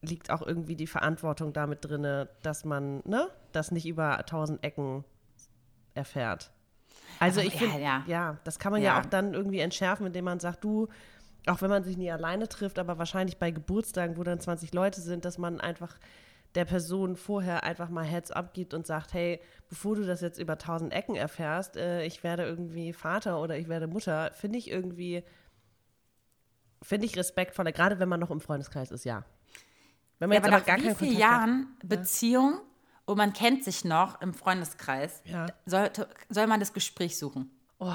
liegt 0.00 0.30
auch 0.30 0.42
irgendwie 0.42 0.76
die 0.76 0.86
Verantwortung 0.86 1.52
damit 1.52 1.84
drin, 1.84 2.28
dass 2.42 2.64
man, 2.64 3.02
ne, 3.04 3.28
das 3.52 3.70
nicht 3.70 3.86
über 3.86 4.24
tausend 4.26 4.64
Ecken 4.64 5.04
erfährt. 5.94 6.50
Also 7.20 7.40
Aber 7.40 7.46
ich 7.46 7.54
ja, 7.54 7.60
finde, 7.60 7.80
ja. 7.80 8.04
ja, 8.06 8.38
das 8.44 8.58
kann 8.58 8.72
man 8.72 8.82
ja. 8.82 8.94
Ja. 8.94 9.00
auch 9.00 9.06
dann 9.06 9.34
irgendwie 9.34 9.60
entschärfen, 9.60 10.06
indem 10.06 10.24
man 10.24 10.40
sagt, 10.40 10.64
du, 10.64 10.88
auch 11.46 11.62
wenn 11.62 11.70
man 11.70 11.84
sich 11.84 11.96
nie 11.96 12.10
alleine 12.10 12.48
trifft, 12.48 12.78
aber 12.78 12.98
wahrscheinlich 12.98 13.38
bei 13.38 13.50
Geburtstagen, 13.50 14.16
wo 14.16 14.22
dann 14.22 14.40
20 14.40 14.72
Leute 14.74 15.00
sind, 15.00 15.24
dass 15.24 15.38
man 15.38 15.60
einfach 15.60 15.98
der 16.54 16.64
Person 16.64 17.16
vorher 17.16 17.64
einfach 17.64 17.88
mal 17.88 18.04
Heads 18.04 18.30
up 18.30 18.52
gibt 18.52 18.74
und 18.74 18.86
sagt, 18.86 19.14
hey, 19.14 19.40
bevor 19.68 19.96
du 19.96 20.04
das 20.04 20.20
jetzt 20.20 20.38
über 20.38 20.58
tausend 20.58 20.92
Ecken 20.92 21.16
erfährst, 21.16 21.76
äh, 21.76 22.04
ich 22.04 22.22
werde 22.22 22.44
irgendwie 22.44 22.92
Vater 22.92 23.40
oder 23.40 23.56
ich 23.56 23.68
werde 23.68 23.86
Mutter, 23.86 24.30
finde 24.34 24.58
ich 24.58 24.70
irgendwie, 24.70 25.24
finde 26.82 27.06
ich 27.06 27.16
respektvoller, 27.16 27.72
gerade 27.72 27.98
wenn 27.98 28.08
man 28.08 28.20
noch 28.20 28.30
im 28.30 28.40
Freundeskreis 28.40 28.90
ist, 28.90 29.04
ja. 29.04 29.24
Wenn 30.18 30.28
man 30.28 30.36
ja, 30.36 30.48
jetzt 30.48 30.68
aber, 30.68 30.78
nach 30.78 30.84
wie 30.84 30.94
vielen 30.94 31.18
Jahren 31.18 31.68
hat, 31.80 31.88
Beziehung 31.88 32.60
und 33.06 33.16
man 33.16 33.32
kennt 33.32 33.64
sich 33.64 33.84
noch 33.84 34.20
im 34.20 34.34
Freundeskreis, 34.34 35.22
ja. 35.24 35.46
sollte, 35.66 36.06
soll 36.28 36.46
man 36.46 36.60
das 36.60 36.72
Gespräch 36.72 37.18
suchen? 37.18 37.50
Oh, 37.78 37.92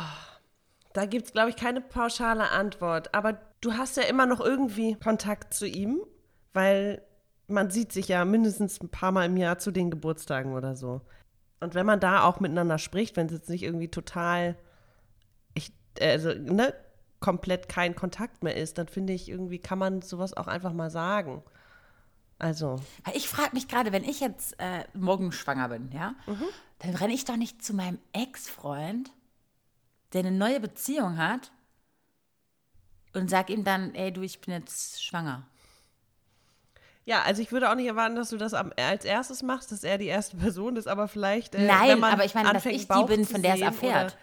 da 0.93 1.05
gibt 1.05 1.25
es, 1.27 1.33
glaube 1.33 1.49
ich, 1.49 1.55
keine 1.55 1.81
pauschale 1.81 2.49
Antwort. 2.49 3.13
Aber 3.13 3.39
du 3.61 3.73
hast 3.73 3.97
ja 3.97 4.03
immer 4.03 4.25
noch 4.25 4.39
irgendwie 4.39 4.95
Kontakt 4.95 5.53
zu 5.53 5.67
ihm, 5.67 5.99
weil 6.53 7.01
man 7.47 7.69
sieht 7.69 7.93
sich 7.93 8.07
ja 8.07 8.25
mindestens 8.25 8.81
ein 8.81 8.89
paar 8.89 9.11
Mal 9.11 9.25
im 9.25 9.37
Jahr 9.37 9.57
zu 9.57 9.71
den 9.71 9.91
Geburtstagen 9.91 10.53
oder 10.53 10.75
so. 10.75 11.01
Und 11.59 11.73
wenn 11.75 11.85
man 11.85 11.99
da 11.99 12.23
auch 12.23 12.39
miteinander 12.39 12.77
spricht, 12.77 13.15
wenn 13.15 13.27
es 13.27 13.33
jetzt 13.33 13.49
nicht 13.49 13.63
irgendwie 13.63 13.89
total, 13.89 14.57
ich, 15.53 15.71
also, 15.99 16.33
ne, 16.33 16.73
komplett 17.19 17.67
kein 17.67 17.95
Kontakt 17.95 18.43
mehr 18.43 18.55
ist, 18.55 18.77
dann 18.77 18.87
finde 18.87 19.13
ich, 19.13 19.29
irgendwie 19.29 19.59
kann 19.59 19.79
man 19.79 20.01
sowas 20.01 20.35
auch 20.35 20.47
einfach 20.47 20.73
mal 20.73 20.91
sagen. 20.91 21.43
Also. 22.39 22.75
Ich 23.15 23.27
frage 23.27 23.51
mich 23.53 23.67
gerade, 23.67 23.91
wenn 23.91 24.03
ich 24.03 24.19
jetzt 24.19 24.55
äh, 24.59 24.83
morgen 24.93 25.31
schwanger 25.31 25.69
bin, 25.69 25.89
ja, 25.91 26.13
mhm. 26.27 26.45
dann 26.79 26.95
renne 26.95 27.13
ich 27.13 27.25
doch 27.25 27.37
nicht 27.37 27.63
zu 27.63 27.73
meinem 27.73 27.97
Ex-Freund, 28.13 29.11
der 30.13 30.19
eine 30.19 30.31
neue 30.31 30.59
Beziehung 30.59 31.17
hat, 31.17 31.51
und 33.17 33.29
sag 33.29 33.49
ihm 33.49 33.63
dann, 33.63 33.93
ey, 33.95 34.11
du, 34.11 34.21
ich 34.21 34.39
bin 34.39 34.53
jetzt 34.53 35.03
schwanger. 35.03 35.47
Ja, 37.05 37.21
also 37.23 37.41
ich 37.41 37.51
würde 37.51 37.71
auch 37.71 37.75
nicht 37.75 37.87
erwarten, 37.87 38.15
dass 38.15 38.29
du 38.29 38.37
das 38.37 38.53
als 38.53 39.05
erstes 39.05 39.41
machst, 39.41 39.71
dass 39.71 39.83
er 39.83 39.97
die 39.97 40.07
erste 40.07 40.37
Person 40.37 40.75
ist, 40.75 40.87
aber 40.87 41.07
vielleicht. 41.07 41.55
Äh, 41.55 41.65
Nein, 41.65 42.03
aber 42.03 42.25
ich 42.25 42.35
meine, 42.35 42.51
dass 42.51 42.65
ich 42.65 42.87
die 42.87 43.03
bin, 43.05 43.25
von 43.25 43.41
der 43.41 43.55
es 43.55 43.61
erfährt. 43.61 44.17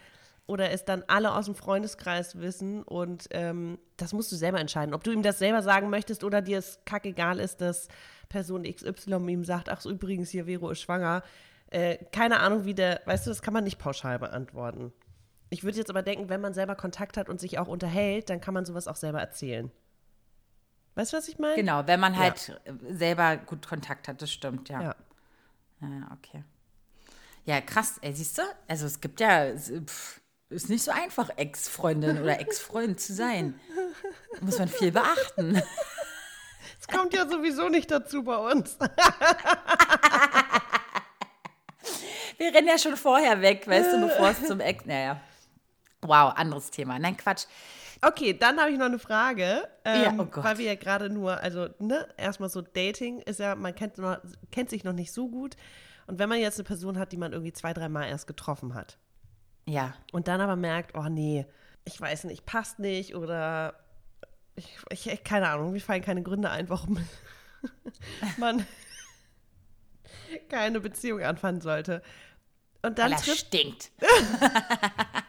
Oder, 0.45 0.65
oder, 0.65 0.71
es 0.71 0.85
dann 0.85 1.03
alle 1.07 1.33
aus 1.33 1.45
dem 1.45 1.55
Freundeskreis 1.55 2.39
wissen 2.39 2.83
und 2.83 3.27
ähm, 3.31 3.79
das 3.97 4.13
musst 4.13 4.31
du 4.31 4.35
selber 4.35 4.59
entscheiden. 4.59 4.93
Ob 4.93 5.03
du 5.03 5.11
ihm 5.11 5.23
das 5.23 5.39
selber 5.39 5.63
sagen 5.63 5.89
möchtest 5.89 6.23
oder 6.23 6.43
dir 6.43 6.59
es 6.59 6.79
kackegal 6.85 7.39
ist, 7.39 7.59
dass 7.59 7.87
Person 8.29 8.63
XY 8.63 9.15
ihm 9.29 9.43
sagt, 9.43 9.69
ach 9.69 9.81
so, 9.81 9.89
übrigens, 9.89 10.29
hier 10.29 10.45
Vero 10.45 10.69
ist 10.69 10.81
schwanger. 10.81 11.23
Äh, 11.71 11.97
keine 12.11 12.39
Ahnung, 12.39 12.65
wie 12.65 12.75
der, 12.75 13.01
weißt 13.05 13.25
du, 13.25 13.31
das 13.31 13.41
kann 13.41 13.55
man 13.55 13.63
nicht 13.63 13.79
pauschal 13.79 14.19
beantworten. 14.19 14.93
Ich 15.49 15.63
würde 15.63 15.77
jetzt 15.77 15.89
aber 15.89 16.01
denken, 16.01 16.29
wenn 16.29 16.41
man 16.41 16.53
selber 16.53 16.75
Kontakt 16.75 17.17
hat 17.17 17.29
und 17.29 17.39
sich 17.39 17.59
auch 17.59 17.67
unterhält, 17.67 18.29
dann 18.29 18.41
kann 18.41 18.53
man 18.53 18.65
sowas 18.65 18.87
auch 18.87 18.95
selber 18.95 19.19
erzählen. 19.19 19.71
Weißt 20.95 21.13
du, 21.13 21.17
was 21.17 21.27
ich 21.27 21.37
meine? 21.37 21.55
Genau, 21.55 21.85
wenn 21.87 21.99
man 21.99 22.17
halt 22.17 22.47
ja. 22.47 22.55
selber 22.89 23.37
gut 23.37 23.67
Kontakt 23.67 24.07
hat, 24.07 24.21
das 24.21 24.31
stimmt, 24.31 24.69
ja. 24.69 24.81
Ja, 24.81 24.95
ja 25.81 26.17
okay. 26.17 26.43
Ja, 27.43 27.61
krass, 27.61 27.99
ey, 28.01 28.13
siehst 28.13 28.37
du? 28.37 28.41
Also 28.67 28.87
es 28.87 29.01
gibt 29.01 29.19
ja, 29.19 29.55
pff, 29.55 30.21
ist 30.49 30.69
nicht 30.69 30.83
so 30.83 30.91
einfach, 30.91 31.29
Ex-Freundin 31.35 32.21
oder 32.21 32.39
Ex-Freund 32.39 32.99
zu 32.99 33.13
sein. 33.13 33.59
Da 34.33 34.45
muss 34.45 34.57
man 34.57 34.67
viel 34.67 34.91
beachten. 34.91 35.61
Es 36.77 36.87
kommt 36.87 37.13
ja 37.13 37.27
sowieso 37.27 37.69
nicht 37.69 37.89
dazu 37.89 38.23
bei 38.23 38.37
uns. 38.37 38.77
Wir 42.37 42.53
rennen 42.53 42.67
ja 42.67 42.77
schon 42.77 42.95
vorher 42.95 43.41
weg, 43.41 43.67
weißt 43.67 43.93
du, 43.93 44.01
bevor 44.01 44.29
es 44.29 44.45
zum 44.45 44.59
Ex. 44.59 44.85
Naja. 44.85 45.19
Wow, 46.07 46.33
anderes 46.35 46.71
Thema. 46.71 46.99
Nein, 46.99 47.17
Quatsch. 47.17 47.45
Okay, 48.01 48.37
dann 48.37 48.59
habe 48.59 48.71
ich 48.71 48.77
noch 48.77 48.85
eine 48.85 48.99
Frage. 48.99 49.67
Ähm, 49.83 50.03
ja, 50.03 50.13
oh 50.17 50.25
Gott. 50.25 50.43
Weil 50.43 50.57
wir 50.57 50.65
ja 50.65 50.75
gerade 50.75 51.09
nur, 51.09 51.39
also, 51.41 51.69
ne, 51.79 52.07
erstmal 52.17 52.49
so 52.49 52.61
Dating 52.61 53.19
ist 53.21 53.39
ja, 53.39 53.55
man 53.55 53.73
kennt, 53.73 53.97
noch, 53.97 54.17
kennt 54.51 54.69
sich 54.69 54.83
noch 54.83 54.93
nicht 54.93 55.11
so 55.11 55.29
gut. 55.29 55.55
Und 56.07 56.19
wenn 56.19 56.29
man 56.29 56.39
jetzt 56.39 56.59
eine 56.59 56.65
Person 56.65 56.99
hat, 56.99 57.11
die 57.11 57.17
man 57.17 57.31
irgendwie 57.31 57.53
zwei, 57.53 57.73
dreimal 57.73 58.07
erst 58.07 58.27
getroffen 58.27 58.73
hat. 58.73 58.97
Ja. 59.67 59.95
Und 60.11 60.27
dann 60.27 60.41
aber 60.41 60.55
merkt, 60.55 60.95
oh 60.95 61.09
nee, 61.09 61.45
ich 61.83 61.99
weiß 61.99 62.25
nicht, 62.25 62.45
passt 62.45 62.79
nicht 62.79 63.15
oder 63.15 63.75
ich, 64.55 64.77
ich 64.89 65.23
keine 65.23 65.49
Ahnung, 65.49 65.71
mir 65.71 65.81
fallen 65.81 66.01
keine 66.01 66.23
Gründe 66.23 66.49
ein, 66.49 66.69
warum 66.69 66.99
man 68.37 68.65
keine 70.49 70.79
Beziehung 70.79 71.21
anfangen 71.21 71.61
sollte. 71.61 72.01
Und 72.81 72.99
dann 72.99 73.11
Weil 73.11 73.17
er 73.17 73.23
trifft 73.23 73.47
stinkt. 73.47 73.91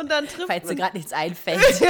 Und 0.00 0.10
dann 0.10 0.26
trifft 0.26 0.46
Falls 0.46 0.66
dir 0.66 0.76
gerade 0.76 0.96
nichts 0.96 1.12
einfällt. 1.12 1.60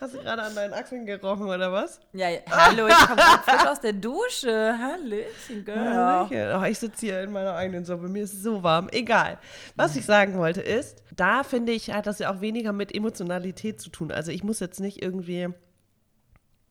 Hast 0.00 0.14
du 0.14 0.18
gerade 0.18 0.42
an 0.42 0.54
deinen 0.54 0.74
Achseln 0.74 1.04
gerochen 1.04 1.46
oder 1.46 1.72
was? 1.72 2.00
Ja, 2.12 2.28
ja. 2.28 2.40
hallo, 2.48 2.86
ich 2.86 2.94
komme 2.94 3.16
gerade 3.16 3.42
frisch 3.42 3.66
aus 3.66 3.80
der 3.80 3.94
Dusche. 3.94 4.78
Hallöchen, 4.78 5.64
Girl. 5.64 5.78
Hallöchen. 5.78 6.60
Oh, 6.60 6.64
ich 6.64 6.78
sitze 6.78 7.06
hier 7.06 7.22
in 7.22 7.32
meiner 7.32 7.54
eigenen 7.54 7.84
Suppe. 7.84 8.08
Mir 8.08 8.22
ist 8.22 8.34
es 8.34 8.42
so 8.42 8.62
warm. 8.62 8.88
Egal. 8.92 9.38
Was 9.74 9.96
ich 9.96 10.04
sagen 10.04 10.38
wollte 10.38 10.60
ist, 10.60 11.02
da 11.16 11.42
finde 11.42 11.72
ich, 11.72 11.92
hat 11.92 12.06
das 12.06 12.20
ja 12.20 12.32
auch 12.32 12.40
weniger 12.40 12.72
mit 12.72 12.94
Emotionalität 12.94 13.80
zu 13.80 13.90
tun. 13.90 14.12
Also 14.12 14.30
ich 14.30 14.44
muss 14.44 14.60
jetzt 14.60 14.78
nicht 14.78 15.02
irgendwie 15.02 15.48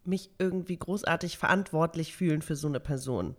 mich 0.06 0.30
irgendwie 0.38 0.78
großartig 0.78 1.38
verantwortlich 1.38 2.16
fühlen 2.16 2.42
für 2.42 2.56
so 2.56 2.68
eine 2.68 2.80
Person 2.80 3.36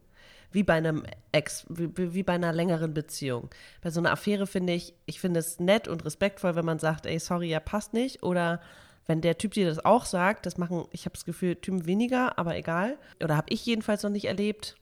wie 0.52 0.62
bei 0.62 0.74
einem 0.74 1.04
Ex, 1.32 1.66
wie, 1.68 2.14
wie 2.14 2.22
bei 2.22 2.34
einer 2.34 2.52
längeren 2.52 2.94
Beziehung. 2.94 3.50
Bei 3.82 3.90
so 3.90 4.00
einer 4.00 4.12
Affäre 4.12 4.46
finde 4.46 4.72
ich, 4.72 4.94
ich 5.06 5.20
finde 5.20 5.40
es 5.40 5.60
nett 5.60 5.88
und 5.88 6.04
respektvoll, 6.04 6.56
wenn 6.56 6.64
man 6.64 6.78
sagt, 6.78 7.06
ey, 7.06 7.18
sorry, 7.18 7.48
ja, 7.48 7.60
passt 7.60 7.92
nicht. 7.92 8.22
Oder 8.22 8.60
wenn 9.06 9.20
der 9.20 9.38
Typ 9.38 9.52
dir 9.52 9.66
das 9.66 9.84
auch 9.84 10.04
sagt, 10.04 10.46
das 10.46 10.58
machen, 10.58 10.86
ich 10.90 11.04
habe 11.04 11.14
das 11.14 11.24
Gefühl, 11.24 11.56
Typen 11.56 11.86
weniger, 11.86 12.38
aber 12.38 12.56
egal. 12.56 12.98
Oder 13.22 13.36
habe 13.36 13.48
ich 13.50 13.64
jedenfalls 13.66 14.02
noch 14.02 14.10
nicht 14.10 14.26
erlebt. 14.26 14.76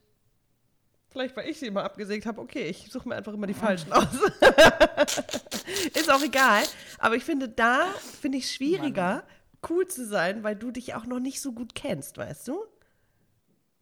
Vielleicht, 1.09 1.35
weil 1.37 1.49
ich 1.49 1.59
sie 1.59 1.67
immer 1.67 1.83
abgesägt 1.83 2.25
habe, 2.25 2.41
okay, 2.41 2.67
ich 2.67 2.91
suche 2.91 3.07
mir 3.07 3.15
einfach 3.15 3.33
immer 3.33 3.47
die 3.47 3.53
falschen 3.53 3.91
aus. 3.93 4.07
Ist 5.93 6.11
auch 6.11 6.21
egal. 6.21 6.63
Aber 6.99 7.15
ich 7.15 7.23
finde, 7.23 7.47
da 7.47 7.85
finde 8.19 8.37
ich 8.37 8.45
es 8.45 8.53
schwieriger, 8.53 9.23
cool 9.69 9.87
zu 9.87 10.05
sein, 10.05 10.43
weil 10.43 10.55
du 10.55 10.71
dich 10.71 10.93
auch 10.95 11.05
noch 11.05 11.19
nicht 11.19 11.41
so 11.41 11.53
gut 11.53 11.73
kennst, 11.73 12.17
weißt 12.17 12.49
du? 12.49 12.65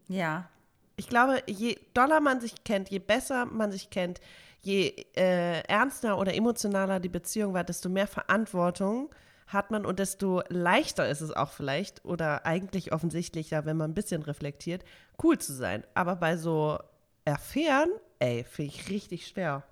Ja 0.08 0.50
ich 0.96 1.08
glaube, 1.08 1.42
je 1.48 1.78
doller 1.94 2.20
man 2.20 2.40
sich 2.40 2.64
kennt, 2.64 2.90
je 2.90 3.00
besser 3.00 3.46
man 3.46 3.72
sich 3.72 3.90
kennt, 3.90 4.20
je 4.62 4.94
äh, 5.16 5.62
ernster 5.68 6.18
oder 6.18 6.34
emotionaler 6.34 7.00
die 7.00 7.10
Beziehung 7.10 7.54
war, 7.54 7.64
desto 7.64 7.90
mehr 7.90 8.08
Verantwortung 8.08 9.10
hat 9.48 9.72
man 9.72 9.86
und 9.86 10.00
desto 10.00 10.42
leichter 10.50 11.08
ist 11.10 11.22
es 11.22 11.32
auch 11.32 11.52
vielleicht 11.52 12.04
oder 12.06 12.46
eigentlich 12.46 12.94
offensichtlicher, 12.94 13.66
wenn 13.66 13.78
man 13.78 13.92
ein 13.92 13.96
bisschen 13.96 14.24
reflektiert, 14.24 14.84
cool 15.22 15.38
zu 15.38 15.54
sein. 15.54 15.84
Aber 15.94 16.16
bei 16.16 16.38
so 16.38 16.80
Affären, 17.26 17.90
ey, 18.20 18.44
finde 18.44 18.72
ich 18.72 18.90
richtig 18.90 19.28
schwer. 19.28 19.64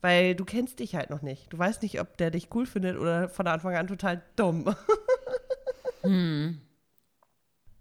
Weil 0.00 0.34
du 0.34 0.44
kennst 0.44 0.80
dich 0.80 0.94
halt 0.94 1.10
noch 1.10 1.22
nicht. 1.22 1.52
Du 1.52 1.58
weißt 1.58 1.82
nicht, 1.82 2.00
ob 2.00 2.16
der 2.18 2.30
dich 2.30 2.48
cool 2.54 2.66
findet 2.66 2.98
oder 2.98 3.28
von 3.28 3.46
Anfang 3.46 3.74
an 3.74 3.86
total 3.86 4.22
dumm. 4.36 4.74
hm. 6.02 6.60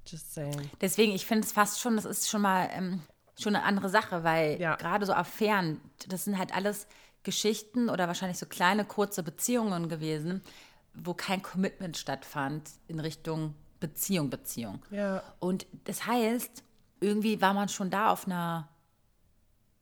Just 0.05 0.33
saying. 0.33 0.69
Deswegen, 0.81 1.13
ich 1.13 1.25
finde 1.25 1.45
es 1.45 1.51
fast 1.51 1.79
schon, 1.79 1.95
das 1.95 2.05
ist 2.05 2.29
schon 2.29 2.41
mal 2.41 2.69
ähm, 2.71 3.01
schon 3.39 3.55
eine 3.55 3.65
andere 3.65 3.89
Sache, 3.89 4.23
weil 4.23 4.59
ja. 4.59 4.75
gerade 4.75 5.05
so 5.05 5.13
Affären, 5.13 5.79
das 6.07 6.25
sind 6.25 6.37
halt 6.37 6.53
alles 6.53 6.87
Geschichten 7.23 7.89
oder 7.89 8.07
wahrscheinlich 8.07 8.37
so 8.37 8.45
kleine, 8.45 8.85
kurze 8.85 9.23
Beziehungen 9.23 9.89
gewesen, 9.89 10.41
wo 10.93 11.13
kein 11.13 11.41
Commitment 11.41 11.97
stattfand 11.97 12.69
in 12.87 12.99
Richtung 12.99 13.55
Beziehung, 13.79 14.29
Beziehung. 14.29 14.81
Ja. 14.91 15.23
Und 15.39 15.65
das 15.85 16.05
heißt, 16.05 16.63
irgendwie 16.99 17.41
war 17.41 17.53
man 17.53 17.69
schon 17.69 17.89
da 17.89 18.11
auf 18.11 18.25
einer 18.25 18.69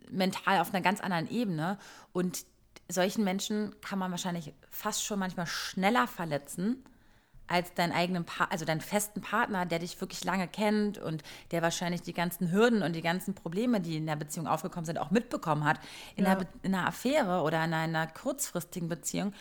mental 0.10 0.60
auf 0.60 0.74
einer 0.74 0.82
ganz 0.82 1.00
anderen 1.02 1.30
Ebene 1.30 1.78
und 2.12 2.46
solchen 2.90 3.24
Menschen 3.24 3.74
kann 3.82 4.00
man 4.00 4.12
wahrscheinlich 4.12 4.54
fast 4.70 5.06
schon 5.06 5.20
manchmal 5.20 5.48
schneller 5.48 6.08
verletzen 6.08 6.84
als 7.52 7.74
deinen 7.74 7.92
eigenen, 7.92 8.24
pa 8.26 8.46
also 8.46 8.66
deinen 8.66 8.82
festen 8.82 9.22
Partner, 9.22 9.66
der 9.66 9.80
dich 9.80 10.00
wirklich 10.00 10.24
lange 10.24 10.48
kennt 10.48 10.98
und 10.98 11.22
der 11.52 11.62
wahrscheinlich 11.62 12.02
die 12.02 12.14
ganzen 12.14 12.52
Hürden 12.52 12.82
und 12.82 12.94
die 12.94 13.02
ganzen 13.02 13.36
Probleme, 13.36 13.82
die 13.82 13.98
in 13.98 14.06
der 14.06 14.16
Beziehung 14.16 14.48
aufgekommen 14.48 14.86
sind, 14.86 14.98
auch 14.98 15.12
mitbekommen 15.12 15.66
hat. 15.66 15.80
In, 16.16 16.26
ja. 16.26 16.32
einer, 16.32 16.46
in 16.64 16.74
einer 16.74 16.88
Affäre 16.88 17.42
oder 17.42 17.64
in 17.66 17.74
einer 17.74 18.08
kurzfristigen 18.08 18.88
Beziehung, 18.88 19.34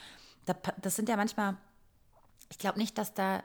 da, 0.44 0.55
das 0.83 0.96
sind 0.96 1.09
ja 1.09 1.16
manchmal, 1.16 1.57
ich 2.51 2.59
glaube 2.59 2.79
nicht, 2.79 2.99
dass 2.99 3.14
da 3.14 3.42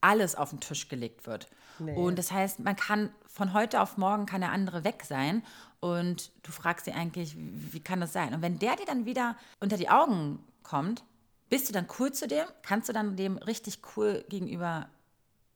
alles 0.00 0.36
auf 0.36 0.50
den 0.50 0.60
Tisch 0.60 0.88
gelegt 0.88 1.26
wird. 1.26 1.48
Nee. 1.78 1.94
Und 1.94 2.18
das 2.18 2.30
heißt, 2.30 2.60
man 2.60 2.76
kann 2.76 3.10
von 3.26 3.52
heute 3.52 3.80
auf 3.80 3.96
morgen 3.96 4.26
kann 4.26 4.40
der 4.40 4.52
andere 4.52 4.84
weg 4.84 5.04
sein 5.04 5.42
und 5.80 6.30
du 6.42 6.52
fragst 6.52 6.84
sie 6.84 6.92
eigentlich, 6.92 7.36
wie 7.36 7.80
kann 7.80 8.00
das 8.00 8.12
sein? 8.12 8.34
Und 8.34 8.42
wenn 8.42 8.58
der 8.58 8.76
dir 8.76 8.86
dann 8.86 9.06
wieder 9.06 9.36
unter 9.60 9.76
die 9.76 9.88
Augen 9.88 10.40
kommt, 10.62 11.04
bist 11.48 11.68
du 11.68 11.72
dann 11.72 11.86
cool 11.98 12.12
zu 12.12 12.26
dem? 12.26 12.46
Kannst 12.62 12.88
du 12.88 12.92
dann 12.92 13.16
dem 13.16 13.36
richtig 13.38 13.80
cool 13.96 14.24
gegenüber 14.28 14.88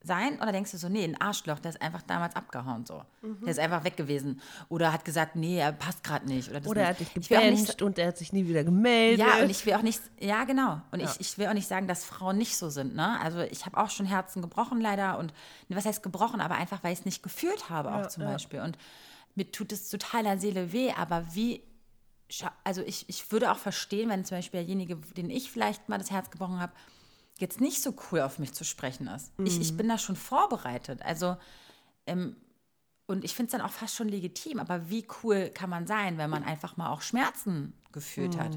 sein? 0.04 0.40
Oder 0.40 0.52
denkst 0.52 0.72
du 0.72 0.78
so, 0.78 0.88
nee, 0.88 1.04
ein 1.04 1.20
Arschloch, 1.20 1.58
der 1.58 1.70
ist 1.70 1.82
einfach 1.82 2.02
damals 2.02 2.34
abgehauen 2.34 2.84
so. 2.86 3.02
Der 3.22 3.48
ist 3.48 3.58
einfach 3.58 3.84
weg 3.84 3.96
gewesen. 3.96 4.40
Oder 4.68 4.92
hat 4.92 5.04
gesagt, 5.04 5.36
nee, 5.36 5.58
er 5.58 5.72
passt 5.72 6.02
gerade 6.02 6.26
nicht. 6.26 6.50
Oder, 6.50 6.60
das 6.60 6.68
Oder 6.68 6.82
er 6.82 6.88
hat 6.88 7.00
dich 7.00 7.14
nicht 7.14 7.28
gebencht 7.28 7.82
und 7.82 7.98
er 7.98 8.08
hat 8.08 8.18
sich 8.18 8.32
nie 8.32 8.48
wieder 8.48 8.64
gemeldet. 8.64 9.20
ja, 9.26 9.42
und 9.42 9.50
ich 9.50 9.64
will 9.64 9.74
auch 9.74 9.82
nicht, 9.82 10.00
ja, 10.18 10.44
genau. 10.44 10.80
Und 10.90 11.00
Ich, 11.00 11.20
ich 11.20 11.38
will 11.38 11.46
auch 11.46 11.54
nicht 11.54 11.68
sagen, 11.68 11.86
dass 11.86 12.04
Frauen 12.04 12.36
nicht 12.38 12.56
so 12.56 12.70
sind, 12.70 12.94
ne? 12.94 13.20
Also 13.20 13.40
ich 13.40 13.64
habe 13.66 13.76
auch 13.76 13.90
schon 13.90 14.06
Herzen 14.06 14.42
gebrochen 14.42 14.80
leider 14.80 15.18
und 15.18 15.32
ne, 15.68 15.76
was 15.76 15.84
heißt 15.84 16.02
gebrochen, 16.02 16.40
aber 16.40 16.56
einfach, 16.56 16.82
weil 16.82 16.92
ich 16.92 17.00
es 17.00 17.04
nicht 17.04 17.22
gefühlt 17.22 17.70
habe 17.70 17.92
auch 17.94 18.08
zum 18.08 18.24
Beispiel. 18.24 18.60
Und 18.60 18.76
mir 19.34 19.50
tut 19.50 19.72
es 19.72 19.88
total 19.88 20.24
der 20.24 20.38
Seele 20.38 20.72
weh, 20.72 20.92
aber 20.92 21.26
wie, 21.32 21.62
also 22.64 22.82
ich, 22.82 23.08
ich 23.08 23.30
würde 23.30 23.52
auch 23.52 23.58
verstehen, 23.58 24.08
wenn 24.08 24.24
zum 24.24 24.38
Beispiel 24.38 24.60
derjenige, 24.60 24.96
den 25.16 25.30
ich 25.30 25.50
vielleicht 25.50 25.88
mal 25.88 25.98
das 25.98 26.10
Herz 26.10 26.30
gebrochen 26.30 26.60
habe, 26.60 26.72
jetzt 27.38 27.60
nicht 27.60 27.82
so 27.82 27.94
cool 28.10 28.20
auf 28.20 28.38
mich 28.38 28.52
zu 28.52 28.64
sprechen 28.64 29.06
ist. 29.08 29.32
Ich, 29.44 29.60
ich 29.60 29.76
bin 29.76 29.88
da 29.88 29.98
schon 29.98 30.16
vorbereitet. 30.16 31.02
Also 31.02 31.36
ähm, 32.06 32.36
und 33.06 33.24
ich 33.24 33.34
finde 33.34 33.48
es 33.48 33.52
dann 33.52 33.60
auch 33.60 33.72
fast 33.72 33.96
schon 33.96 34.08
legitim, 34.08 34.58
aber 34.58 34.88
wie 34.88 35.06
cool 35.22 35.50
kann 35.50 35.68
man 35.68 35.86
sein, 35.86 36.18
wenn 36.18 36.30
man 36.30 36.44
einfach 36.44 36.76
mal 36.76 36.90
auch 36.90 37.02
Schmerzen 37.02 37.74
gefühlt 37.92 38.38
hat? 38.38 38.56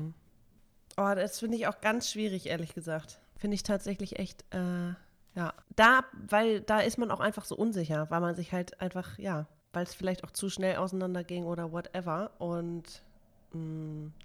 Oh, 0.98 1.14
das 1.14 1.40
finde 1.40 1.58
ich 1.58 1.68
auch 1.68 1.82
ganz 1.82 2.10
schwierig, 2.10 2.46
ehrlich 2.46 2.74
gesagt. 2.74 3.20
Finde 3.38 3.56
ich 3.56 3.64
tatsächlich 3.64 4.18
echt, 4.18 4.46
äh, 4.54 4.90
ja. 5.36 5.54
Da, 5.76 6.06
weil 6.14 6.62
da 6.62 6.80
ist 6.80 6.98
man 6.98 7.12
auch 7.12 7.20
einfach 7.20 7.44
so 7.44 7.56
unsicher, 7.56 8.10
weil 8.10 8.22
man 8.22 8.36
sich 8.36 8.54
halt 8.54 8.80
einfach, 8.80 9.18
ja, 9.20 9.46
weil 9.74 9.84
es 9.84 9.94
vielleicht 9.94 10.24
auch 10.24 10.32
zu 10.32 10.50
schnell 10.50 10.78
auseinanderging 10.78 11.44
oder 11.44 11.74
whatever. 11.74 12.32
Und 12.40 13.04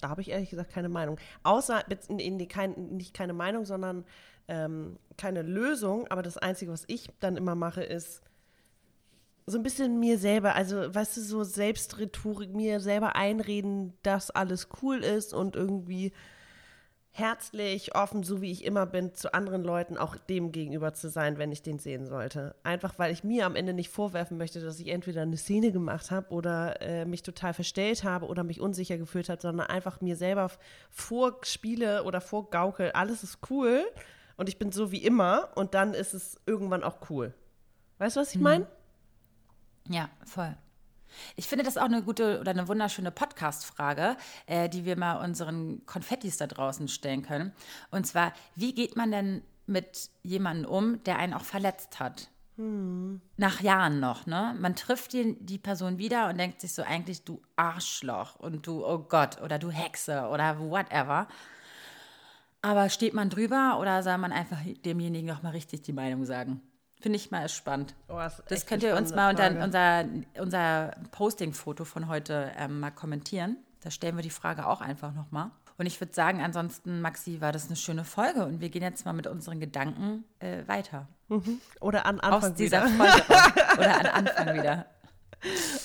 da 0.00 0.08
habe 0.10 0.20
ich 0.20 0.30
ehrlich 0.30 0.50
gesagt 0.50 0.72
keine 0.72 0.88
Meinung. 0.88 1.18
Außer, 1.42 1.84
bez- 1.88 2.08
nee, 2.08 2.30
nee, 2.30 2.46
kein, 2.46 2.72
nicht 2.96 3.14
keine 3.14 3.32
Meinung, 3.32 3.64
sondern 3.64 4.04
ähm, 4.48 4.98
keine 5.16 5.42
Lösung. 5.42 6.06
Aber 6.08 6.22
das 6.22 6.38
Einzige, 6.38 6.72
was 6.72 6.84
ich 6.88 7.08
dann 7.20 7.36
immer 7.36 7.54
mache, 7.54 7.82
ist 7.82 8.22
so 9.46 9.58
ein 9.58 9.62
bisschen 9.62 9.98
mir 9.98 10.18
selber, 10.18 10.54
also 10.54 10.94
weißt 10.94 11.16
du, 11.16 11.20
so 11.22 11.42
Selbstrhetorik, 11.42 12.54
mir 12.54 12.80
selber 12.80 13.16
einreden, 13.16 13.94
dass 14.02 14.30
alles 14.30 14.68
cool 14.82 14.98
ist 14.98 15.34
und 15.34 15.56
irgendwie 15.56 16.12
herzlich, 17.12 17.94
offen, 17.94 18.22
so 18.22 18.40
wie 18.40 18.52
ich 18.52 18.64
immer 18.64 18.86
bin, 18.86 19.14
zu 19.14 19.34
anderen 19.34 19.64
Leuten 19.64 19.96
auch 19.96 20.16
dem 20.16 20.52
gegenüber 20.52 20.94
zu 20.94 21.08
sein, 21.08 21.38
wenn 21.38 21.52
ich 21.52 21.62
den 21.62 21.78
sehen 21.78 22.06
sollte. 22.06 22.54
Einfach 22.62 22.98
weil 22.98 23.12
ich 23.12 23.24
mir 23.24 23.46
am 23.46 23.56
Ende 23.56 23.72
nicht 23.72 23.90
vorwerfen 23.90 24.38
möchte, 24.38 24.60
dass 24.60 24.78
ich 24.78 24.88
entweder 24.88 25.22
eine 25.22 25.36
Szene 25.36 25.72
gemacht 25.72 26.10
habe 26.10 26.30
oder 26.30 26.80
äh, 26.80 27.04
mich 27.04 27.22
total 27.22 27.52
verstellt 27.52 28.04
habe 28.04 28.26
oder 28.26 28.44
mich 28.44 28.60
unsicher 28.60 28.96
gefühlt 28.96 29.28
habe, 29.28 29.42
sondern 29.42 29.66
einfach 29.66 30.00
mir 30.00 30.16
selber 30.16 30.50
vorspiele 30.90 32.04
oder 32.04 32.20
vorgaukel, 32.20 32.92
alles 32.92 33.22
ist 33.22 33.38
cool 33.50 33.84
und 34.36 34.48
ich 34.48 34.58
bin 34.58 34.72
so 34.72 34.92
wie 34.92 35.02
immer 35.04 35.50
und 35.56 35.74
dann 35.74 35.94
ist 35.94 36.14
es 36.14 36.40
irgendwann 36.46 36.84
auch 36.84 37.10
cool. 37.10 37.34
Weißt 37.98 38.16
du, 38.16 38.20
was 38.20 38.34
ich 38.34 38.40
meine? 38.40 38.66
Ja, 39.88 40.08
voll. 40.24 40.56
Ich 41.36 41.46
finde 41.46 41.64
das 41.64 41.76
auch 41.76 41.84
eine 41.84 42.02
gute 42.02 42.40
oder 42.40 42.50
eine 42.50 42.68
wunderschöne 42.68 43.10
Podcast-Frage, 43.10 44.16
äh, 44.46 44.68
die 44.68 44.84
wir 44.84 44.96
mal 44.96 45.24
unseren 45.24 45.84
Konfettis 45.86 46.36
da 46.36 46.46
draußen 46.46 46.88
stellen 46.88 47.22
können. 47.22 47.52
Und 47.90 48.06
zwar, 48.06 48.32
wie 48.56 48.74
geht 48.74 48.96
man 48.96 49.10
denn 49.10 49.42
mit 49.66 50.10
jemandem 50.22 50.70
um, 50.70 51.02
der 51.04 51.18
einen 51.18 51.34
auch 51.34 51.44
verletzt 51.44 52.00
hat? 52.00 52.28
Nach 53.36 53.60
Jahren 53.60 54.00
noch, 54.00 54.26
ne? 54.26 54.54
Man 54.58 54.76
trifft 54.76 55.14
die, 55.14 55.36
die 55.40 55.58
Person 55.58 55.96
wieder 55.96 56.28
und 56.28 56.38
denkt 56.38 56.60
sich 56.60 56.74
so 56.74 56.82
eigentlich, 56.82 57.24
du 57.24 57.40
Arschloch 57.56 58.36
und 58.36 58.66
du, 58.66 58.84
oh 58.84 58.98
Gott, 58.98 59.40
oder 59.40 59.58
du 59.58 59.70
Hexe 59.70 60.28
oder 60.28 60.58
whatever. 60.58 61.26
Aber 62.60 62.90
steht 62.90 63.14
man 63.14 63.30
drüber 63.30 63.78
oder 63.80 64.02
soll 64.02 64.18
man 64.18 64.32
einfach 64.32 64.58
demjenigen 64.84 65.26
noch 65.26 65.42
mal 65.42 65.50
richtig 65.50 65.82
die 65.82 65.94
Meinung 65.94 66.26
sagen? 66.26 66.60
Finde 67.00 67.16
ich 67.16 67.30
mal 67.30 67.48
spannend. 67.48 67.94
Oh, 68.08 68.16
das 68.16 68.42
Das 68.48 68.66
könnt 68.66 68.82
ihr 68.82 68.94
uns 68.96 69.14
mal 69.14 69.30
unter 69.30 69.48
unser, 69.64 70.04
unser 70.38 70.90
Posting-Foto 71.12 71.84
von 71.84 72.08
heute 72.08 72.52
ähm, 72.58 72.80
mal 72.80 72.90
kommentieren. 72.90 73.56
Da 73.82 73.90
stellen 73.90 74.16
wir 74.16 74.22
die 74.22 74.30
Frage 74.30 74.66
auch 74.66 74.80
einfach 74.82 75.14
nochmal. 75.14 75.50
Und 75.78 75.86
ich 75.86 75.98
würde 75.98 76.12
sagen, 76.12 76.42
ansonsten, 76.42 77.00
Maxi, 77.00 77.40
war 77.40 77.52
das 77.52 77.68
eine 77.68 77.76
schöne 77.76 78.04
Folge 78.04 78.44
und 78.44 78.60
wir 78.60 78.68
gehen 78.68 78.82
jetzt 78.82 79.06
mal 79.06 79.14
mit 79.14 79.26
unseren 79.26 79.60
Gedanken 79.60 80.24
äh, 80.40 80.58
weiter. 80.68 81.08
Oder 81.80 82.04
an 82.04 82.20
Aus 82.20 82.34
Anfang 82.44 82.54
dieser 82.56 82.84
wieder. 82.84 83.06
Folge 83.06 83.24
oder 83.78 84.00
an 84.00 84.06
Anfang 84.26 84.54
wieder. 84.54 84.86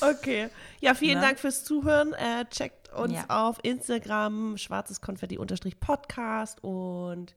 Okay. 0.02 0.50
Ja, 0.82 0.96
vielen 0.96 1.20
Ne? 1.22 1.26
Dank 1.28 1.40
fürs 1.40 1.64
Zuhören. 1.64 2.12
Äh, 2.14 2.44
checkt 2.50 2.92
uns 2.92 3.14
Ja. 3.14 3.24
auf 3.30 3.60
Instagram, 3.64 4.58
schwarzes 4.58 5.00
Konfetti-Podcast 5.00 6.62
und 6.62 7.34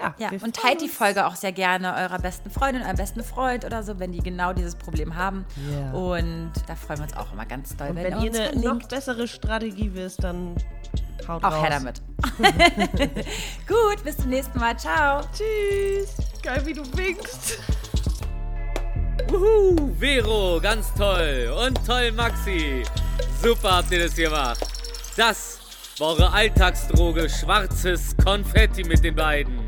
ja, 0.00 0.14
Ja, 0.18 0.30
wir 0.30 0.42
und 0.42 0.54
teilt 0.56 0.80
die. 0.80 0.88
Folge 0.88 1.26
auch 1.26 1.34
sehr 1.36 1.52
gerne 1.52 1.94
eurer 1.96 2.18
besten 2.18 2.50
Freundin, 2.50 2.82
eurem 2.82 2.96
besten 2.96 3.22
Freund 3.24 3.64
oder 3.64 3.82
so, 3.82 3.98
wenn 3.98 4.12
die 4.12 4.18
genau 4.22 4.52
dieses 4.52 4.74
Problem 4.76 5.16
haben. 5.16 5.44
Ja. 5.70 5.92
Und 5.92 6.52
da 6.66 6.74
freuen 6.76 6.98
wir 7.00 7.04
uns 7.04 7.16
auch 7.16 7.32
immer 7.32 7.46
ganz 7.46 7.76
doll, 7.76 7.90
Und 7.90 7.96
wenn, 7.96 8.04
wenn 8.04 8.18
ihr 8.18 8.24
ihr 8.24 8.30
uns 8.30 8.38
eine 8.38 8.48
verlinkt. 8.50 8.82
noch 8.82 8.88
bessere 8.88 9.28
Strategie 9.28 9.90
wisst, 9.94 10.22
dann 10.24 10.54
haut 11.26 11.42
Auch 11.44 11.52
raus. 11.52 11.62
her 11.62 11.70
damit. 11.70 12.00
Gut, 13.66 14.02
bis 14.04 14.16
zum 14.16 14.30
nächsten 14.30 14.58
Mal. 14.58 14.76
Ciao. 14.78 15.20
Tschüss. 15.32 16.14
Geil, 16.42 16.62
wie 16.64 16.72
du 16.72 16.82
winkst. 16.96 17.58
Wuhu, 19.28 19.94
Vero, 19.98 20.58
ganz 20.62 20.92
toll. 20.94 21.52
Und 21.66 21.84
toll, 21.86 22.12
Maxi. 22.12 22.82
Super 23.42 23.76
habt 23.78 23.90
ihr 23.90 24.04
das 24.04 24.14
gemacht. 24.14 24.58
Das 25.16 25.58
war 25.98 26.08
eure 26.08 26.32
Alltagsdroge 26.32 27.28
Schwarzes 27.28 28.16
Konfetti 28.24 28.84
mit 28.84 29.04
den 29.04 29.14
beiden. 29.16 29.67